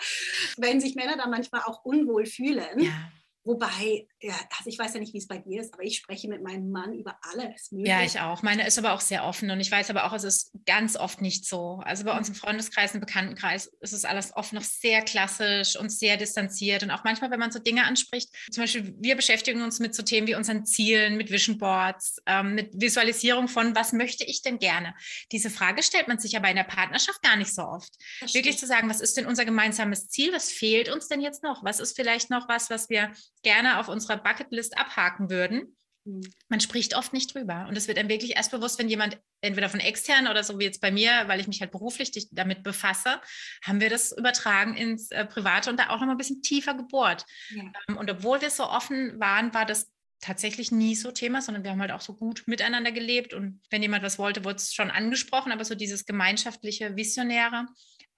Wenn 0.56 0.80
sich 0.80 0.94
Männer 0.94 1.16
da 1.16 1.26
manchmal 1.26 1.62
auch 1.62 1.84
unwohl 1.84 2.26
fühlen. 2.26 2.80
Ja 2.80 3.10
Wobei, 3.46 4.08
ja, 4.20 4.34
also 4.58 4.68
ich 4.68 4.76
weiß 4.76 4.94
ja 4.94 5.00
nicht, 5.00 5.14
wie 5.14 5.18
es 5.18 5.28
bei 5.28 5.38
dir 5.38 5.60
ist, 5.60 5.72
aber 5.72 5.84
ich 5.84 5.98
spreche 5.98 6.28
mit 6.28 6.42
meinem 6.42 6.68
Mann 6.72 6.92
über 6.92 7.16
alles. 7.22 7.70
Mögliche. 7.70 7.96
Ja, 7.96 8.02
ich 8.02 8.18
auch. 8.18 8.42
Meine 8.42 8.66
ist 8.66 8.76
aber 8.76 8.92
auch 8.92 9.00
sehr 9.00 9.24
offen 9.24 9.50
und 9.52 9.60
ich 9.60 9.70
weiß 9.70 9.88
aber 9.88 10.04
auch, 10.04 10.12
es 10.12 10.24
ist 10.24 10.50
ganz 10.66 10.96
oft 10.96 11.20
nicht 11.20 11.46
so. 11.46 11.80
Also 11.84 12.02
bei 12.02 12.16
uns 12.16 12.28
im 12.28 12.34
Freundeskreis, 12.34 12.94
im 12.94 13.00
Bekanntenkreis 13.00 13.66
ist 13.80 13.92
es 13.92 14.04
alles 14.04 14.36
oft 14.36 14.52
noch 14.52 14.64
sehr 14.64 15.00
klassisch 15.02 15.76
und 15.76 15.90
sehr 15.90 16.16
distanziert 16.16 16.82
und 16.82 16.90
auch 16.90 17.04
manchmal, 17.04 17.30
wenn 17.30 17.38
man 17.38 17.52
so 17.52 17.60
Dinge 17.60 17.84
anspricht, 17.84 18.30
zum 18.50 18.64
Beispiel 18.64 18.96
wir 18.98 19.14
beschäftigen 19.14 19.62
uns 19.62 19.78
mit 19.78 19.94
so 19.94 20.02
Themen 20.02 20.26
wie 20.26 20.34
unseren 20.34 20.66
Zielen, 20.66 21.16
mit 21.16 21.30
Vision 21.30 21.56
Boards, 21.58 22.20
ähm, 22.26 22.56
mit 22.56 22.70
Visualisierung 22.74 23.46
von, 23.46 23.76
was 23.76 23.92
möchte 23.92 24.24
ich 24.24 24.42
denn 24.42 24.58
gerne? 24.58 24.92
Diese 25.30 25.50
Frage 25.50 25.84
stellt 25.84 26.08
man 26.08 26.18
sich 26.18 26.36
aber 26.36 26.50
in 26.50 26.56
der 26.56 26.64
Partnerschaft 26.64 27.22
gar 27.22 27.36
nicht 27.36 27.54
so 27.54 27.62
oft. 27.62 27.94
Wirklich 28.32 28.58
zu 28.58 28.66
sagen, 28.66 28.90
was 28.90 29.00
ist 29.00 29.16
denn 29.16 29.26
unser 29.26 29.44
gemeinsames 29.44 30.08
Ziel? 30.08 30.32
Was 30.32 30.50
fehlt 30.50 30.88
uns 30.88 31.06
denn 31.06 31.20
jetzt 31.20 31.44
noch? 31.44 31.62
Was 31.62 31.78
ist 31.78 31.94
vielleicht 31.94 32.28
noch 32.28 32.48
was, 32.48 32.70
was 32.70 32.88
wir 32.88 33.12
gerne 33.42 33.78
auf 33.78 33.88
unserer 33.88 34.16
Bucketlist 34.16 34.76
abhaken 34.78 35.30
würden. 35.30 35.76
Mhm. 36.06 36.22
Man 36.48 36.60
spricht 36.60 36.96
oft 36.96 37.12
nicht 37.12 37.34
drüber. 37.34 37.66
Und 37.68 37.76
es 37.76 37.88
wird 37.88 37.98
einem 37.98 38.08
wirklich 38.08 38.36
erst 38.36 38.50
bewusst, 38.50 38.78
wenn 38.78 38.88
jemand 38.88 39.18
entweder 39.40 39.68
von 39.68 39.80
extern 39.80 40.28
oder 40.28 40.42
so 40.44 40.58
wie 40.58 40.64
jetzt 40.64 40.80
bei 40.80 40.90
mir, 40.90 41.10
weil 41.26 41.40
ich 41.40 41.48
mich 41.48 41.60
halt 41.60 41.72
beruflich 41.72 42.28
damit 42.30 42.62
befasse, 42.62 43.20
haben 43.64 43.80
wir 43.80 43.90
das 43.90 44.12
übertragen 44.12 44.76
ins 44.76 45.10
äh, 45.10 45.24
Private 45.24 45.70
und 45.70 45.78
da 45.78 45.90
auch 45.90 46.00
noch 46.00 46.06
mal 46.06 46.12
ein 46.12 46.18
bisschen 46.18 46.42
tiefer 46.42 46.74
gebohrt. 46.74 47.24
Ja. 47.50 47.64
Ähm, 47.88 47.96
und 47.96 48.10
obwohl 48.10 48.40
wir 48.40 48.50
so 48.50 48.64
offen 48.64 49.18
waren, 49.20 49.52
war 49.52 49.66
das 49.66 49.90
tatsächlich 50.20 50.72
nie 50.72 50.94
so 50.94 51.10
Thema, 51.10 51.42
sondern 51.42 51.62
wir 51.62 51.70
haben 51.70 51.80
halt 51.80 51.92
auch 51.92 52.00
so 52.00 52.14
gut 52.14 52.44
miteinander 52.46 52.92
gelebt. 52.92 53.34
Und 53.34 53.60
wenn 53.70 53.82
jemand 53.82 54.02
was 54.02 54.18
wollte, 54.18 54.44
wurde 54.44 54.56
es 54.56 54.74
schon 54.74 54.90
angesprochen, 54.90 55.52
aber 55.52 55.64
so 55.64 55.74
dieses 55.74 56.06
gemeinschaftliche, 56.06 56.96
visionäre, 56.96 57.66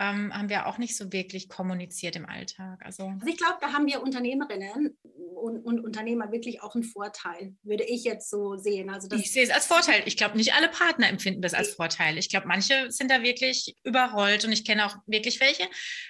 ähm, 0.01 0.33
haben 0.33 0.49
wir 0.49 0.67
auch 0.67 0.79
nicht 0.79 0.97
so 0.97 1.13
wirklich 1.13 1.49
kommuniziert 1.49 2.15
im 2.15 2.27
Alltag. 2.27 2.81
Also, 2.85 3.05
also 3.09 3.27
ich 3.27 3.37
glaube, 3.37 3.57
da 3.61 3.73
haben 3.73 3.87
wir 3.87 4.01
Unternehmerinnen 4.01 4.97
und, 5.35 5.65
und, 5.65 5.85
Unternehmer 5.85 6.31
wirklich 6.31 6.63
auch 6.63 6.75
einen 6.75 6.85
Vorteil, 6.85 7.55
würde 7.63 7.85
ich 7.85 8.05
jetzt 8.05 8.31
so 8.31 8.57
sehen. 8.57 8.91
Also 8.91 9.09
ich 9.17 9.33
sehe 9.33 9.43
es 9.43 9.51
als 9.51 9.67
Vorteil. 9.67 10.03
Ich 10.07 10.17
glaube, 10.17 10.37
nicht 10.37 10.55
alle 10.55 10.69
Partner 10.69 11.09
empfinden 11.09 11.43
das 11.43 11.55
als 11.55 11.75
Vorteil. 11.75 12.19
Ich 12.19 12.29
glaube, 12.29 12.47
manche 12.47 12.91
sind 12.91 13.11
da 13.11 13.23
wirklich 13.23 13.77
überrollt 13.83 14.45
und 14.45 14.53
ich 14.53 14.65
kenne 14.65 14.87
auch 14.87 14.97
wirklich 15.07 15.41
welche. 15.41 15.65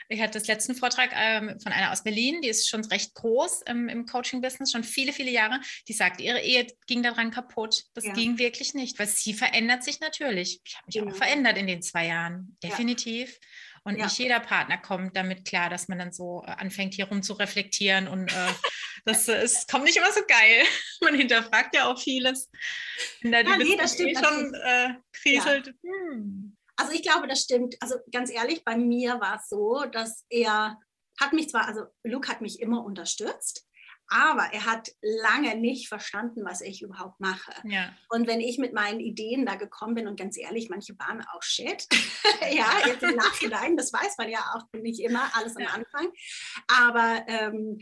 Ich 0.09 0.21
hatte 0.21 0.39
das 0.39 0.49
letzten 0.49 0.75
Vortrag 0.75 1.11
ähm, 1.15 1.59
von 1.61 1.73
einer 1.73 1.93
aus 1.93 2.03
Berlin, 2.03 2.41
die 2.43 2.49
ist 2.49 2.69
schon 2.69 2.85
recht 2.85 3.15
groß 3.15 3.63
ähm, 3.67 3.89
im 3.89 4.07
Coaching-Business, 4.07 4.73
schon 4.73 4.85
viele, 4.85 5.13
viele 5.13 5.31
Jahre. 5.31 5.61
Die 5.89 5.93
sagt, 5.93 6.21
ihre 6.21 6.41
Ehe 6.41 6.67
ging 6.87 7.03
daran 7.03 7.31
kaputt. 7.31 7.85
Das 7.95 8.05
ja. 8.05 8.13
ging 8.13 8.39
wirklich 8.39 8.75
nicht, 8.75 8.99
weil 8.99 9.07
sie 9.07 9.35
verändert 9.35 9.83
sich 9.83 10.01
natürlich. 10.01 10.61
Ich 10.65 10.77
habe 10.77 10.87
mich 10.87 10.95
genau. 10.97 11.11
auch 11.11 11.17
verändert 11.17 11.57
in 11.57 11.67
den 11.67 11.83
zwei 11.83 12.07
Jahren, 12.07 12.57
definitiv. 12.63 13.31
Ja. 13.31 13.39
Und 13.89 13.97
ja. 13.97 14.05
nicht 14.05 14.19
jeder 14.19 14.39
Partner 14.39 14.77
kommt 14.77 15.17
damit 15.17 15.47
klar, 15.47 15.71
dass 15.71 15.89
man 15.89 15.99
dann 15.99 16.13
so 16.13 16.45
äh, 16.47 16.51
anfängt, 16.51 16.93
hier 16.93 17.09
rum 17.09 17.23
zu 17.23 17.33
reflektieren. 17.33 18.07
Und 18.07 18.31
äh, 18.31 18.53
das 19.07 19.27
es 19.29 19.67
kommt 19.67 19.85
nicht 19.85 19.97
immer 19.97 20.13
so 20.13 20.21
geil. 20.29 20.63
Man 21.01 21.15
hinterfragt 21.15 21.75
ja 21.75 21.91
auch 21.91 21.99
vieles. 21.99 22.51
Wenn 23.23 23.33
da 23.33 23.43
die 23.43 23.49
ja, 23.49 23.57
nee, 23.57 23.77
das 23.79 23.95
stimmt, 23.95 24.11
eh 24.11 24.23
schon 24.23 24.55
äh, 24.55 24.89
kriselt. 25.15 25.69
Ja. 25.69 25.93
Hm. 26.13 26.55
Also 26.77 26.93
ich 26.93 27.03
glaube, 27.03 27.29
das 27.29 27.41
stimmt. 27.41 27.77
Also 27.81 27.95
ganz 28.13 28.31
ehrlich, 28.31 28.63
bei 28.63 28.77
mir 28.77 29.21
war 29.21 29.37
es 29.37 29.49
so, 29.49 29.87
dass 29.91 30.27
er 30.29 30.79
hat 31.19 31.33
mich 31.33 31.49
zwar, 31.49 31.67
also 31.67 31.87
Luke 32.05 32.29
hat 32.29 32.43
mich 32.43 32.61
immer 32.61 32.85
unterstützt, 32.85 33.67
aber 34.09 34.53
er 34.53 34.65
hat 34.65 34.91
lange 35.03 35.57
nicht 35.57 35.89
verstanden, 35.89 36.45
was 36.45 36.61
ich 36.61 36.83
überhaupt 36.83 37.21
mache. 37.21 37.53
Ja. 37.65 37.93
Und 38.09 38.27
wenn 38.27 38.41
ich 38.41 38.59
mit 38.59 38.73
meinen 38.73 39.01
Ideen 39.01 39.45
da 39.45 39.55
gekommen 39.55 39.95
bin, 39.95 40.09
und 40.09 40.19
ganz 40.19 40.39
ehrlich, 40.39 40.71
manche 40.71 40.99
waren 40.99 41.25
auch 41.33 41.43
shit, 41.43 41.87
ja, 42.53 42.71
jetzt 42.87 43.03
im 43.03 43.17
Nachhinein, 43.17 43.77
das 43.77 43.93
weiß 43.93 44.17
man 44.19 44.31
ja 44.31 44.41
auch 44.55 44.65
nicht 44.73 45.01
immer, 45.01 45.31
alles 45.35 45.57
am 45.57 45.67
Anfang. 45.67 46.11
Aber 46.67 47.25
ähm, 47.29 47.79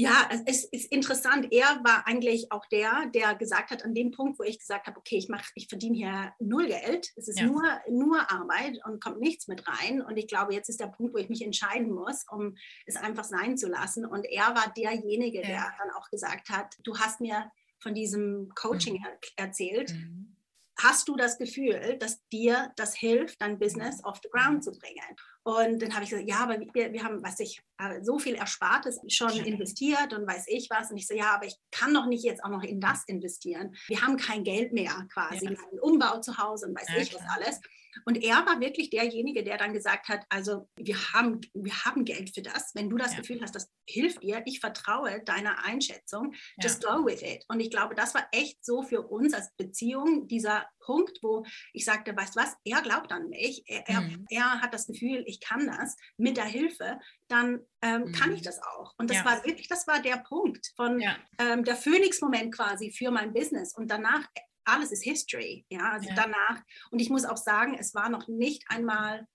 ja, 0.00 0.28
es 0.46 0.64
ist 0.64 0.90
interessant. 0.92 1.48
Er 1.50 1.80
war 1.84 2.06
eigentlich 2.06 2.50
auch 2.50 2.64
der, 2.66 3.06
der 3.14 3.34
gesagt 3.34 3.70
hat, 3.70 3.84
an 3.84 3.94
dem 3.94 4.10
Punkt, 4.10 4.38
wo 4.38 4.42
ich 4.42 4.58
gesagt 4.58 4.86
habe, 4.86 4.98
okay, 4.98 5.16
ich 5.16 5.28
mache, 5.28 5.50
ich 5.54 5.68
verdiene 5.68 5.96
hier 5.96 6.32
null 6.38 6.66
Geld. 6.66 7.12
Es 7.16 7.28
ist 7.28 7.40
ja. 7.40 7.46
nur, 7.46 7.62
nur 7.90 8.30
Arbeit 8.30 8.80
und 8.84 9.02
kommt 9.02 9.20
nichts 9.20 9.48
mit 9.48 9.66
rein. 9.68 10.00
Und 10.00 10.16
ich 10.16 10.26
glaube, 10.26 10.54
jetzt 10.54 10.68
ist 10.68 10.80
der 10.80 10.86
Punkt, 10.86 11.14
wo 11.14 11.18
ich 11.18 11.28
mich 11.28 11.42
entscheiden 11.42 11.90
muss, 11.90 12.24
um 12.30 12.56
es 12.86 12.96
einfach 12.96 13.24
sein 13.24 13.56
zu 13.56 13.68
lassen. 13.68 14.06
Und 14.06 14.24
er 14.24 14.54
war 14.54 14.72
derjenige, 14.76 15.42
ja. 15.42 15.46
der 15.46 15.74
dann 15.78 15.90
auch 15.96 16.08
gesagt 16.10 16.48
hat, 16.48 16.76
du 16.84 16.98
hast 16.98 17.20
mir 17.20 17.50
von 17.78 17.94
diesem 17.94 18.50
Coaching 18.54 18.94
mhm. 18.94 19.06
erzählt. 19.36 19.92
Mhm 19.92 20.36
hast 20.82 21.08
du 21.08 21.16
das 21.16 21.38
Gefühl, 21.38 21.96
dass 21.98 22.26
dir 22.28 22.72
das 22.76 22.94
hilft, 22.94 23.40
dein 23.40 23.58
Business 23.58 24.02
off 24.04 24.20
the 24.22 24.30
ground 24.30 24.64
zu 24.64 24.72
bringen? 24.72 25.16
Und 25.42 25.80
dann 25.80 25.94
habe 25.94 26.04
ich 26.04 26.10
gesagt, 26.10 26.28
ja, 26.28 26.40
aber 26.40 26.60
wir, 26.60 26.92
wir 26.92 27.02
haben, 27.02 27.22
was 27.22 27.40
ich, 27.40 27.60
äh, 27.78 28.02
so 28.02 28.18
viel 28.18 28.34
Erspartes 28.34 29.00
schon 29.08 29.32
investiert 29.32 30.12
und 30.12 30.26
weiß 30.26 30.44
ich 30.48 30.68
was. 30.70 30.90
Und 30.90 30.98
ich 30.98 31.06
so, 31.06 31.14
ja, 31.14 31.34
aber 31.34 31.46
ich 31.46 31.56
kann 31.70 31.94
doch 31.94 32.06
nicht 32.06 32.24
jetzt 32.24 32.44
auch 32.44 32.50
noch 32.50 32.62
in 32.62 32.80
das 32.80 33.04
investieren. 33.06 33.74
Wir 33.88 34.02
haben 34.02 34.16
kein 34.16 34.44
Geld 34.44 34.72
mehr 34.72 35.06
quasi, 35.12 35.46
ja. 35.46 35.50
einen 35.50 35.80
Umbau 35.80 36.20
zu 36.20 36.36
Hause 36.36 36.66
und 36.66 36.78
weiß 36.78 36.88
ja, 36.88 36.96
ich 36.96 37.14
was 37.14 37.22
alles. 37.34 37.60
Und 38.04 38.22
er 38.22 38.46
war 38.46 38.60
wirklich 38.60 38.90
derjenige, 38.90 39.42
der 39.42 39.58
dann 39.58 39.72
gesagt 39.72 40.08
hat, 40.08 40.24
also 40.28 40.68
wir 40.76 40.96
haben, 41.12 41.40
wir 41.54 41.84
haben 41.84 42.04
Geld 42.04 42.34
für 42.34 42.42
das. 42.42 42.74
Wenn 42.74 42.88
du 42.88 42.96
das 42.96 43.12
ja. 43.12 43.20
Gefühl 43.20 43.40
hast, 43.42 43.54
das 43.54 43.70
hilft 43.88 44.22
dir, 44.22 44.42
ich 44.46 44.60
vertraue 44.60 45.22
deiner 45.24 45.64
Einschätzung, 45.64 46.34
just 46.62 46.84
go 46.84 47.04
with 47.04 47.22
it. 47.22 47.44
Und 47.48 47.60
ich 47.60 47.70
glaube, 47.70 47.94
das 47.94 48.14
war 48.14 48.26
echt 48.32 48.64
so 48.64 48.82
für 48.82 49.02
uns 49.02 49.34
als 49.34 49.52
Beziehung 49.56 50.28
dieser 50.28 50.66
Punkt, 50.80 51.18
wo 51.22 51.44
ich 51.72 51.84
sagte, 51.84 52.16
weißt 52.16 52.36
du 52.36 52.40
was, 52.40 52.56
er 52.64 52.82
glaubt 52.82 53.12
an 53.12 53.28
mich, 53.28 53.64
er, 53.66 54.00
mhm. 54.00 54.26
er, 54.28 54.38
er, 54.38 54.60
hat 54.60 54.74
das 54.74 54.86
Gefühl, 54.86 55.24
ich 55.30 55.40
kann 55.40 55.66
das 55.66 55.96
mit 56.16 56.36
der 56.36 56.44
Hilfe, 56.44 57.00
dann 57.28 57.60
ähm, 57.82 58.02
mhm. 58.02 58.12
kann 58.12 58.32
ich 58.32 58.42
das 58.42 58.62
auch. 58.62 58.94
Und 58.98 59.10
das 59.10 59.18
ja. 59.18 59.24
war 59.24 59.44
wirklich, 59.44 59.68
das 59.68 59.86
war 59.86 60.00
der 60.00 60.18
Punkt 60.18 60.72
von 60.76 61.00
ja. 61.00 61.16
ähm, 61.38 61.64
der 61.64 61.76
Phoenix-Moment 61.76 62.54
quasi 62.54 62.92
für 62.92 63.10
mein 63.10 63.32
Business. 63.32 63.74
Und 63.74 63.90
danach 63.90 64.26
alles 64.64 64.92
ist 64.92 65.04
History. 65.04 65.64
Ja, 65.70 65.92
also 65.92 66.08
ja. 66.08 66.14
danach. 66.14 66.62
Und 66.90 67.00
ich 67.00 67.10
muss 67.10 67.24
auch 67.24 67.36
sagen, 67.36 67.76
es 67.78 67.94
war 67.94 68.08
noch 68.08 68.28
nicht 68.28 68.64
einmal 68.68 69.26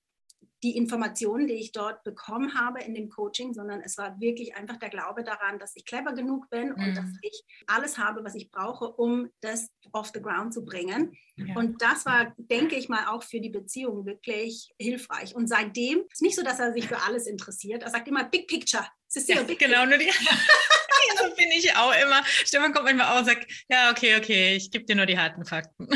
die 0.66 0.76
Informationen, 0.78 1.46
die 1.46 1.54
ich 1.54 1.72
dort 1.74 2.04
bekommen 2.04 2.60
habe 2.60 2.82
in 2.82 2.96
dem 2.96 3.08
Coaching, 3.10 3.54
sondern 3.54 3.82
es 3.82 4.00
war 4.00 4.20
wirklich 4.20 4.56
einfach 4.56 4.78
der 4.78 4.90
Glaube 4.90 5.24
daran, 5.24 5.60
dass 5.60 5.76
ich 5.76 5.86
clever 5.86 6.14
genug 6.14 6.50
bin 6.50 6.70
mhm. 6.70 6.84
und 6.84 6.98
dass 6.98 7.06
mhm. 7.06 7.20
ich 7.22 7.44
alles 7.68 8.00
habe, 8.00 8.24
was 8.24 8.34
ich 8.34 8.50
brauche, 8.50 8.88
um 8.88 9.30
das 9.42 9.70
off 9.92 10.10
the 10.12 10.20
ground 10.20 10.56
zu 10.56 10.66
bringen. 10.66 11.16
Ja. 11.36 11.56
Und 11.56 11.84
das 11.84 12.08
war, 12.08 12.34
denke 12.38 12.78
ich 12.78 12.90
mal, 12.90 13.06
auch 13.10 13.22
für 13.22 13.40
die 13.40 13.52
Beziehung 13.52 14.08
wirklich 14.08 14.72
hilfreich. 14.80 15.36
Und 15.36 15.48
seitdem 15.48 16.02
ist 16.12 16.24
nicht 16.24 16.36
so, 16.36 16.42
dass 16.42 16.60
er 16.60 16.74
sich 16.74 16.88
für 16.88 17.00
alles 17.04 17.28
interessiert. 17.28 17.84
Er 17.84 17.92
sagt 17.92 18.08
immer 18.08 18.24
Big 18.24 18.48
Picture. 18.48 18.88
Ja, 19.28 19.44
Big 19.44 19.60
genau, 19.60 19.86
nur 19.86 20.00
die. 20.00 20.10
so 21.20 21.36
bin 21.36 21.52
ich 21.52 21.76
auch 21.76 21.94
immer. 22.02 22.24
Stefan 22.26 22.74
kommt 22.74 22.86
manchmal 22.86 23.14
auch 23.14 23.20
und 23.20 23.26
sagt, 23.26 23.46
ja, 23.70 23.92
okay, 23.92 24.18
okay, 24.18 24.56
ich 24.56 24.72
gebe 24.72 24.86
dir 24.86 24.96
nur 24.96 25.06
die 25.06 25.20
harten 25.20 25.46
Fakten. 25.46 25.88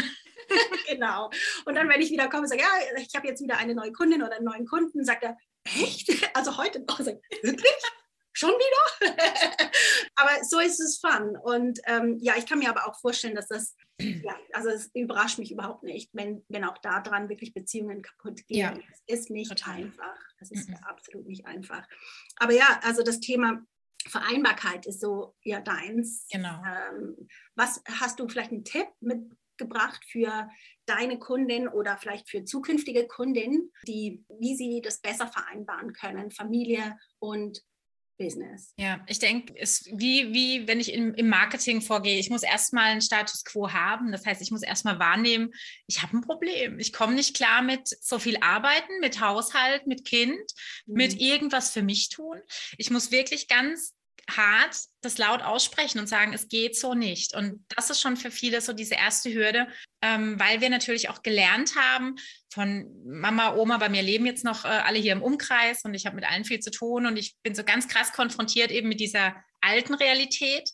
Genau. 0.99 1.29
Und 1.65 1.75
dann, 1.75 1.89
wenn 1.89 2.01
ich 2.01 2.11
wieder 2.11 2.29
komme, 2.29 2.47
sage, 2.47 2.61
ja, 2.61 2.69
ich 2.97 3.15
habe 3.15 3.27
jetzt 3.27 3.41
wieder 3.41 3.57
eine 3.57 3.75
neue 3.75 3.91
Kundin 3.91 4.21
oder 4.21 4.35
einen 4.35 4.45
neuen 4.45 4.65
Kunden, 4.65 5.03
sagt 5.03 5.23
er, 5.23 5.37
echt? 5.63 6.09
Also 6.33 6.57
heute 6.57 6.79
noch, 6.81 6.99
sagt, 6.99 7.21
wirklich? 7.41 7.73
Schon 8.33 8.51
wieder? 8.51 9.15
aber 10.15 10.43
so 10.43 10.59
ist 10.59 10.79
es 10.79 10.99
fun. 10.99 11.35
Und 11.35 11.79
ähm, 11.85 12.17
ja, 12.21 12.35
ich 12.37 12.45
kann 12.45 12.59
mir 12.59 12.69
aber 12.69 12.87
auch 12.87 12.99
vorstellen, 12.99 13.35
dass 13.35 13.47
das, 13.47 13.75
ja, 13.99 14.35
also 14.53 14.69
es 14.69 14.91
überrascht 14.93 15.39
mich 15.39 15.51
überhaupt 15.51 15.83
nicht, 15.83 16.09
wenn, 16.13 16.45
wenn 16.47 16.63
auch 16.63 16.77
daran 16.77 17.27
wirklich 17.27 17.53
Beziehungen 17.53 18.01
kaputt 18.01 18.45
gehen. 18.47 18.59
Ja. 18.59 18.73
Es 19.07 19.21
ist 19.21 19.29
nicht 19.29 19.49
Total. 19.49 19.75
einfach. 19.75 20.17
Das 20.39 20.51
ist 20.51 20.69
mhm. 20.69 20.75
absolut 20.83 21.27
nicht 21.27 21.45
einfach. 21.45 21.85
Aber 22.37 22.53
ja, 22.53 22.79
also 22.83 23.03
das 23.03 23.19
Thema 23.19 23.61
Vereinbarkeit 24.07 24.85
ist 24.85 25.01
so 25.01 25.35
ja 25.43 25.59
deins. 25.59 26.25
Genau. 26.31 26.61
Ähm, 26.65 27.27
was 27.55 27.83
hast 27.99 28.19
du 28.19 28.27
vielleicht 28.29 28.51
einen 28.51 28.63
Tipp 28.63 28.87
mitgebracht 29.59 30.03
für 30.05 30.49
deine 30.85 31.19
Kundin 31.19 31.67
oder 31.67 31.97
vielleicht 31.97 32.29
für 32.29 32.43
zukünftige 32.45 33.07
Kundinnen, 33.07 33.71
die, 33.87 34.23
wie 34.39 34.55
sie 34.55 34.81
das 34.81 35.01
besser 35.01 35.27
vereinbaren 35.27 35.93
können, 35.93 36.31
Familie 36.31 36.97
und 37.19 37.61
Business. 38.17 38.73
Ja, 38.77 38.99
ich 39.07 39.19
denke, 39.19 39.53
es 39.57 39.85
wie, 39.93 40.33
wie 40.33 40.67
wenn 40.67 40.81
ich 40.81 40.93
im, 40.93 41.13
im 41.13 41.29
Marketing 41.29 41.81
vorgehe, 41.81 42.19
ich 42.19 42.29
muss 42.29 42.43
erstmal 42.43 42.91
einen 42.91 43.01
Status 43.01 43.45
quo 43.45 43.71
haben. 43.71 44.11
Das 44.11 44.25
heißt, 44.25 44.41
ich 44.41 44.51
muss 44.51 44.61
erstmal 44.61 44.99
wahrnehmen, 44.99 45.53
ich 45.87 46.01
habe 46.01 46.17
ein 46.17 46.21
Problem. 46.21 46.79
Ich 46.79 46.91
komme 46.91 47.13
nicht 47.13 47.33
klar 47.33 47.61
mit 47.61 47.87
so 47.87 48.19
viel 48.19 48.35
Arbeiten, 48.41 48.99
mit 48.99 49.21
Haushalt, 49.21 49.87
mit 49.87 50.03
Kind, 50.03 50.35
mhm. 50.85 50.95
mit 50.95 51.21
irgendwas 51.21 51.71
für 51.71 51.81
mich 51.81 52.09
tun. 52.09 52.41
Ich 52.77 52.91
muss 52.91 53.11
wirklich 53.11 53.47
ganz 53.47 53.95
hart 54.35 54.75
das 55.01 55.17
laut 55.17 55.41
aussprechen 55.41 55.99
und 55.99 56.07
sagen, 56.07 56.33
es 56.33 56.49
geht 56.49 56.77
so 56.77 56.93
nicht. 56.93 57.35
Und 57.35 57.63
das 57.75 57.89
ist 57.89 58.01
schon 58.01 58.17
für 58.17 58.31
viele 58.31 58.61
so 58.61 58.73
diese 58.73 58.95
erste 58.95 59.33
Hürde, 59.33 59.67
ähm, 60.01 60.39
weil 60.39 60.61
wir 60.61 60.69
natürlich 60.69 61.09
auch 61.09 61.23
gelernt 61.23 61.75
haben 61.75 62.15
von 62.53 62.85
Mama, 63.05 63.55
Oma, 63.55 63.77
bei 63.77 63.89
mir 63.89 64.01
leben 64.01 64.25
jetzt 64.25 64.43
noch 64.43 64.65
äh, 64.65 64.67
alle 64.67 64.99
hier 64.99 65.13
im 65.13 65.21
Umkreis 65.21 65.85
und 65.85 65.93
ich 65.93 66.05
habe 66.05 66.15
mit 66.15 66.25
allen 66.25 66.45
viel 66.45 66.59
zu 66.59 66.71
tun 66.71 67.05
und 67.05 67.17
ich 67.17 67.35
bin 67.43 67.55
so 67.55 67.63
ganz 67.63 67.87
krass 67.87 68.11
konfrontiert 68.11 68.71
eben 68.71 68.89
mit 68.89 68.99
dieser 68.99 69.35
alten 69.61 69.93
Realität. 69.93 70.69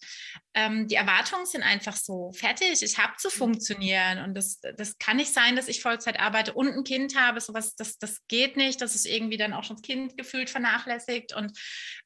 Ähm, 0.54 0.88
die 0.88 0.96
Erwartungen 0.96 1.46
sind 1.46 1.64
einfach 1.64 1.96
so 1.96 2.32
fertig. 2.32 2.82
Ich 2.82 2.98
habe 2.98 3.14
zu 3.18 3.30
mhm. 3.30 3.34
funktionieren 3.34 4.24
und 4.24 4.36
das, 4.36 4.60
das 4.78 4.98
kann 4.98 5.18
nicht 5.18 5.34
sein, 5.34 5.56
dass 5.56 5.68
ich 5.68 5.82
Vollzeit 5.82 6.20
arbeite 6.20 6.54
und 6.54 6.70
ein 6.70 6.84
Kind 6.84 7.18
habe. 7.18 7.42
Sowas, 7.42 7.76
das, 7.76 7.98
das 7.98 8.26
geht 8.28 8.58
nicht. 8.58 8.82
Das 8.82 8.96
ist 8.96 9.06
irgendwie 9.06 9.38
dann 9.38 9.54
auch 9.54 9.64
schon 9.64 9.78
das 9.78 9.84
Kind 9.84 10.18
gefühlt 10.18 10.50
vernachlässigt 10.50 11.34
und 11.34 11.58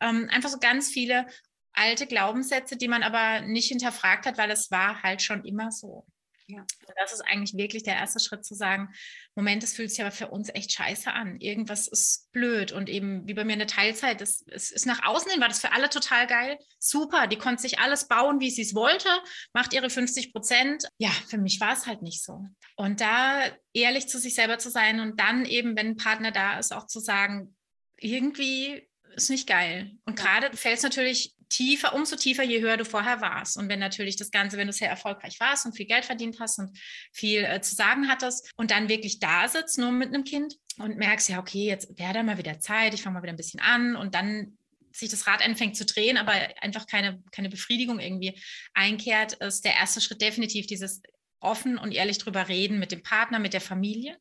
ähm, 0.02 0.30
einfach 0.32 0.50
so 0.50 0.60
ganz 0.60 0.90
viele 0.90 1.28
alte 1.74 2.08
Glaubenssätze, 2.08 2.78
die 2.78 2.88
man 2.88 3.04
aber 3.04 3.42
nicht 3.42 3.70
hinterfragt 3.70 4.26
hat, 4.26 4.38
weil 4.38 4.52
es 4.52 4.72
war 4.72 5.04
halt 5.04 5.22
schon 5.22 5.46
immer 5.46 5.72
so. 5.72 6.06
Ja. 6.50 6.66
Das 6.98 7.14
ist 7.14 7.22
eigentlich 7.22 7.56
wirklich 7.56 7.84
der 7.84 7.94
erste 7.94 8.20
Schritt 8.20 8.44
zu 8.44 8.56
sagen, 8.56 8.90
Moment, 9.36 9.64
es 9.64 9.74
fühlt 9.74 9.92
sich 9.92 10.02
aber 10.02 10.12
für 10.12 10.30
uns 10.30 10.50
echt 10.50 10.72
scheiße 10.72 11.14
an. 11.14 11.40
Irgendwas 11.40 11.88
ist 11.88 12.32
blöd 12.32 12.72
und 12.72 12.90
eben 12.90 13.28
wie 13.28 13.36
bei 13.36 13.44
mir 13.44 13.54
eine 13.54 13.68
Teilzeit, 13.68 14.20
das, 14.20 14.44
es 14.48 14.72
ist 14.72 14.88
nach 14.88 15.06
außen 15.06 15.30
hin, 15.30 15.42
war 15.42 15.48
das 15.48 15.62
für 15.62 15.74
alle 15.74 15.90
total 15.90 16.26
geil. 16.26 16.58
Super, 16.80 17.28
die 17.28 17.38
konnte 17.38 17.62
sich 17.62 17.78
alles 17.78 18.08
bauen, 18.08 18.40
wie 18.40 18.50
sie 18.50 18.64
es 18.64 18.74
wollte, 18.74 19.10
macht 19.54 19.74
ihre 19.74 19.92
50 19.92 20.34
Prozent. 20.34 20.86
Ja, 20.98 21.12
für 21.28 21.38
mich 21.38 21.60
war 21.60 21.74
es 21.74 21.86
halt 21.86 22.02
nicht 22.02 22.24
so. 22.24 22.44
Und 22.76 23.00
da 23.00 23.44
ehrlich 23.74 24.10
zu 24.10 24.18
sich 24.18 24.34
selber 24.34 24.58
zu 24.58 24.72
sein 24.72 25.00
und 25.00 25.20
dann 25.20 25.46
eben, 25.46 25.78
wenn 25.78 25.90
ein 25.90 25.98
Partner 25.98 26.32
da 26.32 26.58
ist, 26.58 26.74
auch 26.74 26.88
zu 26.88 27.00
sagen, 27.00 27.56
irgendwie 27.98 28.90
ist 29.16 29.30
nicht 29.30 29.48
geil. 29.48 29.92
Und 30.06 30.18
gerade 30.18 30.56
fällt 30.58 30.78
es 30.78 30.84
natürlich 30.84 31.36
tiefer, 31.50 31.94
umso 31.94 32.16
tiefer, 32.16 32.44
je 32.44 32.62
höher 32.62 32.78
du 32.78 32.86
vorher 32.86 33.22
warst. 33.22 33.58
Und 33.58 33.70
wenn 33.70 33.80
natürlich 33.80 34.16
das 34.16 34.32
Ganze, 34.32 34.58
wenn 34.58 34.68
du 34.68 34.74
sehr 34.74 34.90
erfolgreich 34.90 35.40
warst 35.40 35.66
und 35.66 35.76
viel 35.76 35.88
Geld 35.88 36.06
verdient 36.06 36.40
hast 36.40 36.60
und 36.60 36.78
viel 37.12 37.44
äh, 37.44 37.62
zu 37.62 37.76
sagen 37.76 38.08
hattest 38.08 38.52
und 38.56 38.72
dann 38.72 38.90
wirklich 38.90 39.20
da 39.20 39.48
sitzt, 39.48 39.78
nur 39.78 39.92
mit 39.92 40.10
einem 40.10 40.24
Kind 40.24 40.56
und 40.78 40.98
merkst, 40.98 41.30
ja, 41.30 41.40
okay, 41.40 41.66
jetzt 41.66 41.98
wäre 41.98 42.14
da 42.14 42.24
mal 42.24 42.38
wieder 42.38 42.60
Zeit, 42.60 42.94
ich 42.94 43.02
fange 43.02 43.16
mal 43.16 43.24
wieder 43.24 43.34
ein 43.34 43.38
bisschen 43.38 43.60
an 43.60 43.96
und 43.96 44.16
dann 44.16 44.58
sich 44.92 45.10
das 45.10 45.28
Rad 45.28 45.46
anfängt 45.46 45.76
zu 45.76 45.86
drehen, 45.86 46.18
aber 46.18 46.34
einfach 46.62 46.88
keine, 46.88 47.22
keine 47.32 47.50
Befriedigung 47.50 48.00
irgendwie 48.00 48.40
einkehrt, 48.74 49.34
ist 49.34 49.66
der 49.66 49.76
erste 49.76 50.02
Schritt 50.02 50.22
definitiv 50.22 50.68
dieses 50.68 51.02
offen 51.40 51.78
und 51.78 51.94
ehrlich 51.94 52.18
drüber 52.18 52.48
reden 52.48 52.80
mit 52.80 52.92
dem 52.92 53.04
Partner, 53.04 53.40
mit 53.40 53.54
der 53.54 53.62
Familie. 53.62 54.18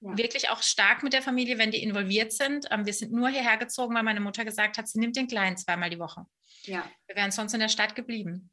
Ja. 0.00 0.16
Wirklich 0.16 0.50
auch 0.50 0.62
stark 0.62 1.02
mit 1.02 1.12
der 1.12 1.22
Familie, 1.22 1.58
wenn 1.58 1.70
die 1.70 1.82
involviert 1.82 2.32
sind. 2.32 2.66
Ähm, 2.70 2.86
wir 2.86 2.92
sind 2.92 3.12
nur 3.12 3.28
hierher 3.28 3.56
gezogen, 3.56 3.94
weil 3.94 4.02
meine 4.02 4.20
Mutter 4.20 4.44
gesagt 4.44 4.78
hat, 4.78 4.88
sie 4.88 4.98
nimmt 4.98 5.16
den 5.16 5.28
Kleinen 5.28 5.56
zweimal 5.56 5.90
die 5.90 5.98
Woche. 5.98 6.24
Ja. 6.64 6.84
Wir 7.06 7.16
wären 7.16 7.30
sonst 7.30 7.54
in 7.54 7.60
der 7.60 7.68
Stadt 7.68 7.94
geblieben. 7.94 8.50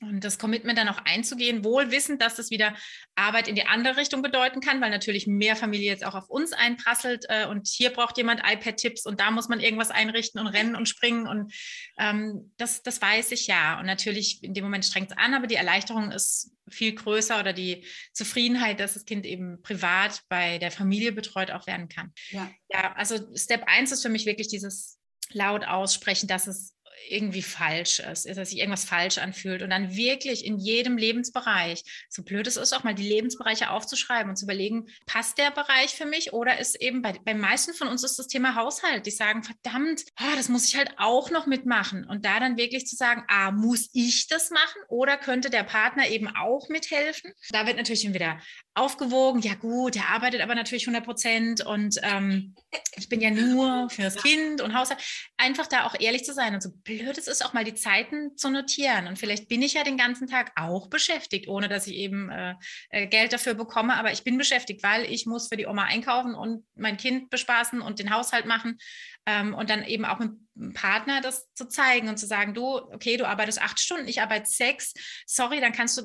Und 0.00 0.24
das 0.24 0.38
Commitment 0.38 0.78
dann 0.78 0.88
auch 0.88 1.00
einzugehen, 1.04 1.64
wohl 1.64 1.90
wissend, 1.90 2.20
dass 2.20 2.34
das 2.34 2.50
wieder 2.50 2.74
Arbeit 3.14 3.48
in 3.48 3.54
die 3.54 3.66
andere 3.66 3.96
Richtung 3.96 4.22
bedeuten 4.22 4.60
kann, 4.60 4.80
weil 4.80 4.90
natürlich 4.90 5.26
mehr 5.26 5.56
Familie 5.56 5.90
jetzt 5.90 6.04
auch 6.04 6.14
auf 6.14 6.28
uns 6.28 6.52
einprasselt 6.52 7.24
äh, 7.28 7.46
und 7.46 7.68
hier 7.68 7.90
braucht 7.90 8.16
jemand 8.18 8.40
iPad-Tipps 8.44 9.06
und 9.06 9.20
da 9.20 9.30
muss 9.30 9.48
man 9.48 9.60
irgendwas 9.60 9.90
einrichten 9.90 10.40
und 10.40 10.48
rennen 10.48 10.76
und 10.76 10.88
springen 10.88 11.26
und 11.26 11.52
ähm, 11.98 12.52
das, 12.56 12.82
das 12.82 13.00
weiß 13.00 13.32
ich 13.32 13.46
ja. 13.46 13.78
Und 13.78 13.86
natürlich 13.86 14.42
in 14.42 14.54
dem 14.54 14.64
Moment 14.64 14.84
strengt 14.84 15.10
es 15.10 15.16
an, 15.16 15.34
aber 15.34 15.46
die 15.46 15.54
Erleichterung 15.54 16.10
ist 16.10 16.52
viel 16.68 16.94
größer 16.94 17.38
oder 17.38 17.52
die 17.52 17.86
Zufriedenheit, 18.12 18.80
dass 18.80 18.94
das 18.94 19.04
Kind 19.04 19.26
eben 19.26 19.62
privat 19.62 20.22
bei 20.28 20.58
der 20.58 20.70
Familie 20.70 21.12
betreut 21.12 21.50
auch 21.50 21.66
werden 21.66 21.88
kann. 21.88 22.12
Ja, 22.30 22.50
ja 22.70 22.92
also 22.94 23.18
Step 23.36 23.64
1 23.66 23.92
ist 23.92 24.02
für 24.02 24.08
mich 24.08 24.26
wirklich 24.26 24.48
dieses 24.48 24.98
laut 25.30 25.64
aussprechen, 25.64 26.26
dass 26.28 26.46
es 26.46 26.74
irgendwie 27.08 27.42
falsch 27.42 28.00
ist, 28.00 28.26
dass 28.26 28.50
sich 28.50 28.58
irgendwas 28.58 28.84
falsch 28.84 29.18
anfühlt 29.18 29.62
und 29.62 29.70
dann 29.70 29.96
wirklich 29.96 30.44
in 30.44 30.58
jedem 30.58 30.96
Lebensbereich, 30.96 31.82
so 32.08 32.22
blöd 32.22 32.46
es 32.46 32.56
ist, 32.56 32.72
auch 32.72 32.84
mal 32.84 32.94
die 32.94 33.08
Lebensbereiche 33.08 33.70
aufzuschreiben 33.70 34.30
und 34.30 34.36
zu 34.36 34.46
überlegen, 34.46 34.86
passt 35.06 35.38
der 35.38 35.50
Bereich 35.50 35.94
für 35.94 36.06
mich 36.06 36.32
oder 36.32 36.58
ist 36.58 36.80
eben 36.80 37.02
bei, 37.02 37.12
bei 37.24 37.34
meisten 37.34 37.74
von 37.74 37.88
uns 37.88 38.04
ist 38.04 38.18
das 38.18 38.28
Thema 38.28 38.54
Haushalt, 38.54 39.06
die 39.06 39.10
sagen, 39.10 39.42
verdammt, 39.42 40.04
oh, 40.20 40.36
das 40.36 40.48
muss 40.48 40.66
ich 40.66 40.76
halt 40.76 40.92
auch 40.96 41.30
noch 41.30 41.46
mitmachen 41.46 42.04
und 42.04 42.24
da 42.24 42.40
dann 42.40 42.56
wirklich 42.56 42.86
zu 42.86 42.96
sagen, 42.96 43.24
ah, 43.28 43.50
muss 43.50 43.90
ich 43.92 44.26
das 44.28 44.50
machen 44.50 44.82
oder 44.88 45.16
könnte 45.16 45.50
der 45.50 45.64
Partner 45.64 46.08
eben 46.08 46.28
auch 46.28 46.68
mithelfen? 46.68 47.32
Da 47.50 47.66
wird 47.66 47.76
natürlich 47.76 48.12
wieder 48.12 48.40
aufgewogen, 48.74 49.40
ja 49.40 49.54
gut, 49.54 49.94
der 49.94 50.08
arbeitet 50.08 50.40
aber 50.40 50.54
natürlich 50.54 50.84
100 50.84 51.04
Prozent 51.04 51.64
und 51.64 51.96
ähm, 52.02 52.54
ich 52.96 53.08
bin 53.08 53.20
ja 53.20 53.30
nur 53.30 53.88
fürs 53.88 54.16
Kind 54.16 54.60
und 54.60 54.74
Haushalt. 54.74 55.00
Einfach 55.36 55.68
da 55.68 55.86
auch 55.86 55.94
ehrlich 55.98 56.24
zu 56.24 56.34
sein 56.34 56.54
und 56.54 56.62
so 56.62 56.70
blöd 56.82 57.16
es 57.16 57.28
ist, 57.28 57.44
auch 57.44 57.52
mal 57.52 57.64
die 57.64 57.74
Zeiten 57.74 58.36
zu 58.36 58.50
notieren. 58.50 59.06
Und 59.06 59.18
vielleicht 59.18 59.48
bin 59.48 59.62
ich 59.62 59.74
ja 59.74 59.84
den 59.84 59.96
ganzen 59.96 60.26
Tag 60.26 60.52
auch 60.56 60.88
beschäftigt, 60.88 61.48
ohne 61.48 61.68
dass 61.68 61.86
ich 61.86 61.94
eben 61.94 62.30
äh, 62.30 62.54
äh, 62.90 63.06
Geld 63.06 63.32
dafür 63.32 63.54
bekomme. 63.54 63.94
Aber 63.94 64.12
ich 64.12 64.24
bin 64.24 64.38
beschäftigt, 64.38 64.82
weil 64.82 65.04
ich 65.04 65.24
muss 65.24 65.48
für 65.48 65.56
die 65.56 65.66
Oma 65.66 65.84
einkaufen 65.84 66.34
und 66.34 66.64
mein 66.74 66.96
Kind 66.96 67.30
bespaßen 67.30 67.80
und 67.80 68.00
den 68.00 68.12
Haushalt 68.12 68.46
machen. 68.46 68.78
Ähm, 69.26 69.54
und 69.54 69.70
dann 69.70 69.84
eben 69.84 70.04
auch 70.04 70.18
mit 70.18 70.32
einem 70.56 70.72
Partner 70.74 71.20
das 71.20 71.52
zu 71.54 71.66
zeigen 71.66 72.08
und 72.08 72.18
zu 72.18 72.26
sagen, 72.26 72.52
du, 72.54 72.76
okay, 72.76 73.16
du 73.16 73.26
arbeitest 73.26 73.60
acht 73.60 73.80
Stunden, 73.80 74.06
ich 74.06 74.20
arbeite 74.20 74.48
sechs, 74.48 74.92
sorry, 75.26 75.60
dann 75.60 75.72
kannst 75.72 75.98
du 75.98 76.02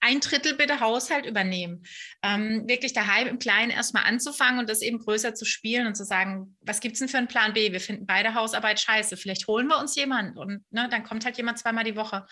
ein 0.00 0.20
Drittel 0.20 0.54
bitte 0.54 0.80
Haushalt 0.80 1.26
übernehmen. 1.26 1.82
Ähm, 2.22 2.64
wirklich 2.66 2.94
daheim 2.94 3.28
im 3.28 3.38
Kleinen 3.38 3.70
erstmal 3.70 4.04
anzufangen 4.04 4.58
und 4.58 4.70
das 4.70 4.80
eben 4.80 4.98
größer 4.98 5.34
zu 5.34 5.44
spielen 5.44 5.86
und 5.86 5.96
zu 5.96 6.04
sagen, 6.04 6.56
was 6.60 6.80
gibt 6.80 6.94
es 6.94 7.00
denn 7.00 7.08
für 7.08 7.18
einen 7.18 7.28
Plan 7.28 7.52
B? 7.52 7.72
Wir 7.72 7.80
finden 7.80 8.06
beide 8.06 8.34
Hausarbeit 8.34 8.80
scheiße, 8.80 9.16
vielleicht 9.16 9.46
holen 9.46 9.68
wir 9.68 9.78
uns 9.78 9.94
jemanden 9.94 10.38
und 10.38 10.64
ne, 10.70 10.88
dann 10.90 11.04
kommt 11.04 11.24
halt 11.24 11.36
jemand 11.36 11.58
zweimal 11.58 11.84
die 11.84 11.96
Woche. 11.96 12.26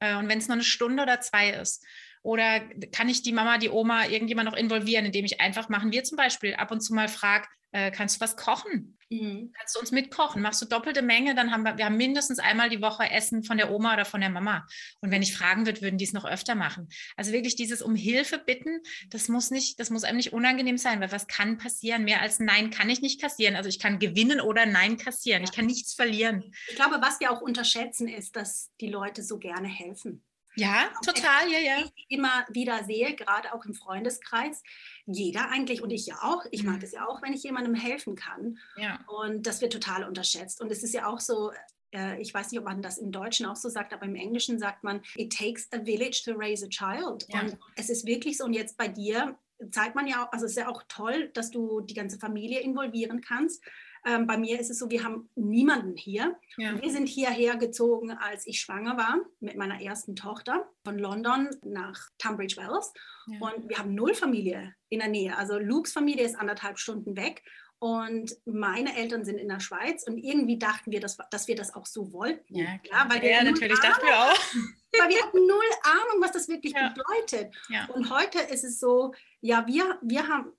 Äh, 0.00 0.16
und 0.16 0.28
wenn 0.28 0.38
es 0.38 0.48
nur 0.48 0.54
eine 0.54 0.64
Stunde 0.64 1.02
oder 1.02 1.20
zwei 1.20 1.50
ist. 1.50 1.84
Oder 2.22 2.60
kann 2.92 3.08
ich 3.08 3.22
die 3.22 3.32
Mama, 3.32 3.58
die 3.58 3.70
Oma, 3.70 4.06
irgendjemand 4.06 4.50
noch 4.50 4.56
involvieren, 4.56 5.06
indem 5.06 5.24
ich 5.24 5.40
einfach 5.40 5.68
machen 5.68 5.92
wir 5.92 6.04
zum 6.04 6.16
Beispiel 6.16 6.54
ab 6.54 6.70
und 6.70 6.80
zu 6.80 6.92
mal 6.92 7.08
frage, 7.08 7.46
äh, 7.72 7.90
kannst 7.90 8.16
du 8.16 8.20
was 8.20 8.36
kochen? 8.36 8.98
Mhm. 9.10 9.52
Kannst 9.56 9.74
du 9.74 9.80
uns 9.80 9.90
mitkochen? 9.90 10.42
Machst 10.42 10.60
du 10.60 10.66
doppelte 10.66 11.00
Menge, 11.00 11.34
dann 11.34 11.50
haben 11.50 11.62
wir, 11.62 11.78
wir 11.78 11.86
haben 11.86 11.96
mindestens 11.96 12.38
einmal 12.38 12.68
die 12.68 12.82
Woche 12.82 13.10
Essen 13.10 13.42
von 13.42 13.56
der 13.56 13.70
Oma 13.70 13.94
oder 13.94 14.04
von 14.04 14.20
der 14.20 14.28
Mama. 14.28 14.66
Und 15.00 15.10
wenn 15.10 15.22
ich 15.22 15.34
fragen 15.34 15.64
würde, 15.64 15.80
würden 15.80 15.98
die 15.98 16.04
es 16.04 16.12
noch 16.12 16.26
öfter 16.26 16.54
machen. 16.54 16.88
Also 17.16 17.32
wirklich 17.32 17.56
dieses 17.56 17.80
um 17.80 17.94
Hilfe 17.94 18.38
bitten, 18.38 18.80
das 19.08 19.28
muss 19.28 19.50
nicht, 19.50 19.80
das 19.80 19.90
muss 19.90 20.04
einem 20.04 20.18
nicht 20.18 20.32
unangenehm 20.32 20.76
sein, 20.76 21.00
weil 21.00 21.12
was 21.12 21.26
kann 21.26 21.56
passieren? 21.56 22.04
Mehr 22.04 22.20
als 22.20 22.38
Nein 22.38 22.70
kann 22.70 22.90
ich 22.90 23.00
nicht 23.00 23.20
kassieren. 23.20 23.56
Also 23.56 23.68
ich 23.68 23.78
kann 23.78 23.98
gewinnen 23.98 24.40
oder 24.40 24.66
Nein 24.66 24.98
kassieren. 24.98 25.42
Ja. 25.42 25.48
Ich 25.48 25.56
kann 25.56 25.66
nichts 25.66 25.94
verlieren. 25.94 26.52
Ich 26.68 26.76
glaube, 26.76 26.98
was 27.00 27.18
wir 27.20 27.30
auch 27.30 27.40
unterschätzen, 27.40 28.08
ist, 28.08 28.36
dass 28.36 28.72
die 28.80 28.88
Leute 28.88 29.22
so 29.22 29.38
gerne 29.38 29.68
helfen. 29.68 30.22
Ja, 30.54 30.90
total, 31.04 31.50
ja, 31.50 31.58
ja. 31.58 31.84
Immer 32.08 32.44
wieder 32.50 32.82
sehe, 32.84 33.14
gerade 33.14 33.54
auch 33.54 33.64
im 33.64 33.74
Freundeskreis, 33.74 34.62
jeder 35.06 35.50
eigentlich 35.50 35.82
und 35.82 35.90
ich 35.90 36.06
ja 36.06 36.16
auch, 36.22 36.44
ich 36.50 36.64
mag 36.64 36.82
es 36.82 36.92
mhm. 36.92 36.96
ja 36.96 37.06
auch, 37.06 37.22
wenn 37.22 37.32
ich 37.32 37.42
jemandem 37.42 37.74
helfen 37.74 38.16
kann. 38.16 38.58
Ja. 38.76 38.98
Und 39.06 39.46
das 39.46 39.60
wird 39.60 39.72
total 39.72 40.04
unterschätzt. 40.04 40.60
Und 40.60 40.72
es 40.72 40.82
ist 40.82 40.94
ja 40.94 41.06
auch 41.06 41.20
so, 41.20 41.52
äh, 41.92 42.20
ich 42.20 42.34
weiß 42.34 42.50
nicht, 42.50 42.58
ob 42.58 42.66
man 42.66 42.82
das 42.82 42.98
im 42.98 43.12
Deutschen 43.12 43.46
auch 43.46 43.56
so 43.56 43.68
sagt, 43.68 43.92
aber 43.92 44.06
im 44.06 44.16
Englischen 44.16 44.58
sagt 44.58 44.84
man, 44.84 45.02
it 45.16 45.32
takes 45.32 45.68
a 45.72 45.84
village 45.84 46.22
to 46.24 46.32
raise 46.32 46.64
a 46.64 46.68
child. 46.68 47.26
Ja. 47.28 47.40
Und 47.40 47.58
es 47.76 47.88
ist 47.90 48.06
wirklich 48.06 48.36
so, 48.36 48.44
und 48.44 48.52
jetzt 48.52 48.76
bei 48.76 48.88
dir 48.88 49.38
zeigt 49.70 49.94
man 49.94 50.06
ja 50.06 50.24
auch, 50.24 50.32
also 50.32 50.44
es 50.44 50.52
ist 50.52 50.58
ja 50.58 50.68
auch 50.68 50.82
toll, 50.88 51.30
dass 51.34 51.50
du 51.50 51.80
die 51.80 51.94
ganze 51.94 52.18
Familie 52.18 52.60
involvieren 52.60 53.20
kannst. 53.20 53.62
Ähm, 54.06 54.26
bei 54.26 54.38
mir 54.38 54.58
ist 54.60 54.70
es 54.70 54.78
so, 54.78 54.90
wir 54.90 55.04
haben 55.04 55.28
niemanden 55.34 55.96
hier. 55.96 56.36
Ja. 56.56 56.80
Wir 56.80 56.90
sind 56.90 57.08
hierher 57.08 57.56
gezogen, 57.56 58.12
als 58.12 58.46
ich 58.46 58.60
schwanger 58.60 58.96
war 58.96 59.18
mit 59.40 59.56
meiner 59.56 59.80
ersten 59.80 60.16
Tochter 60.16 60.68
von 60.84 60.98
London 60.98 61.50
nach 61.64 62.08
Tunbridge 62.18 62.56
Wells. 62.56 62.92
Ja. 63.26 63.38
Und 63.40 63.68
wir 63.68 63.78
haben 63.78 63.94
null 63.94 64.14
Familie 64.14 64.74
in 64.88 65.00
der 65.00 65.08
Nähe. 65.08 65.36
Also 65.36 65.58
Lukes 65.58 65.92
Familie 65.92 66.24
ist 66.24 66.38
anderthalb 66.38 66.78
Stunden 66.78 67.16
weg. 67.16 67.42
Und 67.80 68.34
meine 68.44 68.96
Eltern 68.96 69.24
sind 69.24 69.38
in 69.38 69.48
der 69.48 69.60
Schweiz 69.60 70.02
und 70.04 70.18
irgendwie 70.18 70.58
dachten 70.58 70.90
wir, 70.90 70.98
dass, 70.98 71.16
dass 71.30 71.46
wir 71.46 71.54
das 71.54 71.74
auch 71.74 71.86
so 71.86 72.12
wollten. 72.12 72.56
Ja, 72.56 72.78
klar. 72.78 73.08
weil 73.08 73.22
wir 73.22 73.30
ja 73.30 73.44
natürlich, 73.44 73.78
dachten 73.78 74.04
wir 74.04 74.18
auch. 74.18 74.54
Weil 74.96 75.10
wir 75.10 75.22
hatten 75.22 75.46
null 75.46 75.64
Ahnung, 75.82 76.22
was 76.22 76.32
das 76.32 76.48
wirklich 76.48 76.72
ja. 76.72 76.88
bedeutet. 76.88 77.54
Ja. 77.68 77.86
Und 77.94 78.10
heute 78.10 78.38
ist 78.40 78.64
es 78.64 78.80
so, 78.80 79.12
ja, 79.40 79.66
wir, 79.66 79.98
wir 80.02 80.26
haben, 80.28 80.52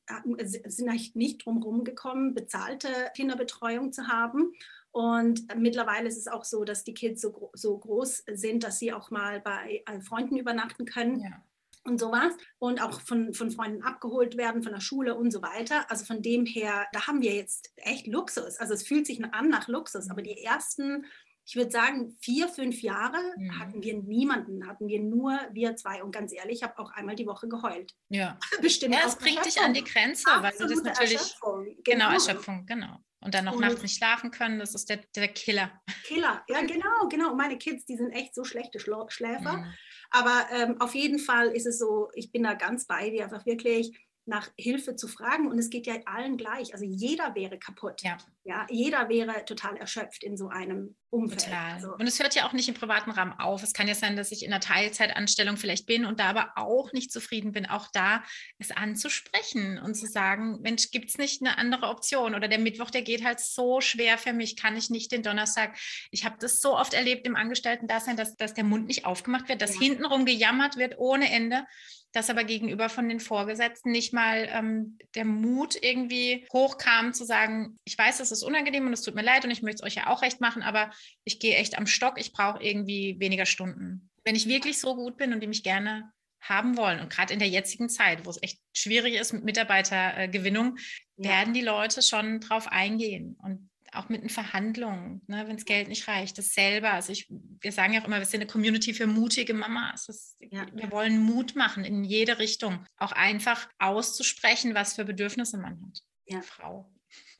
sind 0.45 0.89
eigentlich 0.89 1.15
nicht 1.15 1.45
drum 1.45 1.59
herum 1.59 1.83
gekommen, 1.83 2.33
bezahlte 2.33 2.89
Kinderbetreuung 3.15 3.91
zu 3.91 4.07
haben. 4.07 4.53
Und 4.91 5.55
mittlerweile 5.55 6.07
ist 6.07 6.17
es 6.17 6.27
auch 6.27 6.45
so, 6.45 6.63
dass 6.63 6.83
die 6.83 6.93
Kids 6.93 7.21
so, 7.21 7.51
so 7.53 7.77
groß 7.77 8.23
sind, 8.33 8.63
dass 8.63 8.79
sie 8.79 8.93
auch 8.93 9.11
mal 9.11 9.39
bei 9.39 9.83
Freunden 10.01 10.37
übernachten 10.37 10.85
können. 10.85 11.21
Ja 11.21 11.43
und 11.83 11.99
sowas 11.99 12.33
und 12.59 12.81
auch 12.81 13.01
von, 13.01 13.33
von 13.33 13.51
Freunden 13.51 13.83
abgeholt 13.83 14.37
werden, 14.37 14.63
von 14.63 14.73
der 14.73 14.81
Schule 14.81 15.15
und 15.15 15.31
so 15.31 15.41
weiter. 15.41 15.89
Also 15.89 16.05
von 16.05 16.21
dem 16.21 16.45
her, 16.45 16.87
da 16.93 17.07
haben 17.07 17.21
wir 17.21 17.33
jetzt 17.33 17.73
echt 17.77 18.07
Luxus. 18.07 18.57
Also 18.57 18.73
es 18.73 18.83
fühlt 18.83 19.05
sich 19.05 19.23
an 19.33 19.49
nach 19.49 19.67
Luxus, 19.67 20.09
aber 20.09 20.21
die 20.21 20.43
ersten, 20.43 21.05
ich 21.49 21.55
würde 21.55 21.71
sagen, 21.71 22.15
vier, 22.21 22.47
fünf 22.47 22.83
Jahre 22.83 23.17
mhm. 23.35 23.59
hatten 23.59 23.81
wir 23.81 23.95
niemanden, 23.95 24.67
hatten 24.67 24.87
wir 24.87 25.01
nur 25.01 25.39
wir 25.51 25.75
zwei. 25.75 26.03
Und 26.03 26.11
ganz 26.11 26.31
ehrlich, 26.31 26.57
ich 26.57 26.63
habe 26.63 26.77
auch 26.77 26.91
einmal 26.91 27.15
die 27.15 27.25
Woche 27.25 27.47
geheult. 27.47 27.95
Ja, 28.09 28.37
bestimmt. 28.61 28.93
Ja, 28.93 29.01
es 29.07 29.15
bringt 29.15 29.43
dich 29.43 29.59
an 29.59 29.73
die 29.73 29.83
Grenze, 29.83 30.29
weil 30.41 30.53
du 30.59 30.67
das 30.67 30.83
natürlich. 30.83 31.13
Erschöpfung. 31.13 31.65
Genau, 31.65 31.81
genau, 31.83 32.11
Erschöpfung, 32.11 32.65
genau. 32.67 32.97
Und 33.21 33.33
dann 33.33 33.45
noch 33.45 33.55
und 33.55 33.61
nachts 33.61 33.81
nicht 33.81 33.97
schlafen 33.97 34.29
können, 34.29 34.59
das 34.59 34.75
ist 34.75 34.91
der, 34.91 34.97
der 35.15 35.27
Killer. 35.29 35.71
Killer, 36.03 36.43
ja, 36.47 36.61
genau, 36.67 37.07
genau. 37.09 37.33
Meine 37.33 37.57
Kids, 37.57 37.83
die 37.83 37.97
sind 37.97 38.11
echt 38.11 38.35
so 38.35 38.43
schlechte 38.43 38.79
Schläfer. 38.79 39.57
Mhm. 39.57 39.73
Aber 40.11 40.45
ähm, 40.51 40.79
auf 40.79 40.93
jeden 40.93 41.17
Fall 41.17 41.47
ist 41.47 41.65
es 41.65 41.79
so, 41.79 42.09
ich 42.13 42.31
bin 42.31 42.43
da 42.43 42.53
ganz 42.53 42.85
bei 42.85 43.09
dir, 43.09 43.23
einfach 43.23 43.47
wirklich 43.47 43.99
nach 44.29 44.49
Hilfe 44.57 44.95
zu 44.95 45.07
fragen. 45.07 45.49
Und 45.49 45.59
es 45.59 45.69
geht 45.69 45.87
ja 45.87 45.95
allen 46.05 46.37
gleich. 46.37 46.73
Also 46.73 46.85
jeder 46.85 47.35
wäre 47.35 47.59
kaputt. 47.59 48.01
Ja. 48.03 48.17
Ja, 48.45 48.65
jeder 48.69 49.09
wäre 49.09 49.45
total 49.45 49.77
erschöpft 49.77 50.23
in 50.23 50.37
so 50.37 50.47
einem 50.47 50.95
Umfeld. 51.11 51.45
Total. 51.45 51.73
Also, 51.73 51.93
und 51.93 52.07
es 52.07 52.19
hört 52.19 52.35
ja 52.35 52.47
auch 52.47 52.53
nicht 52.53 52.69
im 52.69 52.75
privaten 52.75 53.11
Rahmen 53.11 53.33
auf. 53.33 53.63
Es 53.63 53.73
kann 53.73 53.87
ja 53.87 53.95
sein, 53.95 54.15
dass 54.15 54.31
ich 54.31 54.43
in 54.43 54.51
einer 54.51 54.61
Teilzeitanstellung 54.61 55.57
vielleicht 55.57 55.85
bin 55.87 56.05
und 56.05 56.19
da 56.19 56.29
aber 56.29 56.53
auch 56.55 56.93
nicht 56.93 57.11
zufrieden 57.11 57.51
bin. 57.51 57.65
Auch 57.65 57.87
da 57.91 58.23
es 58.59 58.71
anzusprechen 58.71 59.79
und 59.79 59.95
zu 59.95 60.07
sagen, 60.07 60.61
Mensch, 60.61 60.91
gibt 60.91 61.09
es 61.09 61.17
nicht 61.17 61.41
eine 61.41 61.57
andere 61.57 61.87
Option? 61.87 62.35
Oder 62.35 62.47
der 62.47 62.59
Mittwoch, 62.59 62.91
der 62.91 63.01
geht 63.01 63.23
halt 63.23 63.39
so 63.39 63.81
schwer 63.81 64.17
für 64.17 64.33
mich, 64.33 64.55
kann 64.55 64.77
ich 64.77 64.89
nicht 64.89 65.11
den 65.11 65.23
Donnerstag. 65.23 65.77
Ich 66.11 66.25
habe 66.25 66.37
das 66.39 66.61
so 66.61 66.77
oft 66.77 66.93
erlebt 66.93 67.25
im 67.27 67.35
Angestellten-Dasein, 67.35 68.17
dass, 68.17 68.35
dass 68.35 68.53
der 68.53 68.63
Mund 68.63 68.87
nicht 68.87 69.05
aufgemacht 69.05 69.49
wird, 69.49 69.61
dass 69.61 69.75
ja. 69.75 69.81
hintenrum 69.81 70.25
gejammert 70.25 70.77
wird 70.77 70.97
ohne 70.97 71.31
Ende 71.31 71.65
dass 72.11 72.29
aber 72.29 72.43
gegenüber 72.43 72.89
von 72.89 73.07
den 73.07 73.19
Vorgesetzten 73.19 73.91
nicht 73.91 74.13
mal 74.13 74.18
ähm, 74.27 74.97
der 75.15 75.25
Mut 75.25 75.77
irgendwie 75.81 76.47
hochkam 76.51 77.13
zu 77.13 77.25
sagen, 77.25 77.77
ich 77.85 77.97
weiß, 77.97 78.17
das 78.17 78.31
ist 78.31 78.43
unangenehm 78.43 78.85
und 78.87 78.93
es 78.93 79.01
tut 79.01 79.15
mir 79.15 79.23
leid 79.23 79.45
und 79.45 79.51
ich 79.51 79.61
möchte 79.61 79.83
es 79.83 79.83
euch 79.83 79.95
ja 79.95 80.07
auch 80.07 80.21
recht 80.21 80.41
machen, 80.41 80.61
aber 80.61 80.91
ich 81.23 81.39
gehe 81.39 81.55
echt 81.55 81.77
am 81.77 81.87
Stock, 81.87 82.19
ich 82.19 82.31
brauche 82.31 82.61
irgendwie 82.63 83.17
weniger 83.19 83.45
Stunden. 83.45 84.09
Wenn 84.23 84.35
ich 84.35 84.47
wirklich 84.47 84.79
so 84.79 84.95
gut 84.95 85.17
bin 85.17 85.33
und 85.33 85.41
die 85.41 85.47
mich 85.47 85.63
gerne 85.63 86.11
haben 86.41 86.77
wollen 86.77 86.99
und 86.99 87.09
gerade 87.09 87.33
in 87.33 87.39
der 87.39 87.49
jetzigen 87.49 87.89
Zeit, 87.89 88.25
wo 88.25 88.29
es 88.29 88.41
echt 88.41 88.59
schwierig 88.73 89.15
ist 89.15 89.33
mit 89.33 89.43
Mitarbeitergewinnung, 89.43 90.77
ja. 91.17 91.29
werden 91.31 91.53
die 91.53 91.61
Leute 91.61 92.01
schon 92.01 92.39
drauf 92.39 92.67
eingehen 92.67 93.37
und 93.43 93.69
auch 93.93 94.09
mit 94.09 94.21
den 94.21 94.29
Verhandlungen, 94.29 95.21
ne, 95.27 95.47
wenn 95.47 95.55
das 95.55 95.65
Geld 95.65 95.87
nicht 95.87 96.07
reicht, 96.07 96.37
das 96.37 96.53
selber. 96.53 96.91
Also 96.91 97.11
ich, 97.11 97.27
wir 97.29 97.71
sagen 97.71 97.93
ja 97.93 98.01
auch 98.01 98.05
immer, 98.05 98.19
wir 98.19 98.25
sind 98.25 98.41
eine 98.41 98.49
Community 98.49 98.93
für 98.93 99.07
mutige 99.07 99.53
Mamas. 99.53 100.07
Das, 100.07 100.37
ja. 100.39 100.65
Wir 100.73 100.91
wollen 100.91 101.19
Mut 101.19 101.55
machen 101.55 101.83
in 101.85 102.03
jede 102.03 102.39
Richtung, 102.39 102.85
auch 102.97 103.11
einfach 103.11 103.67
auszusprechen, 103.79 104.75
was 104.75 104.93
für 104.93 105.05
Bedürfnisse 105.05 105.57
man 105.57 105.81
hat. 105.81 106.01
Ja. 106.25 106.41
Frau. 106.41 106.91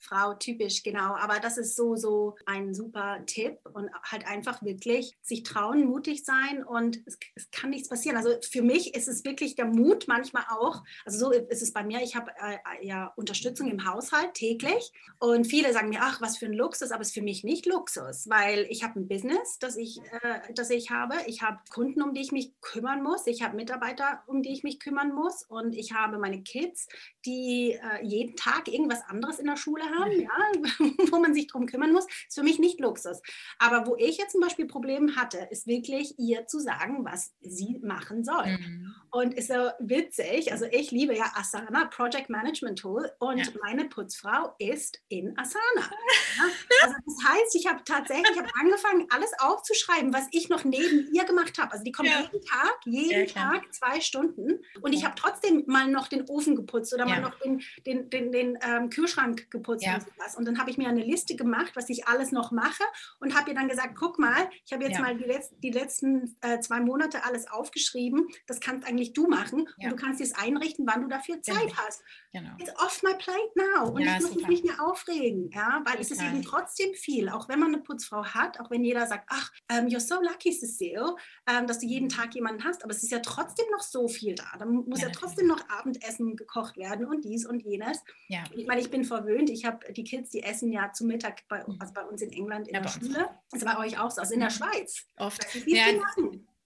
Frau 0.09 0.33
typisch, 0.33 0.83
genau. 0.83 1.15
Aber 1.15 1.39
das 1.39 1.57
ist 1.57 1.75
so, 1.75 1.95
so 1.95 2.35
ein 2.45 2.73
super 2.73 3.19
Tipp 3.25 3.59
und 3.73 3.89
halt 4.03 4.27
einfach 4.27 4.63
wirklich 4.63 5.15
sich 5.21 5.43
trauen, 5.43 5.85
mutig 5.85 6.25
sein 6.25 6.63
und 6.63 6.99
es, 7.05 7.17
es 7.35 7.51
kann 7.51 7.69
nichts 7.69 7.89
passieren. 7.89 8.17
Also 8.17 8.31
für 8.49 8.61
mich 8.61 8.95
ist 8.95 9.07
es 9.07 9.23
wirklich 9.23 9.55
der 9.55 9.65
Mut 9.65 10.05
manchmal 10.07 10.43
auch. 10.49 10.83
Also 11.05 11.19
so 11.19 11.31
ist 11.31 11.61
es 11.61 11.73
bei 11.73 11.83
mir. 11.83 12.01
Ich 12.01 12.15
habe 12.15 12.31
äh, 12.41 12.85
ja 12.85 13.13
Unterstützung 13.15 13.69
im 13.69 13.85
Haushalt 13.85 14.33
täglich 14.33 14.91
und 15.19 15.45
viele 15.45 15.71
sagen 15.73 15.89
mir, 15.89 15.99
ach, 16.01 16.21
was 16.21 16.37
für 16.37 16.47
ein 16.47 16.53
Luxus, 16.53 16.91
aber 16.91 17.01
es 17.01 17.09
ist 17.09 17.13
für 17.13 17.21
mich 17.21 17.43
nicht 17.43 17.65
Luxus, 17.65 18.27
weil 18.29 18.65
ich 18.69 18.83
habe 18.83 18.99
ein 18.99 19.07
Business, 19.07 19.59
das 19.59 19.77
ich, 19.77 19.99
äh, 19.99 20.53
das 20.55 20.69
ich 20.69 20.89
habe. 20.89 21.15
Ich 21.27 21.41
habe 21.41 21.59
Kunden, 21.69 22.01
um 22.01 22.13
die 22.13 22.21
ich 22.21 22.31
mich 22.31 22.53
kümmern 22.61 23.03
muss. 23.03 23.27
Ich 23.27 23.43
habe 23.43 23.55
Mitarbeiter, 23.55 24.23
um 24.25 24.41
die 24.41 24.53
ich 24.53 24.63
mich 24.63 24.79
kümmern 24.79 25.13
muss 25.13 25.43
und 25.43 25.75
ich 25.75 25.93
habe 25.93 26.17
meine 26.17 26.41
Kids, 26.41 26.87
die 27.29 27.73
äh, 27.73 28.03
jeden 28.03 28.35
Tag 28.35 28.67
irgendwas 28.67 29.01
anderes 29.07 29.39
in 29.39 29.45
der 29.45 29.57
Schule 29.57 29.83
haben 29.83 30.19
ja, 30.19 30.29
wo 31.11 31.19
man 31.19 31.33
sich 31.33 31.47
darum 31.47 31.67
kümmern 31.67 31.91
muss, 31.91 32.05
ist 32.27 32.35
für 32.35 32.43
mich 32.43 32.59
nicht 32.59 32.79
Luxus. 32.79 33.21
Aber 33.59 33.85
wo 33.87 33.95
ich 33.95 34.17
jetzt 34.17 34.31
zum 34.31 34.41
Beispiel 34.41 34.65
Probleme 34.65 35.15
hatte, 35.15 35.47
ist 35.51 35.67
wirklich 35.67 36.17
ihr 36.17 36.47
zu 36.47 36.59
sagen, 36.59 37.05
was 37.05 37.33
sie 37.41 37.79
machen 37.83 38.23
soll. 38.23 38.47
Mhm. 38.47 38.95
Und 39.11 39.33
ist 39.33 39.47
so 39.47 39.69
witzig, 39.79 40.51
also 40.51 40.65
ich 40.71 40.91
liebe 40.91 41.15
ja 41.15 41.31
Asana, 41.35 41.85
Project 41.85 42.29
Management 42.29 42.79
Tool, 42.79 43.11
und 43.19 43.37
ja. 43.37 43.45
meine 43.63 43.85
Putzfrau 43.85 44.53
ist 44.59 45.01
in 45.09 45.37
Asana. 45.37 45.59
Ja? 46.37 46.45
Also 46.83 46.95
das 47.05 47.15
heißt, 47.27 47.55
ich 47.55 47.67
habe 47.67 47.83
tatsächlich 47.83 48.37
hab 48.37 48.47
angefangen, 48.61 49.07
alles 49.09 49.31
aufzuschreiben, 49.39 50.13
was 50.13 50.27
ich 50.31 50.47
noch 50.47 50.63
neben 50.63 51.09
ihr 51.11 51.25
gemacht 51.25 51.57
habe. 51.57 51.71
Also 51.71 51.83
die 51.83 51.91
kommt 51.91 52.07
ja. 52.07 52.21
jeden 52.21 52.45
Tag, 52.45 52.77
jeden 52.85 53.27
Tag 53.27 53.73
zwei 53.73 53.99
Stunden. 53.99 54.59
Und 54.81 54.93
ich 54.93 55.03
habe 55.03 55.15
trotzdem 55.15 55.63
mal 55.65 55.87
noch 55.87 56.07
den 56.07 56.29
Ofen 56.29 56.55
geputzt 56.55 56.93
oder 56.93 57.05
mal 57.05 57.18
noch 57.21 57.39
den, 57.39 57.61
den, 57.85 58.09
den, 58.09 58.31
den 58.31 58.59
ähm, 58.61 58.89
Kühlschrank 58.89 59.49
geputzt 59.49 59.85
ja. 59.85 59.95
und 59.95 60.01
sowas. 60.01 60.35
Und 60.35 60.45
dann 60.45 60.59
habe 60.59 60.69
ich 60.69 60.77
mir 60.77 60.89
eine 60.89 61.03
Liste 61.03 61.35
gemacht, 61.35 61.71
was 61.75 61.89
ich 61.89 62.07
alles 62.07 62.31
noch 62.31 62.51
mache 62.51 62.83
und 63.19 63.37
habe 63.37 63.51
ihr 63.51 63.55
dann 63.55 63.69
gesagt, 63.69 63.95
guck 63.95 64.19
mal, 64.19 64.49
ich 64.65 64.73
habe 64.73 64.83
jetzt 64.83 64.95
ja. 64.95 65.01
mal 65.01 65.15
die, 65.15 65.25
Letz-, 65.25 65.53
die 65.61 65.71
letzten 65.71 66.35
äh, 66.41 66.59
zwei 66.59 66.79
Monate 66.79 67.23
alles 67.23 67.49
aufgeschrieben. 67.49 68.27
Das 68.47 68.59
kannst 68.59 68.87
eigentlich 68.87 69.13
du 69.13 69.27
machen 69.27 69.67
ja. 69.77 69.89
und 69.89 69.99
du 69.99 70.03
kannst 70.03 70.21
es 70.21 70.35
einrichten, 70.35 70.85
wann 70.87 71.01
du 71.01 71.07
dafür 71.07 71.41
Zeit 71.41 71.61
genau. 71.61 71.77
hast. 71.77 72.03
Genau. 72.33 72.49
It's 72.59 72.75
off 72.77 73.01
my 73.03 73.13
plate 73.17 73.51
now 73.55 73.89
und 73.89 74.01
ich 74.01 74.21
muss 74.21 74.35
mich 74.35 74.47
nicht 74.47 74.65
mehr 74.65 74.83
aufregen, 74.83 75.49
ja, 75.51 75.81
weil 75.85 75.99
es 75.99 76.11
ist 76.11 76.21
eben 76.21 76.41
trotzdem 76.43 76.93
viel, 76.93 77.29
auch 77.29 77.49
wenn 77.49 77.59
man 77.59 77.73
eine 77.73 77.81
Putzfrau 77.81 78.25
hat, 78.25 78.59
auch 78.59 78.69
wenn 78.69 78.83
jeder 78.83 79.07
sagt, 79.07 79.25
ach, 79.29 79.51
um, 79.71 79.87
you're 79.87 79.99
so 79.99 80.21
lucky, 80.21 80.51
Cecile, 80.51 81.15
um, 81.49 81.67
dass 81.67 81.79
du 81.79 81.85
jeden. 81.85 82.09
Tag 82.09 82.35
jemanden 82.35 82.63
hast, 82.63 82.83
aber 82.83 82.91
es 82.91 83.03
ist 83.03 83.11
ja 83.11 83.19
trotzdem 83.19 83.65
noch 83.71 83.81
so 83.81 84.07
viel 84.07 84.35
da. 84.35 84.45
Da 84.57 84.65
muss 84.65 85.01
ja, 85.01 85.09
trotzdem 85.09 85.47
noch 85.47 85.61
Abendessen 85.69 86.35
gekocht 86.35 86.77
werden 86.77 86.98
und 87.05 87.23
dies 87.23 87.45
und 87.45 87.61
jenes. 87.63 88.03
Ja. 88.27 88.43
Ich 88.55 88.67
meine, 88.67 88.81
ich 88.81 88.89
bin 88.89 89.03
verwöhnt, 89.03 89.49
ich 89.49 89.65
habe 89.65 89.91
die 89.93 90.03
Kids, 90.03 90.29
die 90.29 90.43
essen 90.43 90.71
ja 90.71 90.91
zu 90.91 91.05
Mittag 91.05 91.47
bei, 91.47 91.63
mhm. 91.65 91.77
also 91.79 91.93
bei 91.93 92.03
uns 92.03 92.21
in 92.21 92.31
England 92.31 92.67
in 92.67 92.75
ja, 92.75 92.81
der 92.81 92.89
Schule. 92.89 93.29
Das 93.51 93.61
ist 93.61 93.65
bei 93.65 93.77
euch 93.77 93.99
auch 93.99 94.11
so, 94.11 94.21
also 94.21 94.33
in 94.33 94.39
der 94.39 94.49
mhm. 94.49 94.53
Schweiz. 94.53 95.05
Oft. 95.17 95.45
Ja, 95.65 95.85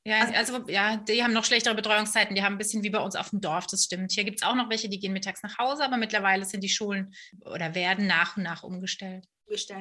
ja, 0.05 0.19
also, 0.19 0.55
also 0.55 0.69
ja, 0.69 0.97
die 0.97 1.23
haben 1.23 1.33
noch 1.33 1.45
schlechtere 1.45 1.75
Betreuungszeiten. 1.75 2.35
Die 2.35 2.43
haben 2.43 2.55
ein 2.55 2.57
bisschen 2.57 2.83
wie 2.83 2.89
bei 2.89 2.99
uns 2.99 3.15
auf 3.15 3.29
dem 3.29 3.39
Dorf, 3.39 3.67
das 3.67 3.85
stimmt. 3.85 4.11
Hier 4.11 4.25
gibt 4.25 4.41
es 4.41 4.47
auch 4.47 4.55
noch 4.55 4.69
welche, 4.69 4.89
die 4.89 4.99
gehen 4.99 5.13
mittags 5.13 5.43
nach 5.43 5.57
Hause, 5.57 5.85
aber 5.85 5.97
mittlerweile 5.97 6.45
sind 6.45 6.63
die 6.63 6.69
Schulen 6.69 7.13
oder 7.45 7.73
werden 7.73 8.05
nach 8.05 8.35
und 8.35 8.43
nach 8.43 8.63
umgestellt. 8.63 9.27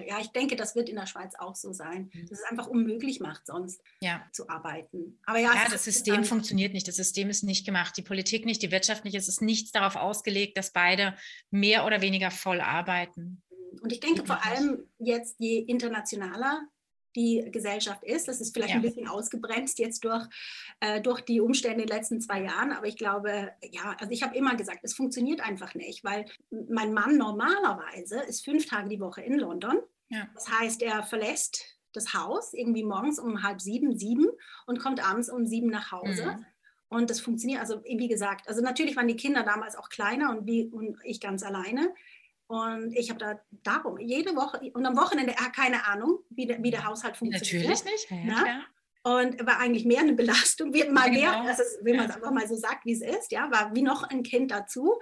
Ja, 0.06 0.20
ich 0.20 0.28
denke, 0.32 0.54
das 0.54 0.74
wird 0.74 0.90
in 0.90 0.96
der 0.96 1.06
Schweiz 1.06 1.34
auch 1.38 1.54
so 1.54 1.72
sein, 1.72 2.10
mhm. 2.12 2.26
dass 2.26 2.40
es 2.40 2.44
einfach 2.44 2.66
unmöglich 2.66 3.20
macht, 3.20 3.46
sonst 3.46 3.80
ja. 4.00 4.22
zu 4.32 4.48
arbeiten. 4.48 5.18
Aber 5.24 5.38
ja, 5.38 5.54
ja 5.54 5.68
das 5.70 5.84
System 5.84 6.24
funktioniert 6.24 6.74
nicht. 6.74 6.86
Das 6.86 6.96
System 6.96 7.30
ist 7.30 7.42
nicht 7.42 7.64
gemacht. 7.64 7.96
Die 7.96 8.02
Politik 8.02 8.44
nicht, 8.44 8.60
die 8.62 8.70
Wirtschaft 8.70 9.04
nicht. 9.04 9.14
Es 9.14 9.28
ist 9.28 9.40
nichts 9.40 9.72
darauf 9.72 9.96
ausgelegt, 9.96 10.58
dass 10.58 10.72
beide 10.72 11.16
mehr 11.50 11.86
oder 11.86 12.02
weniger 12.02 12.30
voll 12.30 12.60
arbeiten. 12.60 13.42
Und 13.80 13.92
ich 13.92 14.00
denke 14.00 14.26
vor 14.26 14.44
allem 14.44 14.86
jetzt, 14.98 15.36
je 15.38 15.58
internationaler 15.58 16.60
die 17.16 17.48
Gesellschaft 17.50 18.04
ist. 18.04 18.28
Das 18.28 18.40
ist 18.40 18.54
vielleicht 18.54 18.70
ja. 18.70 18.76
ein 18.76 18.82
bisschen 18.82 19.08
ausgebremst 19.08 19.78
jetzt 19.78 20.04
durch, 20.04 20.26
äh, 20.80 21.00
durch 21.00 21.20
die 21.20 21.40
Umstände 21.40 21.82
in 21.82 21.88
den 21.88 21.96
letzten 21.96 22.20
zwei 22.20 22.42
Jahren. 22.42 22.72
Aber 22.72 22.86
ich 22.86 22.96
glaube, 22.96 23.52
ja, 23.62 23.96
also 23.98 24.12
ich 24.12 24.22
habe 24.22 24.36
immer 24.36 24.54
gesagt, 24.54 24.80
es 24.82 24.94
funktioniert 24.94 25.40
einfach 25.40 25.74
nicht, 25.74 26.04
weil 26.04 26.26
mein 26.50 26.92
Mann 26.92 27.16
normalerweise 27.16 28.20
ist 28.20 28.44
fünf 28.44 28.66
Tage 28.66 28.88
die 28.88 29.00
Woche 29.00 29.22
in 29.22 29.38
London. 29.38 29.78
Ja. 30.08 30.28
Das 30.34 30.48
heißt, 30.48 30.82
er 30.82 31.02
verlässt 31.02 31.78
das 31.92 32.14
Haus 32.14 32.54
irgendwie 32.54 32.84
morgens 32.84 33.18
um 33.18 33.42
halb 33.42 33.60
sieben, 33.60 33.98
sieben 33.98 34.26
und 34.66 34.80
kommt 34.80 35.06
abends 35.06 35.30
um 35.30 35.46
sieben 35.46 35.68
nach 35.68 35.92
Hause. 35.92 36.36
Mhm. 36.38 36.46
Und 36.88 37.08
das 37.08 37.20
funktioniert, 37.20 37.60
also 37.60 37.82
wie 37.84 38.08
gesagt, 38.08 38.48
also 38.48 38.60
natürlich 38.60 38.96
waren 38.96 39.08
die 39.08 39.16
Kinder 39.16 39.44
damals 39.44 39.76
auch 39.76 39.88
kleiner 39.88 40.28
und, 40.30 40.46
wie, 40.46 40.66
und 40.66 40.98
ich 41.04 41.20
ganz 41.20 41.42
alleine. 41.42 41.94
Und 42.52 42.92
ich 42.92 43.08
habe 43.08 43.18
da 43.18 43.40
darum 43.62 43.98
jede 43.98 44.36
Woche 44.36 44.60
und 44.74 44.84
am 44.84 44.94
Wochenende 44.94 45.32
äh, 45.32 45.50
keine 45.56 45.86
Ahnung, 45.86 46.18
wie 46.28 46.44
der, 46.44 46.62
wie 46.62 46.70
der 46.70 46.84
Haushalt 46.84 47.16
funktioniert. 47.16 47.66
Natürlich 47.66 48.10
nicht. 48.10 48.10
Ja, 48.10 48.46
ja. 48.46 48.62
Und 49.04 49.46
war 49.46 49.58
eigentlich 49.58 49.86
mehr 49.86 50.00
eine 50.00 50.12
Belastung, 50.12 50.74
wie, 50.74 50.84
mal 50.84 51.10
genau. 51.10 51.20
mehr, 51.20 51.40
also, 51.40 51.62
wenn 51.80 51.96
man 51.96 52.10
es 52.10 52.14
einfach 52.14 52.30
mal 52.30 52.46
so 52.46 52.54
sagt, 52.54 52.84
wie 52.84 52.92
es 52.92 53.00
ist, 53.00 53.32
ja, 53.32 53.50
war 53.50 53.74
wie 53.74 53.80
noch 53.80 54.02
ein 54.02 54.22
Kind 54.22 54.50
dazu. 54.50 55.00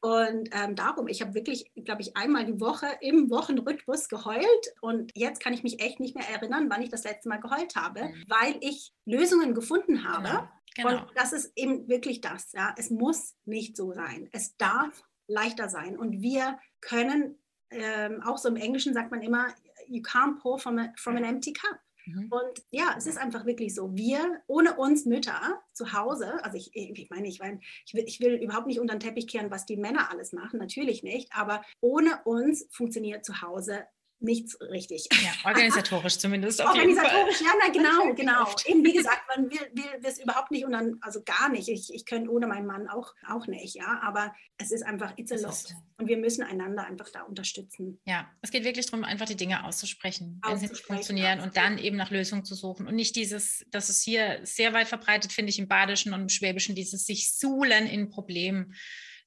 Und 0.00 0.48
ähm, 0.52 0.74
darum, 0.74 1.06
ich 1.06 1.20
habe 1.20 1.34
wirklich, 1.34 1.70
glaube 1.84 2.00
ich, 2.00 2.16
einmal 2.16 2.46
die 2.46 2.60
Woche 2.60 2.86
im 3.02 3.28
Wochenrhythmus 3.28 4.08
geheult. 4.08 4.46
Und 4.80 5.12
jetzt 5.14 5.40
kann 5.42 5.52
ich 5.52 5.62
mich 5.62 5.82
echt 5.82 6.00
nicht 6.00 6.16
mehr 6.16 6.28
erinnern, 6.30 6.70
wann 6.70 6.80
ich 6.80 6.88
das 6.88 7.04
letzte 7.04 7.28
Mal 7.28 7.40
geheult 7.40 7.76
habe, 7.76 8.04
mhm. 8.04 8.24
weil 8.26 8.56
ich 8.60 8.94
Lösungen 9.04 9.54
gefunden 9.54 10.08
habe. 10.08 10.28
Genau. 10.28 10.48
Genau. 10.76 10.90
Und 11.02 11.10
das 11.14 11.32
ist 11.32 11.52
eben 11.56 11.88
wirklich 11.88 12.20
das. 12.20 12.52
Ja. 12.52 12.74
Es 12.76 12.90
muss 12.90 13.34
nicht 13.44 13.76
so 13.76 13.92
sein. 13.92 14.28
Es 14.32 14.56
darf 14.56 15.02
leichter 15.26 15.68
sein. 15.68 15.98
Und 15.98 16.20
wir 16.20 16.58
können, 16.80 17.38
ähm, 17.70 18.22
auch 18.22 18.38
so 18.38 18.48
im 18.48 18.56
Englischen 18.56 18.94
sagt 18.94 19.10
man 19.10 19.22
immer, 19.22 19.48
you 19.88 20.02
can't 20.02 20.38
pour 20.40 20.58
from, 20.58 20.78
a, 20.78 20.92
from 20.96 21.16
an 21.16 21.24
empty 21.24 21.52
cup. 21.52 21.78
Mhm. 22.06 22.28
Und 22.30 22.64
ja, 22.70 22.94
es 22.96 23.06
ist 23.06 23.18
einfach 23.18 23.46
wirklich 23.46 23.74
so. 23.74 23.94
Wir, 23.96 24.42
ohne 24.46 24.76
uns 24.76 25.04
Mütter 25.04 25.60
zu 25.72 25.92
Hause, 25.92 26.42
also 26.44 26.56
ich, 26.56 26.70
ich 26.74 27.10
meine, 27.10 27.26
ich, 27.26 27.40
mein, 27.40 27.60
ich, 27.84 27.94
will, 27.94 28.04
ich 28.06 28.20
will 28.20 28.34
überhaupt 28.36 28.66
nicht 28.66 28.80
unter 28.80 28.94
den 28.94 29.00
Teppich 29.00 29.26
kehren, 29.26 29.50
was 29.50 29.66
die 29.66 29.76
Männer 29.76 30.10
alles 30.10 30.32
machen, 30.32 30.58
natürlich 30.58 31.02
nicht, 31.02 31.32
aber 31.32 31.62
ohne 31.80 32.22
uns 32.24 32.68
funktioniert 32.70 33.24
zu 33.24 33.42
Hause 33.42 33.84
nichts 34.18 34.58
richtig. 34.60 35.08
Ja, 35.12 35.32
organisatorisch 35.44 36.18
zumindest. 36.18 36.60
organisatorisch, 36.60 37.40
ja, 37.40 37.52
na, 37.60 37.72
genau, 37.72 38.14
genau. 38.14 38.54
Eben 38.66 38.84
wie 38.84 38.92
gesagt, 38.92 39.22
man 39.36 39.50
will, 39.50 39.70
will 39.72 40.00
es 40.02 40.18
überhaupt 40.18 40.50
nicht 40.50 40.64
und 40.64 40.72
dann, 40.72 40.98
also 41.00 41.22
gar 41.22 41.48
nicht. 41.48 41.68
Ich, 41.68 41.92
ich 41.92 42.06
könnte 42.06 42.30
ohne 42.30 42.46
meinen 42.46 42.66
Mann 42.66 42.88
auch, 42.88 43.14
auch 43.28 43.46
nicht, 43.46 43.74
ja. 43.74 44.00
Aber 44.02 44.34
es 44.58 44.70
ist 44.70 44.82
einfach, 44.82 45.12
it's 45.16 45.32
a 45.32 45.36
lot. 45.36 45.74
Und 45.98 46.08
wir 46.08 46.16
müssen 46.16 46.42
einander 46.42 46.84
einfach 46.84 47.08
da 47.10 47.22
unterstützen. 47.22 48.00
Ja, 48.04 48.30
es 48.42 48.50
geht 48.50 48.64
wirklich 48.64 48.86
darum, 48.86 49.04
einfach 49.04 49.26
die 49.26 49.36
Dinge 49.36 49.64
auszusprechen, 49.64 50.40
wenn 50.46 50.58
sie 50.58 50.68
nicht 50.68 50.84
funktionieren 50.84 51.40
und 51.40 51.56
dann 51.56 51.78
eben 51.78 51.96
nach 51.96 52.10
Lösungen 52.10 52.44
zu 52.44 52.54
suchen. 52.54 52.86
Und 52.86 52.94
nicht 52.94 53.16
dieses, 53.16 53.64
das 53.70 53.90
ist 53.90 54.02
hier 54.02 54.40
sehr 54.42 54.72
weit 54.72 54.88
verbreitet, 54.88 55.32
finde 55.32 55.50
ich, 55.50 55.58
im 55.58 55.68
Badischen 55.68 56.12
und 56.12 56.22
im 56.22 56.28
Schwäbischen, 56.28 56.74
dieses 56.74 57.06
sich 57.06 57.32
suhlen 57.34 57.86
in 57.86 58.10
Problemen. 58.10 58.74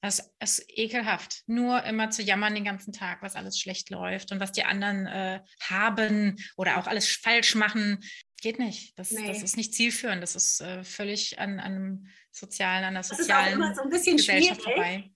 Das 0.02 0.32
ist 0.40 0.64
ekelhaft. 0.68 1.42
Nur 1.46 1.84
immer 1.84 2.10
zu 2.10 2.22
jammern 2.22 2.54
den 2.54 2.64
ganzen 2.64 2.92
Tag, 2.92 3.22
was 3.22 3.36
alles 3.36 3.58
schlecht 3.58 3.90
läuft 3.90 4.32
und 4.32 4.40
was 4.40 4.52
die 4.52 4.64
anderen 4.64 5.06
äh, 5.06 5.40
haben 5.62 6.36
oder 6.56 6.78
auch 6.78 6.86
alles 6.86 7.06
falsch 7.08 7.54
machen. 7.54 8.00
Geht 8.40 8.58
nicht. 8.58 8.98
Das, 8.98 9.10
nee. 9.10 9.26
das 9.26 9.42
ist 9.42 9.58
nicht 9.58 9.74
zielführend. 9.74 10.22
Das 10.22 10.34
ist 10.34 10.62
äh, 10.62 10.82
völlig 10.84 11.38
an, 11.38 11.60
an 11.60 11.74
einem 11.74 12.06
sozialen, 12.30 12.84
an 12.84 12.94
der 12.94 13.02
sozialen 13.02 13.28
das 13.28 13.36
ist 13.36 13.52
auch 13.52 13.52
immer 13.52 13.74
so 13.74 13.82
ein 13.82 13.90
bisschen 13.90 14.16
Gesellschaft 14.16 14.62
schwierig. 14.62 14.76
vorbei 14.76 15.10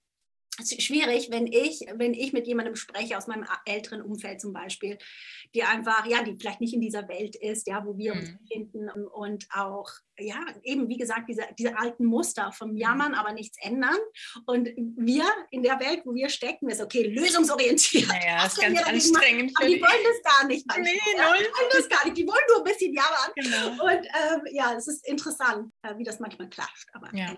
schwierig, 0.62 1.30
wenn 1.30 1.46
ich, 1.46 1.86
wenn 1.94 2.14
ich 2.14 2.32
mit 2.32 2.46
jemandem 2.46 2.76
spreche 2.76 3.16
aus 3.16 3.26
meinem 3.26 3.46
älteren 3.66 4.02
Umfeld 4.02 4.40
zum 4.40 4.52
Beispiel, 4.52 4.98
die 5.54 5.62
einfach, 5.62 6.06
ja, 6.06 6.22
die 6.22 6.36
vielleicht 6.38 6.60
nicht 6.60 6.74
in 6.74 6.80
dieser 6.80 7.08
Welt 7.08 7.36
ist, 7.36 7.66
ja, 7.66 7.84
wo 7.84 7.96
wir 7.96 8.14
mhm. 8.14 8.20
uns 8.20 8.38
befinden 8.38 8.88
und 8.88 9.46
auch, 9.50 9.90
ja, 10.18 10.44
eben 10.62 10.88
wie 10.88 10.96
gesagt, 10.96 11.28
diese, 11.28 11.42
diese 11.58 11.76
alten 11.76 12.04
Muster 12.04 12.52
vom 12.52 12.72
mhm. 12.72 12.76
Jammern, 12.76 13.14
aber 13.14 13.32
nichts 13.32 13.56
ändern. 13.60 13.96
Und 14.46 14.68
wir 14.76 15.24
in 15.50 15.62
der 15.62 15.80
Welt, 15.80 16.02
wo 16.04 16.14
wir 16.14 16.28
stecken, 16.28 16.68
ist 16.68 16.80
okay, 16.80 17.04
lösungsorientiert. 17.04 18.08
Naja, 18.08 18.46
ist 18.46 18.60
ganz 18.60 18.82
anstrengend. 18.82 19.52
Aber 19.56 19.66
die 19.66 19.80
wollen 19.80 20.04
das 20.04 20.34
gar 20.34 20.46
nicht. 20.46 20.66
Nee, 20.78 21.00
ja, 21.16 21.34
die 21.36 21.44
wollen 21.44 21.70
das 21.72 21.88
gar 21.88 22.04
nicht. 22.04 22.16
Die 22.16 22.26
wollen 22.26 22.44
nur 22.48 22.58
ein 22.58 22.64
bisschen 22.64 22.94
jammern. 22.94 23.32
Genau. 23.34 23.84
Und 23.84 24.06
ähm, 24.06 24.40
ja, 24.52 24.74
es 24.76 24.86
ist 24.86 25.06
interessant, 25.06 25.72
äh, 25.82 25.96
wie 25.96 26.04
das 26.04 26.20
manchmal 26.20 26.48
klatscht. 26.48 26.88
Aber 26.92 27.08
ja. 27.14 27.36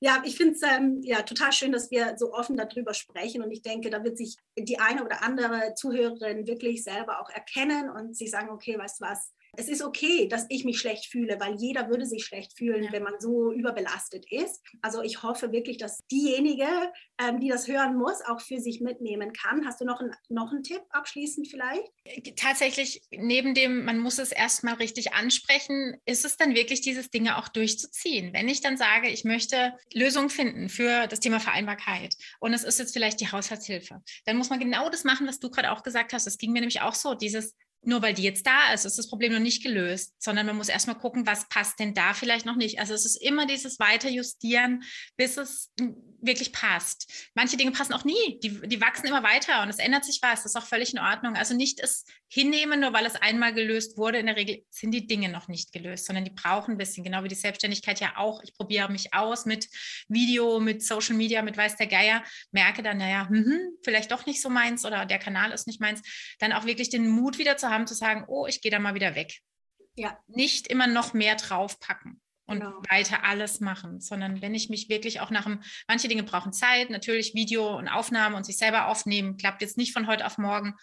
Ja, 0.00 0.22
ich 0.24 0.36
finde 0.36 0.54
es 0.54 0.62
ähm, 0.62 1.00
ja, 1.02 1.22
total 1.22 1.52
schön, 1.52 1.72
dass 1.72 1.90
wir 1.90 2.16
so 2.16 2.32
offen 2.32 2.56
darüber 2.56 2.94
sprechen. 2.94 3.42
Und 3.42 3.50
ich 3.50 3.62
denke, 3.62 3.90
da 3.90 4.02
wird 4.04 4.18
sich 4.18 4.36
die 4.58 4.78
eine 4.78 5.04
oder 5.04 5.22
andere 5.22 5.74
Zuhörerin 5.74 6.46
wirklich 6.46 6.82
selber 6.82 7.20
auch 7.20 7.30
erkennen 7.30 7.90
und 7.90 8.16
sich 8.16 8.30
sagen, 8.30 8.50
okay, 8.50 8.78
weißt 8.78 9.00
du 9.00 9.04
was, 9.04 9.32
es 9.56 9.68
ist 9.68 9.82
okay, 9.82 10.28
dass 10.28 10.46
ich 10.48 10.64
mich 10.64 10.78
schlecht 10.78 11.06
fühle, 11.06 11.38
weil 11.40 11.56
jeder 11.56 11.88
würde 11.88 12.06
sich 12.06 12.24
schlecht 12.24 12.56
fühlen, 12.56 12.84
ja. 12.84 12.92
wenn 12.92 13.02
man 13.02 13.14
so 13.18 13.52
überbelastet 13.52 14.24
ist. 14.30 14.62
Also 14.82 15.02
ich 15.02 15.22
hoffe 15.22 15.52
wirklich, 15.52 15.78
dass 15.78 15.98
diejenige, 16.10 16.68
ähm, 17.20 17.40
die 17.40 17.48
das 17.48 17.68
hören 17.68 17.96
muss, 17.96 18.20
auch 18.26 18.40
für 18.40 18.58
sich 18.58 18.80
mitnehmen 18.80 19.32
kann. 19.32 19.66
Hast 19.66 19.80
du 19.80 19.84
noch, 19.84 20.00
ein, 20.00 20.14
noch 20.28 20.52
einen 20.52 20.62
Tipp 20.62 20.82
abschließend 20.90 21.48
vielleicht? 21.48 21.90
Tatsächlich, 22.36 23.02
neben 23.10 23.54
dem, 23.54 23.84
man 23.84 23.98
muss 23.98 24.18
es 24.18 24.32
erstmal 24.32 24.74
richtig 24.74 25.14
ansprechen, 25.14 25.96
ist 26.04 26.24
es 26.24 26.36
dann 26.36 26.54
wirklich 26.54 26.80
dieses 26.80 27.10
Dinge 27.10 27.36
auch 27.38 27.48
durchzuziehen. 27.48 28.32
Wenn 28.32 28.48
ich 28.48 28.60
dann 28.60 28.76
sage, 28.76 29.08
ich 29.08 29.24
möchte 29.24 29.74
Lösungen 29.92 30.30
finden 30.30 30.68
für 30.68 31.06
das 31.06 31.20
Thema 31.20 31.40
Vereinbarkeit 31.40 32.14
und 32.38 32.52
es 32.52 32.64
ist 32.64 32.78
jetzt 32.78 32.92
vielleicht 32.92 33.20
die 33.20 33.30
Haushaltshilfe, 33.30 34.02
dann 34.24 34.36
muss 34.36 34.50
man 34.50 34.60
genau 34.60 34.88
das 34.90 35.04
machen, 35.04 35.26
was 35.26 35.38
du 35.38 35.50
gerade 35.50 35.72
auch 35.72 35.82
gesagt 35.82 36.12
hast. 36.12 36.26
Das 36.26 36.38
ging 36.38 36.52
mir 36.52 36.60
nämlich 36.60 36.80
auch 36.80 36.94
so, 36.94 37.14
dieses 37.14 37.54
nur 37.82 38.02
weil 38.02 38.14
die 38.14 38.22
jetzt 38.22 38.46
da 38.46 38.72
ist, 38.72 38.84
ist 38.84 38.98
das 38.98 39.08
Problem 39.08 39.32
noch 39.32 39.40
nicht 39.40 39.62
gelöst, 39.62 40.14
sondern 40.18 40.46
man 40.46 40.56
muss 40.56 40.68
erstmal 40.68 40.98
gucken, 40.98 41.26
was 41.26 41.48
passt 41.48 41.78
denn 41.80 41.94
da 41.94 42.12
vielleicht 42.12 42.44
noch 42.44 42.56
nicht. 42.56 42.78
Also 42.78 42.92
es 42.92 43.06
ist 43.06 43.16
immer 43.16 43.46
dieses 43.46 43.78
Weiterjustieren, 43.78 44.82
bis 45.16 45.36
es 45.38 45.72
wirklich 46.20 46.52
passt. 46.52 47.30
Manche 47.34 47.56
Dinge 47.56 47.72
passen 47.72 47.94
auch 47.94 48.04
nie, 48.04 48.38
die, 48.42 48.68
die 48.68 48.80
wachsen 48.80 49.06
immer 49.06 49.22
weiter 49.22 49.62
und 49.62 49.70
es 49.70 49.78
ändert 49.78 50.04
sich 50.04 50.20
was, 50.20 50.42
das 50.42 50.54
ist 50.54 50.56
auch 50.56 50.66
völlig 50.66 50.92
in 50.92 50.98
Ordnung. 50.98 51.36
Also 51.36 51.54
nicht 51.54 51.80
es 51.80 52.04
hinnehmen, 52.28 52.80
nur 52.80 52.92
weil 52.92 53.06
es 53.06 53.16
einmal 53.16 53.54
gelöst 53.54 53.96
wurde. 53.96 54.18
In 54.18 54.26
der 54.26 54.36
Regel 54.36 54.62
sind 54.70 54.92
die 54.92 55.06
Dinge 55.06 55.30
noch 55.30 55.48
nicht 55.48 55.72
gelöst, 55.72 56.06
sondern 56.06 56.24
die 56.24 56.30
brauchen 56.30 56.72
ein 56.72 56.78
bisschen, 56.78 57.02
genau 57.02 57.24
wie 57.24 57.28
die 57.28 57.34
Selbstständigkeit 57.34 57.98
ja 58.00 58.16
auch. 58.16 58.42
Ich 58.42 58.54
probiere 58.54 58.90
mich 58.90 59.14
aus 59.14 59.46
mit 59.46 59.68
Video, 60.08 60.60
mit 60.60 60.84
Social 60.84 61.16
Media, 61.16 61.42
mit 61.42 61.56
Weiß 61.56 61.76
der 61.76 61.86
Geier, 61.86 62.22
merke 62.52 62.82
dann, 62.82 62.98
naja, 62.98 63.28
hm, 63.28 63.58
vielleicht 63.82 64.12
doch 64.12 64.26
nicht 64.26 64.42
so 64.42 64.50
meins 64.50 64.84
oder 64.84 65.06
der 65.06 65.18
Kanal 65.18 65.52
ist 65.52 65.66
nicht 65.66 65.80
meins, 65.80 66.02
dann 66.38 66.52
auch 66.52 66.66
wirklich 66.66 66.90
den 66.90 67.08
Mut 67.08 67.38
wieder 67.38 67.56
zu 67.56 67.69
haben, 67.70 67.86
zu 67.86 67.94
sagen, 67.94 68.24
oh, 68.28 68.46
ich 68.46 68.60
gehe 68.60 68.70
da 68.70 68.78
mal 68.78 68.94
wieder 68.94 69.14
weg. 69.14 69.38
Ja. 69.94 70.18
Nicht 70.28 70.66
immer 70.66 70.86
noch 70.86 71.14
mehr 71.14 71.36
draufpacken 71.36 72.20
und 72.50 72.60
genau. 72.60 72.82
weiter 72.90 73.24
alles 73.24 73.60
machen, 73.60 74.00
sondern 74.00 74.42
wenn 74.42 74.54
ich 74.54 74.68
mich 74.68 74.88
wirklich 74.88 75.20
auch 75.20 75.30
nach 75.30 75.46
einem, 75.46 75.62
manche 75.86 76.08
Dinge 76.08 76.24
brauchen 76.24 76.52
Zeit, 76.52 76.90
natürlich 76.90 77.34
Video 77.34 77.78
und 77.78 77.88
Aufnahme 77.88 78.36
und 78.36 78.44
sich 78.44 78.58
selber 78.58 78.88
aufnehmen, 78.88 79.36
klappt 79.36 79.62
jetzt 79.62 79.78
nicht 79.78 79.92
von 79.92 80.08
heute 80.08 80.26
auf 80.26 80.36
morgen. 80.36 80.74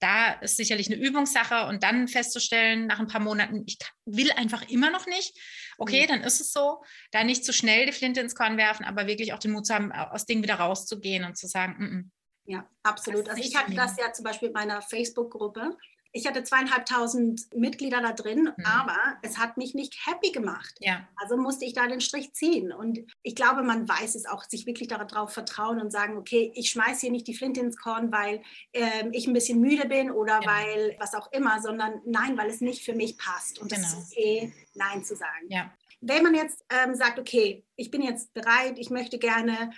Da 0.00 0.32
ist 0.32 0.58
sicherlich 0.58 0.88
eine 0.88 1.00
Übungssache 1.00 1.66
und 1.66 1.82
dann 1.82 2.08
festzustellen, 2.08 2.86
nach 2.86 3.00
ein 3.00 3.06
paar 3.06 3.22
Monaten, 3.22 3.62
ich 3.64 3.78
will 4.04 4.30
einfach 4.32 4.68
immer 4.68 4.90
noch 4.90 5.06
nicht. 5.06 5.34
Okay, 5.78 6.02
mhm. 6.02 6.08
dann 6.08 6.20
ist 6.22 6.42
es 6.42 6.52
so. 6.52 6.82
Da 7.10 7.24
nicht 7.24 7.44
zu 7.44 7.54
schnell 7.54 7.86
die 7.86 7.92
Flinte 7.92 8.20
ins 8.20 8.34
Korn 8.34 8.58
werfen, 8.58 8.84
aber 8.84 9.06
wirklich 9.06 9.32
auch 9.32 9.38
den 9.38 9.52
Mut 9.52 9.66
zu 9.66 9.74
haben, 9.74 9.92
aus 9.92 10.26
Dingen 10.26 10.42
wieder 10.42 10.56
rauszugehen 10.56 11.24
und 11.24 11.38
zu 11.38 11.46
sagen, 11.46 11.76
mm 11.78 11.84
-mm. 11.84 12.10
ja, 12.52 12.68
absolut. 12.82 13.30
Also 13.30 13.42
ich 13.42 13.56
hatte 13.56 13.74
das 13.74 13.96
ja 13.96 14.12
zum 14.12 14.24
Beispiel 14.24 14.48
in 14.48 14.54
meiner 14.54 14.82
Facebook-Gruppe 14.82 15.74
ich 16.16 16.28
hatte 16.28 16.44
zweieinhalbtausend 16.44 17.52
Mitglieder 17.56 18.00
da 18.00 18.12
drin, 18.12 18.44
mhm. 18.56 18.64
aber 18.64 18.96
es 19.22 19.36
hat 19.36 19.56
mich 19.56 19.74
nicht 19.74 20.06
happy 20.06 20.30
gemacht. 20.30 20.72
Ja. 20.78 21.08
Also 21.16 21.36
musste 21.36 21.64
ich 21.64 21.74
da 21.74 21.88
den 21.88 22.00
Strich 22.00 22.32
ziehen. 22.32 22.72
Und 22.72 23.00
ich 23.22 23.34
glaube, 23.34 23.64
man 23.64 23.88
weiß 23.88 24.14
es 24.14 24.24
auch, 24.24 24.44
sich 24.44 24.64
wirklich 24.64 24.86
darauf 24.88 25.32
vertrauen 25.32 25.80
und 25.80 25.90
sagen, 25.90 26.16
okay, 26.16 26.52
ich 26.54 26.70
schmeiße 26.70 27.00
hier 27.00 27.10
nicht 27.10 27.26
die 27.26 27.34
Flinte 27.34 27.60
ins 27.60 27.76
Korn, 27.76 28.12
weil 28.12 28.42
äh, 28.72 29.08
ich 29.10 29.26
ein 29.26 29.32
bisschen 29.32 29.60
müde 29.60 29.88
bin 29.88 30.12
oder 30.12 30.40
ja. 30.40 30.46
weil 30.46 30.96
was 31.00 31.14
auch 31.14 31.32
immer, 31.32 31.60
sondern 31.60 32.00
nein, 32.06 32.38
weil 32.38 32.48
es 32.48 32.60
nicht 32.60 32.84
für 32.84 32.94
mich 32.94 33.18
passt. 33.18 33.58
Und 33.58 33.72
genau. 33.72 33.82
das 33.82 33.92
ist 33.94 34.12
okay, 34.12 34.54
Nein 34.74 35.04
zu 35.04 35.16
sagen. 35.16 35.48
Ja. 35.48 35.72
Wenn 36.00 36.22
man 36.22 36.34
jetzt 36.34 36.64
ähm, 36.70 36.94
sagt, 36.94 37.18
okay, 37.18 37.64
ich 37.74 37.90
bin 37.90 38.02
jetzt 38.02 38.32
bereit, 38.34 38.78
ich 38.78 38.90
möchte 38.90 39.18
gerne 39.18 39.72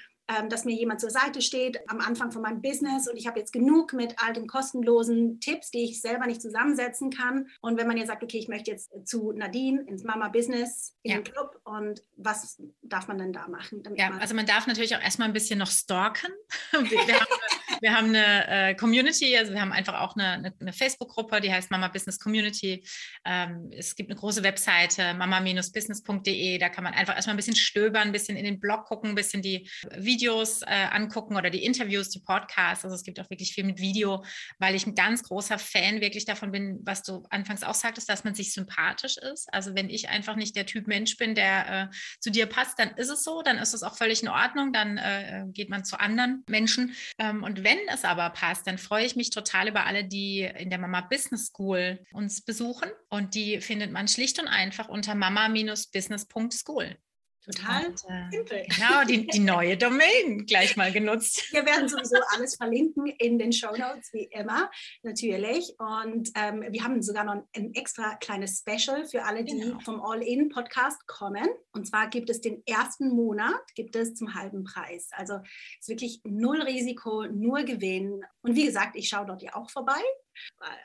dass 0.48 0.64
mir 0.64 0.74
jemand 0.74 1.00
zur 1.00 1.10
Seite 1.10 1.40
steht 1.40 1.78
am 1.88 2.00
Anfang 2.00 2.32
von 2.32 2.42
meinem 2.42 2.60
Business 2.60 3.08
und 3.08 3.16
ich 3.16 3.26
habe 3.26 3.38
jetzt 3.38 3.52
genug 3.52 3.92
mit 3.92 4.14
all 4.18 4.32
den 4.32 4.46
kostenlosen 4.46 5.40
Tipps, 5.40 5.70
die 5.70 5.84
ich 5.84 6.00
selber 6.00 6.26
nicht 6.26 6.42
zusammensetzen 6.42 7.10
kann. 7.10 7.48
Und 7.60 7.78
wenn 7.78 7.86
man 7.86 7.96
jetzt 7.96 8.08
sagt, 8.08 8.24
okay, 8.24 8.38
ich 8.38 8.48
möchte 8.48 8.70
jetzt 8.70 8.90
zu 9.04 9.32
Nadine 9.32 9.82
ins 9.82 10.02
Mama 10.02 10.28
Business 10.28 10.96
in 11.02 11.12
ja. 11.12 11.16
den 11.18 11.24
Club 11.24 11.60
und 11.64 12.02
was 12.16 12.60
darf 12.82 13.06
man 13.08 13.18
denn 13.18 13.32
da 13.32 13.46
machen? 13.48 13.82
ja, 13.96 14.10
man 14.10 14.20
also 14.20 14.34
man 14.34 14.46
darf 14.46 14.66
natürlich 14.66 14.96
auch 14.96 15.02
erstmal 15.02 15.28
ein 15.28 15.34
bisschen 15.34 15.58
noch 15.58 15.70
stalken. 15.70 16.30
wir, 17.80 17.94
haben, 17.94 18.08
eine 18.08 18.70
äh, 18.70 18.74
Community, 18.74 19.36
also 19.36 19.52
wir 19.52 19.60
haben 19.60 19.72
einfach 19.72 20.00
auch 20.00 20.16
eine, 20.16 20.32
eine, 20.32 20.54
eine 20.60 20.72
Facebook-Gruppe, 20.72 21.40
die 21.40 21.52
heißt 21.52 21.70
Mama 21.70 21.88
Business 21.88 22.18
Community. 22.18 22.84
Ähm, 23.24 23.70
es 23.76 23.94
gibt 23.96 24.10
eine 24.10 24.18
große 24.18 24.42
Webseite, 24.42 25.14
mama-business.de, 25.14 26.58
da 26.58 26.68
kann 26.68 26.84
man 26.84 26.94
einfach 26.94 27.14
erstmal 27.14 27.34
ein 27.34 27.38
bisschen 27.38 27.56
stöbern, 27.56 28.08
ein 28.08 28.12
bisschen 28.12 28.36
in 28.36 28.44
den 28.44 28.60
Blog 28.60 28.84
gucken, 28.84 29.10
ein 29.10 29.14
bisschen 29.14 29.42
die 29.42 29.68
Videos 29.96 30.62
äh, 30.62 30.88
angucken 30.90 31.36
oder 31.36 31.50
die 31.50 31.64
Interviews, 31.64 32.10
die 32.10 32.20
Podcasts. 32.20 32.84
Also 32.84 32.94
es 32.94 33.02
gibt 33.02 33.20
auch 33.20 33.30
wirklich 33.30 33.52
viel 33.52 33.64
mit 33.64 33.80
Video, 33.80 34.24
weil 34.58 34.74
ich 34.74 34.86
ein 34.86 34.94
ganz 34.94 35.22
großer 35.22 35.58
Fan 35.58 36.00
wirklich 36.00 36.24
davon 36.24 36.52
bin, 36.52 36.80
was 36.84 37.02
du 37.02 37.24
anfangs 37.30 37.62
auch 37.62 37.74
sagtest, 37.74 38.08
dass 38.08 38.24
man 38.24 38.34
sich 38.34 38.52
sympathisch 38.52 39.16
ist. 39.16 39.52
Also 39.52 39.74
wenn 39.74 39.90
ich 39.90 40.08
einfach 40.08 40.36
nicht 40.36 40.56
der 40.56 40.66
Typ 40.66 40.86
Mensch 40.86 41.16
bin, 41.16 41.34
der 41.34 41.90
äh, 41.90 41.94
zu 42.20 42.30
dir 42.30 42.46
passt, 42.46 42.78
dann 42.78 42.90
ist 42.90 43.08
es 43.08 43.24
so, 43.24 43.42
dann 43.42 43.58
ist 43.58 43.74
es 43.74 43.82
auch 43.82 43.96
völlig 43.96 44.22
in 44.22 44.28
Ordnung, 44.28 44.72
dann 44.72 44.98
äh, 44.98 45.44
geht 45.48 45.70
man 45.70 45.84
zu 45.84 45.98
anderen 45.98 46.44
Menschen. 46.48 46.94
Ähm, 47.18 47.42
und 47.42 47.64
wenn 47.66 47.88
es 47.92 48.04
aber 48.04 48.30
passt, 48.30 48.68
dann 48.68 48.78
freue 48.78 49.04
ich 49.04 49.16
mich 49.16 49.30
total 49.30 49.66
über 49.66 49.86
alle, 49.86 50.04
die 50.04 50.42
in 50.42 50.70
der 50.70 50.78
Mama 50.78 51.00
Business 51.00 51.46
School 51.46 51.98
uns 52.12 52.40
besuchen. 52.42 52.88
Und 53.08 53.34
die 53.34 53.60
findet 53.60 53.90
man 53.90 54.06
schlicht 54.06 54.38
und 54.38 54.46
einfach 54.46 54.88
unter 54.88 55.16
mama-business.school. 55.16 56.96
Total 57.46 57.86
und, 57.86 58.04
äh, 58.08 58.30
simpel. 58.30 58.66
Genau, 58.68 59.04
die, 59.04 59.26
die 59.26 59.38
neue 59.40 59.76
Domain 59.76 60.46
gleich 60.46 60.76
mal 60.76 60.90
genutzt. 60.90 61.52
Wir 61.52 61.64
werden 61.64 61.88
sowieso 61.88 62.16
alles 62.34 62.56
verlinken 62.56 63.06
in 63.06 63.38
den 63.38 63.52
Show 63.52 63.70
Notes, 63.70 64.12
wie 64.12 64.28
immer, 64.32 64.68
natürlich. 65.02 65.74
Und 65.78 66.30
ähm, 66.34 66.64
wir 66.68 66.82
haben 66.82 67.00
sogar 67.02 67.24
noch 67.24 67.44
ein 67.54 67.74
extra 67.74 68.16
kleines 68.16 68.58
Special 68.58 69.04
für 69.06 69.24
alle, 69.24 69.44
die 69.44 69.58
genau. 69.58 69.78
vom 69.80 70.00
All-In-Podcast 70.00 71.06
kommen. 71.06 71.46
Und 71.72 71.86
zwar 71.86 72.10
gibt 72.10 72.30
es 72.30 72.40
den 72.40 72.62
ersten 72.66 73.10
Monat, 73.10 73.62
gibt 73.76 73.94
es 73.94 74.14
zum 74.14 74.34
halben 74.34 74.64
Preis. 74.64 75.10
Also 75.12 75.34
es 75.34 75.82
ist 75.82 75.88
wirklich 75.88 76.20
null 76.24 76.60
Risiko, 76.62 77.26
nur 77.26 77.62
Gewinn. 77.62 78.24
Und 78.42 78.56
wie 78.56 78.66
gesagt, 78.66 78.96
ich 78.96 79.08
schaue 79.08 79.26
dort 79.26 79.42
ja 79.42 79.54
auch 79.54 79.70
vorbei. 79.70 80.02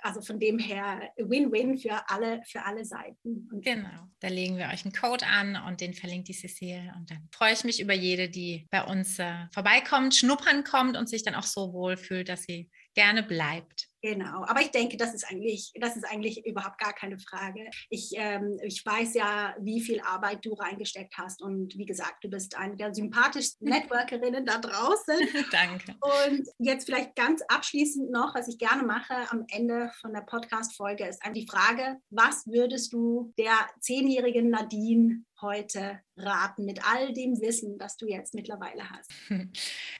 Also 0.02 0.22
von 0.22 0.40
dem 0.40 0.60
her 0.60 1.12
Win-Win 1.18 1.78
für 1.78 2.10
alle, 2.10 2.42
für 2.46 2.64
alle 2.64 2.86
Seiten. 2.86 3.50
Und 3.52 3.64
genau, 3.64 4.08
da 4.20 4.28
legen 4.28 4.58
wir 4.58 4.68
euch 4.68 4.86
einen 4.86 4.94
Code 4.94 5.26
an 5.26 5.56
und 5.68 5.82
den 5.82 5.94
verlinkt 5.94 6.28
die 6.28 6.34
Cecile. 6.34 6.94
Und 6.98 7.12
dann 7.12 7.28
freue 7.32 7.54
ich 7.54 7.64
mich 7.64 7.80
über 7.80 7.94
jede, 7.94 8.30
die 8.30 8.68
bei 8.72 8.84
uns 8.84 9.20
äh, 9.20 9.48
vorbeikommt, 9.54 10.16
schnuppern 10.16 10.64
kommt 10.64 10.98
und 10.98 11.10
sich 11.10 11.24
dann 11.24 11.36
auch 11.36 11.44
so 11.44 11.74
wohl 11.74 11.98
fühlt, 11.98 12.30
dass 12.30 12.44
sie 12.44 12.70
gerne 12.94 13.24
bleibt. 13.24 13.91
Genau, 14.02 14.44
aber 14.46 14.62
ich 14.62 14.72
denke, 14.72 14.98
das 14.98 15.14
ist 15.14 15.30
eigentlich, 15.30 15.72
das 15.76 15.96
ist 15.96 16.06
eigentlich 16.06 16.46
überhaupt 16.46 16.80
gar 16.80 16.94
keine 16.94 17.20
Frage. 17.20 17.70
Ich, 17.90 18.12
ähm, 18.16 18.60
ich 18.64 18.84
weiß 18.84 19.14
ja, 19.14 19.56
wie 19.60 19.80
viel 19.80 20.02
Arbeit 20.02 20.44
du 20.44 20.54
reingesteckt 20.54 21.16
hast 21.18 21.42
und 21.42 21.78
wie 21.78 21.86
gesagt, 21.86 22.24
du 22.24 22.30
bist 22.30 22.58
eine 22.58 22.76
der 22.76 22.94
sympathischsten 22.96 23.68
Networkerinnen 23.70 24.46
da 24.46 24.58
draußen. 24.58 25.16
Danke. 25.52 25.96
Und 26.02 26.48
jetzt 26.58 26.86
vielleicht 26.86 27.16
ganz 27.16 27.42
abschließend 27.48 28.12
noch, 28.12 28.34
was 28.34 28.48
ich 28.48 28.58
gerne 28.58 28.84
mache 28.84 29.14
am 29.30 29.46
Ende 29.50 29.92
von 30.02 30.14
der 30.14 30.22
Podcast-Folge, 30.22 31.06
ist 31.06 31.22
die 31.36 31.48
Frage, 31.48 31.98
was 32.10 32.48
würdest 32.48 32.94
du 32.94 33.34
der 33.38 33.54
zehnjährigen 33.80 34.50
Nadine 34.50 35.24
heute 35.42 36.00
raten 36.16 36.66
mit 36.66 36.86
all 36.86 37.14
dem 37.14 37.40
Wissen, 37.42 37.78
das 37.78 37.98
du 37.98 38.08
jetzt 38.08 38.34
mittlerweile 38.34 38.90
hast? 38.90 39.12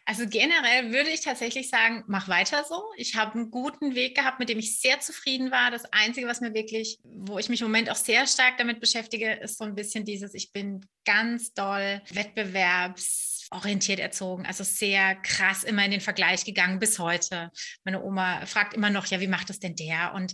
Also 0.04 0.28
generell 0.28 0.92
würde 0.92 1.12
ich 1.12 1.22
tatsächlich 1.22 1.70
sagen, 1.70 2.04
mach 2.08 2.28
weiter 2.28 2.66
so. 2.68 2.84
Ich 2.98 3.16
habe 3.16 3.36
einen 3.36 3.52
guten 3.52 3.91
Weg 3.96 4.16
gehabt, 4.16 4.40
mit 4.40 4.50
dem 4.50 4.60
ich 4.60 4.80
sehr 4.80 5.00
zufrieden 5.00 5.52
war. 5.52 5.72
Das 5.72 5.86
Einzige, 5.92 6.28
was 6.28 6.42
mir 6.42 6.54
wirklich, 6.54 7.00
wo 7.04 7.40
ich 7.40 7.50
mich 7.50 7.62
im 7.62 7.68
Moment 7.68 7.90
auch 7.90 7.96
sehr 7.96 8.28
stark 8.28 8.58
damit 8.58 8.80
beschäftige, 8.80 9.34
ist 9.34 9.58
so 9.58 9.64
ein 9.64 9.76
bisschen 9.76 10.06
dieses, 10.06 10.34
ich 10.34 10.52
bin 10.52 10.86
ganz 11.06 11.54
doll 11.54 12.02
Wettbewerbs 12.12 13.32
orientiert 13.52 14.00
erzogen, 14.00 14.46
also 14.46 14.64
sehr 14.64 15.16
krass 15.16 15.64
immer 15.64 15.84
in 15.84 15.92
den 15.92 16.02
Vergleich 16.02 16.46
gegangen 16.46 16.80
bis 16.80 17.00
heute. 17.00 17.52
Meine 17.84 18.02
Oma 18.02 18.46
fragt 18.46 18.74
immer 18.74 18.90
noch, 18.90 19.06
ja, 19.08 19.20
wie 19.20 19.28
macht 19.28 19.50
das 19.50 19.60
denn 19.60 19.76
der? 19.76 20.14
Und 20.14 20.34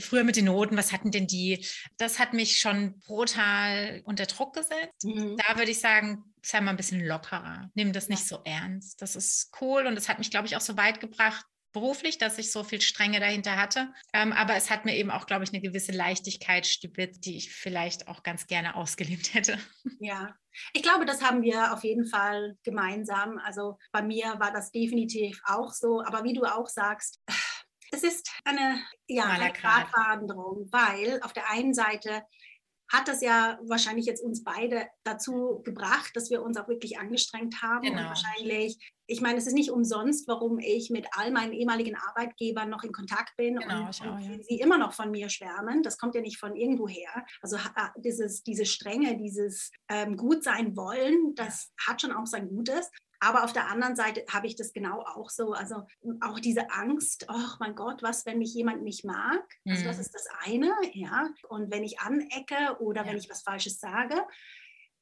früher 0.00 0.24
mit 0.24 0.36
den 0.36 0.46
Noten, 0.46 0.78
was 0.78 0.92
hatten 0.92 1.10
denn 1.10 1.26
die? 1.26 1.66
Das 1.98 2.18
hat 2.18 2.32
mich 2.32 2.58
schon 2.58 2.98
brutal 3.00 4.00
unter 4.04 4.24
Druck 4.24 4.54
gesetzt. 4.54 5.04
Mhm. 5.04 5.36
Da 5.46 5.58
würde 5.58 5.70
ich 5.70 5.80
sagen, 5.80 6.24
sei 6.42 6.60
mal 6.62 6.70
ein 6.70 6.76
bisschen 6.78 7.04
lockerer. 7.06 7.70
Nimm 7.74 7.92
das 7.92 8.08
nicht 8.08 8.26
so 8.26 8.40
ernst. 8.44 9.02
Das 9.02 9.14
ist 9.14 9.50
cool 9.60 9.86
und 9.86 9.94
das 9.94 10.08
hat 10.08 10.18
mich, 10.18 10.30
glaube 10.30 10.46
ich, 10.46 10.56
auch 10.56 10.62
so 10.62 10.76
weit 10.78 11.00
gebracht, 11.00 11.44
beruflich, 11.72 12.18
dass 12.18 12.38
ich 12.38 12.52
so 12.52 12.64
viel 12.64 12.80
Strenge 12.80 13.20
dahinter 13.20 13.56
hatte. 13.56 13.92
Ähm, 14.12 14.32
aber 14.32 14.56
es 14.56 14.70
hat 14.70 14.84
mir 14.84 14.96
eben 14.96 15.10
auch, 15.10 15.26
glaube 15.26 15.44
ich, 15.44 15.50
eine 15.52 15.60
gewisse 15.60 15.92
Leichtigkeit 15.92 16.66
stibitzt, 16.66 17.24
die 17.24 17.36
ich 17.36 17.52
vielleicht 17.52 18.08
auch 18.08 18.22
ganz 18.22 18.46
gerne 18.46 18.74
ausgelebt 18.76 19.34
hätte. 19.34 19.58
Ja, 19.98 20.34
ich 20.72 20.82
glaube, 20.82 21.06
das 21.06 21.22
haben 21.22 21.42
wir 21.42 21.72
auf 21.72 21.82
jeden 21.84 22.06
Fall 22.06 22.56
gemeinsam. 22.62 23.38
Also 23.38 23.78
bei 23.90 24.02
mir 24.02 24.38
war 24.38 24.52
das 24.52 24.70
definitiv 24.70 25.40
auch 25.44 25.72
so. 25.72 26.02
Aber 26.04 26.24
wie 26.24 26.34
du 26.34 26.44
auch 26.44 26.68
sagst, 26.68 27.20
es 27.92 28.02
ist 28.02 28.30
eine, 28.44 28.82
ja, 29.06 29.24
eine 29.24 29.52
Gratwanderung, 29.52 30.68
weil 30.72 31.20
auf 31.22 31.32
der 31.32 31.50
einen 31.50 31.74
Seite 31.74 32.22
hat 32.92 33.08
das 33.08 33.22
ja 33.22 33.58
wahrscheinlich 33.62 34.04
jetzt 34.04 34.22
uns 34.22 34.44
beide 34.44 34.86
dazu 35.02 35.62
gebracht, 35.64 36.10
dass 36.14 36.30
wir 36.30 36.42
uns 36.42 36.58
auch 36.58 36.68
wirklich 36.68 36.98
angestrengt 36.98 37.62
haben. 37.62 37.82
Genau. 37.82 38.00
Und 38.00 38.06
wahrscheinlich, 38.08 38.78
ich 39.06 39.20
meine, 39.22 39.38
es 39.38 39.46
ist 39.46 39.54
nicht 39.54 39.70
umsonst, 39.70 40.28
warum 40.28 40.58
ich 40.58 40.90
mit 40.90 41.06
all 41.12 41.30
meinen 41.30 41.54
ehemaligen 41.54 41.96
Arbeitgebern 41.96 42.68
noch 42.68 42.84
in 42.84 42.92
Kontakt 42.92 43.34
bin 43.36 43.56
genau, 43.56 43.86
und, 43.86 43.88
auch, 43.88 44.20
ja. 44.20 44.38
sie 44.42 44.60
immer 44.60 44.76
noch 44.76 44.92
von 44.92 45.10
mir 45.10 45.30
schwärmen. 45.30 45.82
Das 45.82 45.96
kommt 45.96 46.14
ja 46.14 46.20
nicht 46.20 46.38
von 46.38 46.54
irgendwo 46.54 46.86
her. 46.86 47.24
Also 47.40 47.56
dieses, 47.96 48.42
diese 48.42 48.66
Strenge, 48.66 49.16
dieses 49.16 49.70
ähm, 49.88 50.16
Gut 50.16 50.44
sein 50.44 50.76
wollen, 50.76 51.34
das 51.34 51.72
hat 51.86 52.02
schon 52.02 52.12
auch 52.12 52.26
sein 52.26 52.48
Gutes. 52.48 52.90
Aber 53.24 53.44
auf 53.44 53.52
der 53.52 53.68
anderen 53.68 53.94
Seite 53.94 54.24
habe 54.28 54.48
ich 54.48 54.56
das 54.56 54.72
genau 54.72 55.00
auch 55.02 55.30
so. 55.30 55.52
Also 55.52 55.86
auch 56.22 56.40
diese 56.40 56.72
Angst, 56.72 57.26
oh 57.28 57.56
mein 57.60 57.76
Gott, 57.76 58.02
was, 58.02 58.26
wenn 58.26 58.38
mich 58.38 58.52
jemand 58.52 58.82
nicht 58.82 59.04
mag? 59.04 59.44
Also 59.64 59.84
das 59.84 59.96
mhm. 59.96 60.00
ist 60.00 60.14
das 60.14 60.26
eine, 60.44 60.72
ja. 60.92 61.30
Und 61.48 61.70
wenn 61.70 61.84
ich 61.84 62.00
anecke 62.00 62.76
oder 62.80 63.02
ja. 63.02 63.08
wenn 63.08 63.16
ich 63.16 63.30
was 63.30 63.42
Falsches 63.42 63.78
sage, 63.78 64.16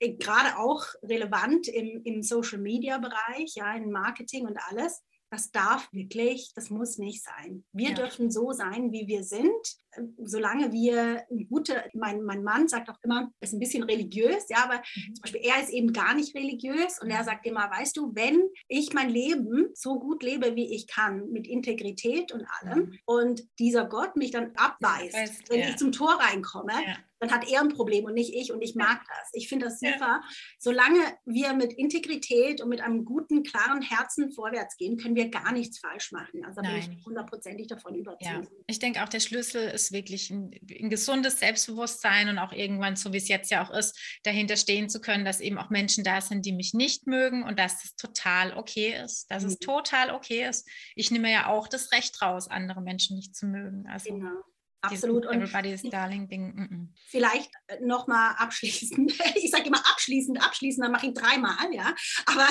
äh, 0.00 0.16
gerade 0.16 0.58
auch 0.58 0.84
relevant 1.02 1.66
im, 1.68 2.02
im 2.04 2.22
Social-Media-Bereich, 2.22 3.54
ja, 3.54 3.74
im 3.74 3.90
Marketing 3.90 4.46
und 4.46 4.58
alles, 4.68 5.02
das 5.30 5.52
darf 5.52 5.88
wirklich, 5.92 6.52
das 6.54 6.70
muss 6.70 6.98
nicht 6.98 7.24
sein. 7.24 7.64
Wir 7.72 7.90
ja. 7.90 7.94
dürfen 7.94 8.30
so 8.30 8.52
sein, 8.52 8.92
wie 8.92 9.06
wir 9.06 9.22
sind, 9.22 9.50
ähm, 9.96 10.14
solange 10.18 10.72
wir 10.72 11.24
gute, 11.48 11.84
mein, 11.94 12.22
mein 12.22 12.42
Mann 12.42 12.68
sagt 12.68 12.90
auch 12.90 12.98
immer, 13.02 13.30
ist 13.40 13.52
ein 13.52 13.60
bisschen 13.60 13.84
religiös, 13.84 14.48
ja, 14.48 14.64
aber 14.64 14.78
mhm. 14.78 15.14
zum 15.14 15.22
Beispiel 15.22 15.40
er 15.44 15.62
ist 15.62 15.70
eben 15.70 15.92
gar 15.92 16.14
nicht 16.14 16.34
religiös 16.34 17.00
und 17.00 17.10
er 17.10 17.20
mhm. 17.20 17.26
sagt 17.26 17.46
immer, 17.46 17.70
weißt 17.70 17.96
du, 17.96 18.14
wenn 18.14 18.42
ich 18.68 18.92
mein 18.92 19.08
Leben 19.08 19.68
so 19.74 20.00
gut 20.00 20.22
lebe, 20.22 20.56
wie 20.56 20.74
ich 20.74 20.88
kann, 20.88 21.30
mit 21.30 21.46
Integrität 21.46 22.32
und 22.32 22.44
allem, 22.60 22.78
mhm. 22.78 22.98
und 23.04 23.42
dieser 23.58 23.86
Gott 23.86 24.16
mich 24.16 24.32
dann 24.32 24.52
abweist, 24.56 25.14
weißt, 25.14 25.50
wenn 25.50 25.60
ja. 25.60 25.68
ich 25.68 25.76
zum 25.76 25.92
Tor 25.92 26.14
reinkomme, 26.20 26.72
ja 26.72 26.96
dann 27.20 27.30
hat 27.30 27.48
er 27.48 27.60
ein 27.60 27.68
Problem 27.68 28.06
und 28.06 28.14
nicht 28.14 28.34
ich 28.34 28.50
und 28.50 28.62
ich 28.62 28.74
mag 28.74 29.02
das. 29.06 29.30
Ich 29.34 29.48
finde 29.48 29.66
das 29.66 29.78
super. 29.78 29.98
Ja. 30.00 30.22
Solange 30.58 30.98
wir 31.26 31.52
mit 31.52 31.74
Integrität 31.74 32.62
und 32.62 32.70
mit 32.70 32.80
einem 32.80 33.04
guten, 33.04 33.42
klaren 33.42 33.82
Herzen 33.82 34.32
vorwärts 34.32 34.76
gehen, 34.78 34.96
können 34.96 35.14
wir 35.14 35.28
gar 35.28 35.52
nichts 35.52 35.78
falsch 35.78 36.12
machen. 36.12 36.44
Also 36.46 36.62
da 36.62 36.70
bin 36.70 36.78
ich 36.78 37.04
hundertprozentig 37.04 37.66
davon 37.66 37.94
überzeugt. 37.94 38.22
Ja. 38.22 38.42
Ich 38.66 38.78
denke 38.78 39.02
auch, 39.02 39.08
der 39.08 39.20
Schlüssel 39.20 39.68
ist 39.68 39.92
wirklich 39.92 40.30
ein, 40.30 40.50
ein, 40.80 40.88
gesundes 40.88 41.38
Selbstbewusstsein 41.40 42.30
und 42.30 42.38
auch 42.38 42.52
irgendwann, 42.52 42.96
so 42.96 43.12
wie 43.12 43.18
es 43.18 43.28
jetzt 43.28 43.50
ja 43.50 43.62
auch 43.62 43.70
ist, 43.70 43.98
dahinter 44.22 44.56
stehen 44.56 44.88
zu 44.88 45.00
können, 45.00 45.26
dass 45.26 45.40
eben 45.40 45.58
auch 45.58 45.68
Menschen 45.68 46.04
da 46.04 46.22
sind, 46.22 46.46
die 46.46 46.52
mich 46.52 46.72
nicht 46.72 47.06
mögen 47.06 47.42
und 47.42 47.58
dass 47.58 47.84
es 47.84 47.96
total 47.96 48.56
okay 48.56 48.94
ist. 49.04 49.30
Dass 49.30 49.42
mhm. 49.42 49.50
es 49.50 49.58
total 49.58 50.10
okay 50.10 50.48
ist. 50.48 50.66
Ich 50.94 51.10
nehme 51.10 51.30
ja 51.30 51.48
auch 51.48 51.68
das 51.68 51.92
Recht 51.92 52.22
raus, 52.22 52.48
andere 52.48 52.80
Menschen 52.80 53.16
nicht 53.16 53.36
zu 53.36 53.46
mögen. 53.46 53.86
Also 53.86 54.14
genau. 54.14 54.42
Absolut. 54.82 55.26
Und 55.26 55.42
Everybody's 55.42 55.82
Darling 55.82 56.28
Ding. 56.28 56.54
Mm 56.54 56.62
-mm. 56.62 56.88
Vielleicht 57.08 57.50
äh, 57.66 57.80
nochmal 57.84 58.34
abschließend. 58.38 59.12
Ich 59.36 59.50
sage 59.50 59.66
immer 59.66 59.80
abschließend, 59.90 60.42
abschließend, 60.42 60.84
dann 60.84 60.92
mache 60.92 61.08
ich 61.08 61.14
dreimal, 61.14 61.72
ja. 61.72 61.94
Aber 62.26 62.46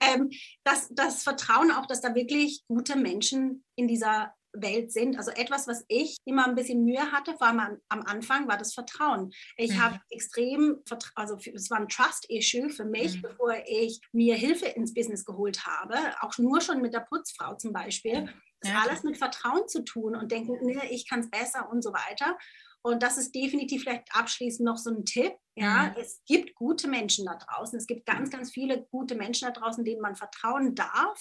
ähm, 0.00 0.30
das, 0.62 0.88
das 0.90 1.22
Vertrauen 1.22 1.70
auch, 1.70 1.86
dass 1.86 2.00
da 2.00 2.14
wirklich 2.14 2.64
gute 2.66 2.96
Menschen 2.96 3.64
in 3.76 3.88
dieser 3.88 4.34
Welt 4.54 4.92
sind. 4.92 5.18
Also 5.18 5.30
etwas, 5.32 5.66
was 5.66 5.84
ich 5.88 6.16
immer 6.24 6.46
ein 6.46 6.54
bisschen 6.54 6.84
Mühe 6.84 7.12
hatte, 7.12 7.36
vor 7.36 7.48
allem 7.48 7.60
am, 7.60 7.78
am 7.88 8.00
Anfang, 8.02 8.48
war 8.48 8.56
das 8.56 8.74
Vertrauen. 8.74 9.32
Ich 9.56 9.72
mhm. 9.72 9.82
habe 9.82 10.00
extrem, 10.10 10.76
also 11.14 11.36
es 11.52 11.70
war 11.70 11.78
ein 11.78 11.88
Trust-Issue 11.88 12.70
für 12.70 12.84
mich, 12.84 13.16
mhm. 13.16 13.22
bevor 13.22 13.54
ich 13.66 14.00
mir 14.12 14.36
Hilfe 14.36 14.66
ins 14.66 14.94
Business 14.94 15.24
geholt 15.24 15.66
habe, 15.66 15.96
auch 16.20 16.38
nur 16.38 16.60
schon 16.60 16.80
mit 16.80 16.94
der 16.94 17.00
Putzfrau 17.00 17.56
zum 17.56 17.72
Beispiel. 17.72 18.22
Mhm. 18.22 18.30
Das 18.64 18.72
ja. 18.72 18.82
alles 18.82 19.02
mit 19.02 19.18
Vertrauen 19.18 19.68
zu 19.68 19.84
tun 19.84 20.16
und 20.16 20.32
denken, 20.32 20.58
nee, 20.62 20.80
ich 20.90 21.08
kann 21.08 21.20
es 21.20 21.30
besser 21.30 21.68
und 21.70 21.82
so 21.82 21.92
weiter. 21.92 22.36
Und 22.86 23.02
das 23.02 23.16
ist 23.16 23.34
definitiv 23.34 23.82
vielleicht 23.82 24.14
abschließend 24.14 24.66
noch 24.66 24.76
so 24.76 24.90
ein 24.90 25.06
Tipp. 25.06 25.32
Ja, 25.56 25.88
mhm. 25.88 26.00
es 26.00 26.22
gibt 26.26 26.54
gute 26.54 26.86
Menschen 26.86 27.24
da 27.24 27.34
draußen. 27.34 27.78
Es 27.78 27.86
gibt 27.86 28.04
ganz, 28.04 28.28
ganz 28.28 28.50
viele 28.50 28.84
gute 28.90 29.14
Menschen 29.14 29.46
da 29.46 29.58
draußen, 29.58 29.84
denen 29.84 30.02
man 30.02 30.16
vertrauen 30.16 30.74
darf 30.74 31.18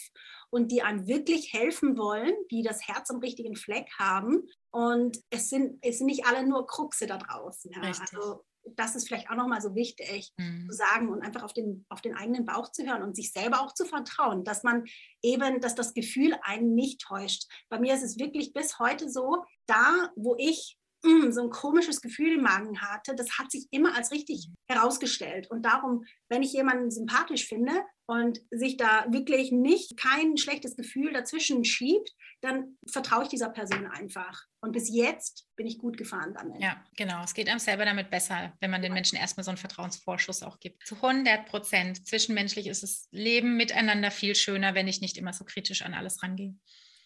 und 0.49 0.71
die 0.71 0.81
einem 0.81 1.07
wirklich 1.07 1.53
helfen 1.53 1.97
wollen, 1.97 2.33
die 2.51 2.63
das 2.63 2.85
Herz 2.85 3.09
am 3.11 3.19
richtigen 3.19 3.55
Fleck 3.55 3.89
haben. 3.97 4.43
Und 4.71 5.17
es 5.29 5.49
sind, 5.49 5.77
es 5.81 5.99
sind 5.99 6.07
nicht 6.07 6.25
alle 6.25 6.45
nur 6.45 6.67
Kruxe 6.67 7.07
da 7.07 7.17
draußen. 7.17 7.71
Ja. 7.71 7.81
Also 7.81 8.43
das 8.65 8.95
ist 8.95 9.07
vielleicht 9.07 9.29
auch 9.29 9.35
nochmal 9.35 9.61
so 9.61 9.75
wichtig 9.75 10.33
mhm. 10.37 10.67
zu 10.69 10.75
sagen 10.75 11.09
und 11.09 11.21
einfach 11.21 11.43
auf 11.43 11.53
den, 11.53 11.85
auf 11.89 12.01
den 12.01 12.15
eigenen 12.15 12.45
Bauch 12.45 12.71
zu 12.71 12.85
hören 12.85 13.03
und 13.03 13.15
sich 13.15 13.31
selber 13.31 13.61
auch 13.61 13.73
zu 13.73 13.85
vertrauen, 13.85 14.43
dass 14.43 14.63
man 14.63 14.85
eben, 15.21 15.59
dass 15.61 15.75
das 15.75 15.93
Gefühl 15.93 16.35
einen 16.41 16.73
nicht 16.73 17.01
täuscht. 17.01 17.45
Bei 17.69 17.79
mir 17.79 17.93
ist 17.93 18.03
es 18.03 18.19
wirklich 18.19 18.53
bis 18.53 18.79
heute 18.79 19.09
so, 19.09 19.43
da 19.65 20.11
wo 20.15 20.35
ich 20.37 20.77
mh, 21.03 21.27
mm, 21.27 21.31
so 21.31 21.43
ein 21.43 21.49
komisches 21.49 22.01
Gefühl 22.01 22.35
im 22.35 22.43
Magen 22.43 22.81
hatte, 22.81 23.15
das 23.15 23.37
hat 23.37 23.51
sich 23.51 23.67
immer 23.71 23.95
als 23.95 24.11
richtig 24.11 24.49
herausgestellt. 24.67 25.49
Und 25.49 25.63
darum, 25.63 26.05
wenn 26.29 26.43
ich 26.43 26.53
jemanden 26.53 26.91
sympathisch 26.91 27.47
finde 27.47 27.73
und 28.05 28.41
sich 28.51 28.77
da 28.77 29.05
wirklich 29.09 29.51
nicht 29.51 29.97
kein 29.97 30.37
schlechtes 30.37 30.75
Gefühl 30.75 31.13
dazwischen 31.13 31.63
schiebt, 31.63 32.11
dann 32.41 32.77
vertraue 32.89 33.23
ich 33.23 33.29
dieser 33.29 33.49
Person 33.49 33.87
einfach. 33.87 34.43
Und 34.61 34.73
bis 34.73 34.93
jetzt 34.93 35.47
bin 35.55 35.65
ich 35.65 35.77
gut 35.77 35.97
gefahren 35.97 36.33
damit. 36.33 36.61
Ja, 36.61 36.83
genau. 36.97 37.23
Es 37.23 37.33
geht 37.33 37.47
einem 37.49 37.59
selber 37.59 37.85
damit 37.85 38.09
besser, 38.09 38.53
wenn 38.59 38.71
man 38.71 38.81
den 38.81 38.93
Menschen 38.93 39.17
erstmal 39.17 39.43
so 39.43 39.51
einen 39.51 39.57
Vertrauensvorschuss 39.57 40.43
auch 40.43 40.59
gibt. 40.59 40.85
Zu 40.85 40.95
100 40.95 41.45
Prozent. 41.45 42.05
Zwischenmenschlich 42.07 42.67
ist 42.67 42.83
das 42.83 43.07
Leben 43.11 43.55
miteinander 43.55 44.11
viel 44.11 44.35
schöner, 44.35 44.75
wenn 44.75 44.87
ich 44.87 45.01
nicht 45.01 45.17
immer 45.17 45.33
so 45.33 45.45
kritisch 45.45 45.83
an 45.83 45.93
alles 45.93 46.21
rangehe. 46.23 46.55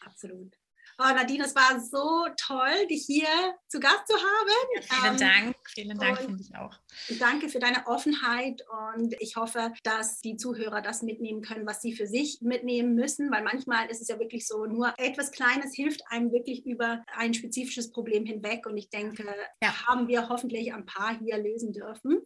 Absolut. 0.05 0.55
Oh, 0.99 1.13
Nadine, 1.13 1.45
es 1.45 1.55
war 1.55 1.79
so 1.79 2.25
toll, 2.37 2.87
dich 2.89 3.05
hier 3.05 3.27
zu 3.67 3.79
Gast 3.79 4.07
zu 4.07 4.15
haben. 4.15 4.67
Ja, 4.73 4.81
vielen 4.81 5.13
ähm, 5.13 5.19
Dank. 5.19 5.55
Vielen 5.67 5.99
Dank, 5.99 6.17
finde 6.17 6.41
ich 6.41 6.55
auch. 6.55 6.73
Danke 7.19 7.49
für 7.49 7.59
deine 7.59 7.85
Offenheit 7.85 8.63
und 8.89 9.15
ich 9.19 9.35
hoffe, 9.35 9.73
dass 9.83 10.21
die 10.21 10.37
Zuhörer 10.37 10.81
das 10.81 11.03
mitnehmen 11.03 11.43
können, 11.43 11.67
was 11.67 11.81
sie 11.81 11.93
für 11.93 12.07
sich 12.07 12.39
mitnehmen 12.41 12.95
müssen, 12.95 13.31
weil 13.31 13.43
manchmal 13.43 13.87
ist 13.91 14.01
es 14.01 14.07
ja 14.07 14.17
wirklich 14.17 14.47
so, 14.47 14.65
nur 14.65 14.91
etwas 14.97 15.31
Kleines 15.31 15.75
hilft 15.75 16.01
einem 16.09 16.31
wirklich 16.31 16.65
über 16.65 17.03
ein 17.15 17.35
spezifisches 17.35 17.91
Problem 17.91 18.25
hinweg 18.25 18.65
und 18.65 18.75
ich 18.75 18.89
denke, 18.89 19.23
ja. 19.61 19.87
haben 19.87 20.07
wir 20.07 20.29
hoffentlich 20.29 20.73
ein 20.73 20.87
paar 20.87 21.15
hier 21.19 21.37
lösen 21.37 21.73
dürfen 21.73 22.25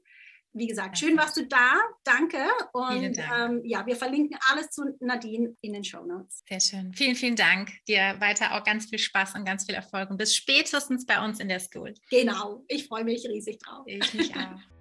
wie 0.53 0.67
gesagt, 0.67 0.97
schön 0.97 1.17
warst 1.17 1.37
du 1.37 1.45
da. 1.45 1.79
Danke. 2.03 2.37
Und 2.73 3.17
Dank. 3.17 3.53
Ähm, 3.53 3.61
ja, 3.63 3.85
wir 3.85 3.95
verlinken 3.95 4.37
alles 4.49 4.69
zu 4.69 4.95
Nadine 4.99 5.55
in 5.61 5.73
den 5.73 5.83
Show 5.83 6.03
Notes. 6.05 6.43
Sehr 6.47 6.59
schön. 6.59 6.93
Vielen, 6.93 7.15
vielen 7.15 7.35
Dank. 7.35 7.71
Dir 7.87 8.15
weiter 8.19 8.55
auch 8.55 8.63
ganz 8.63 8.89
viel 8.89 8.99
Spaß 8.99 9.35
und 9.35 9.45
ganz 9.45 9.65
viel 9.65 9.75
Erfolg 9.75 10.09
und 10.09 10.17
bis 10.17 10.35
spätestens 10.35 11.05
bei 11.05 11.23
uns 11.23 11.39
in 11.39 11.47
der 11.47 11.59
School. 11.59 11.93
Genau. 12.09 12.63
Ich 12.67 12.87
freue 12.87 13.03
mich 13.03 13.25
riesig 13.27 13.59
drauf. 13.59 13.83
Ich 13.85 14.13
mich 14.13 14.35
auch. 14.35 14.59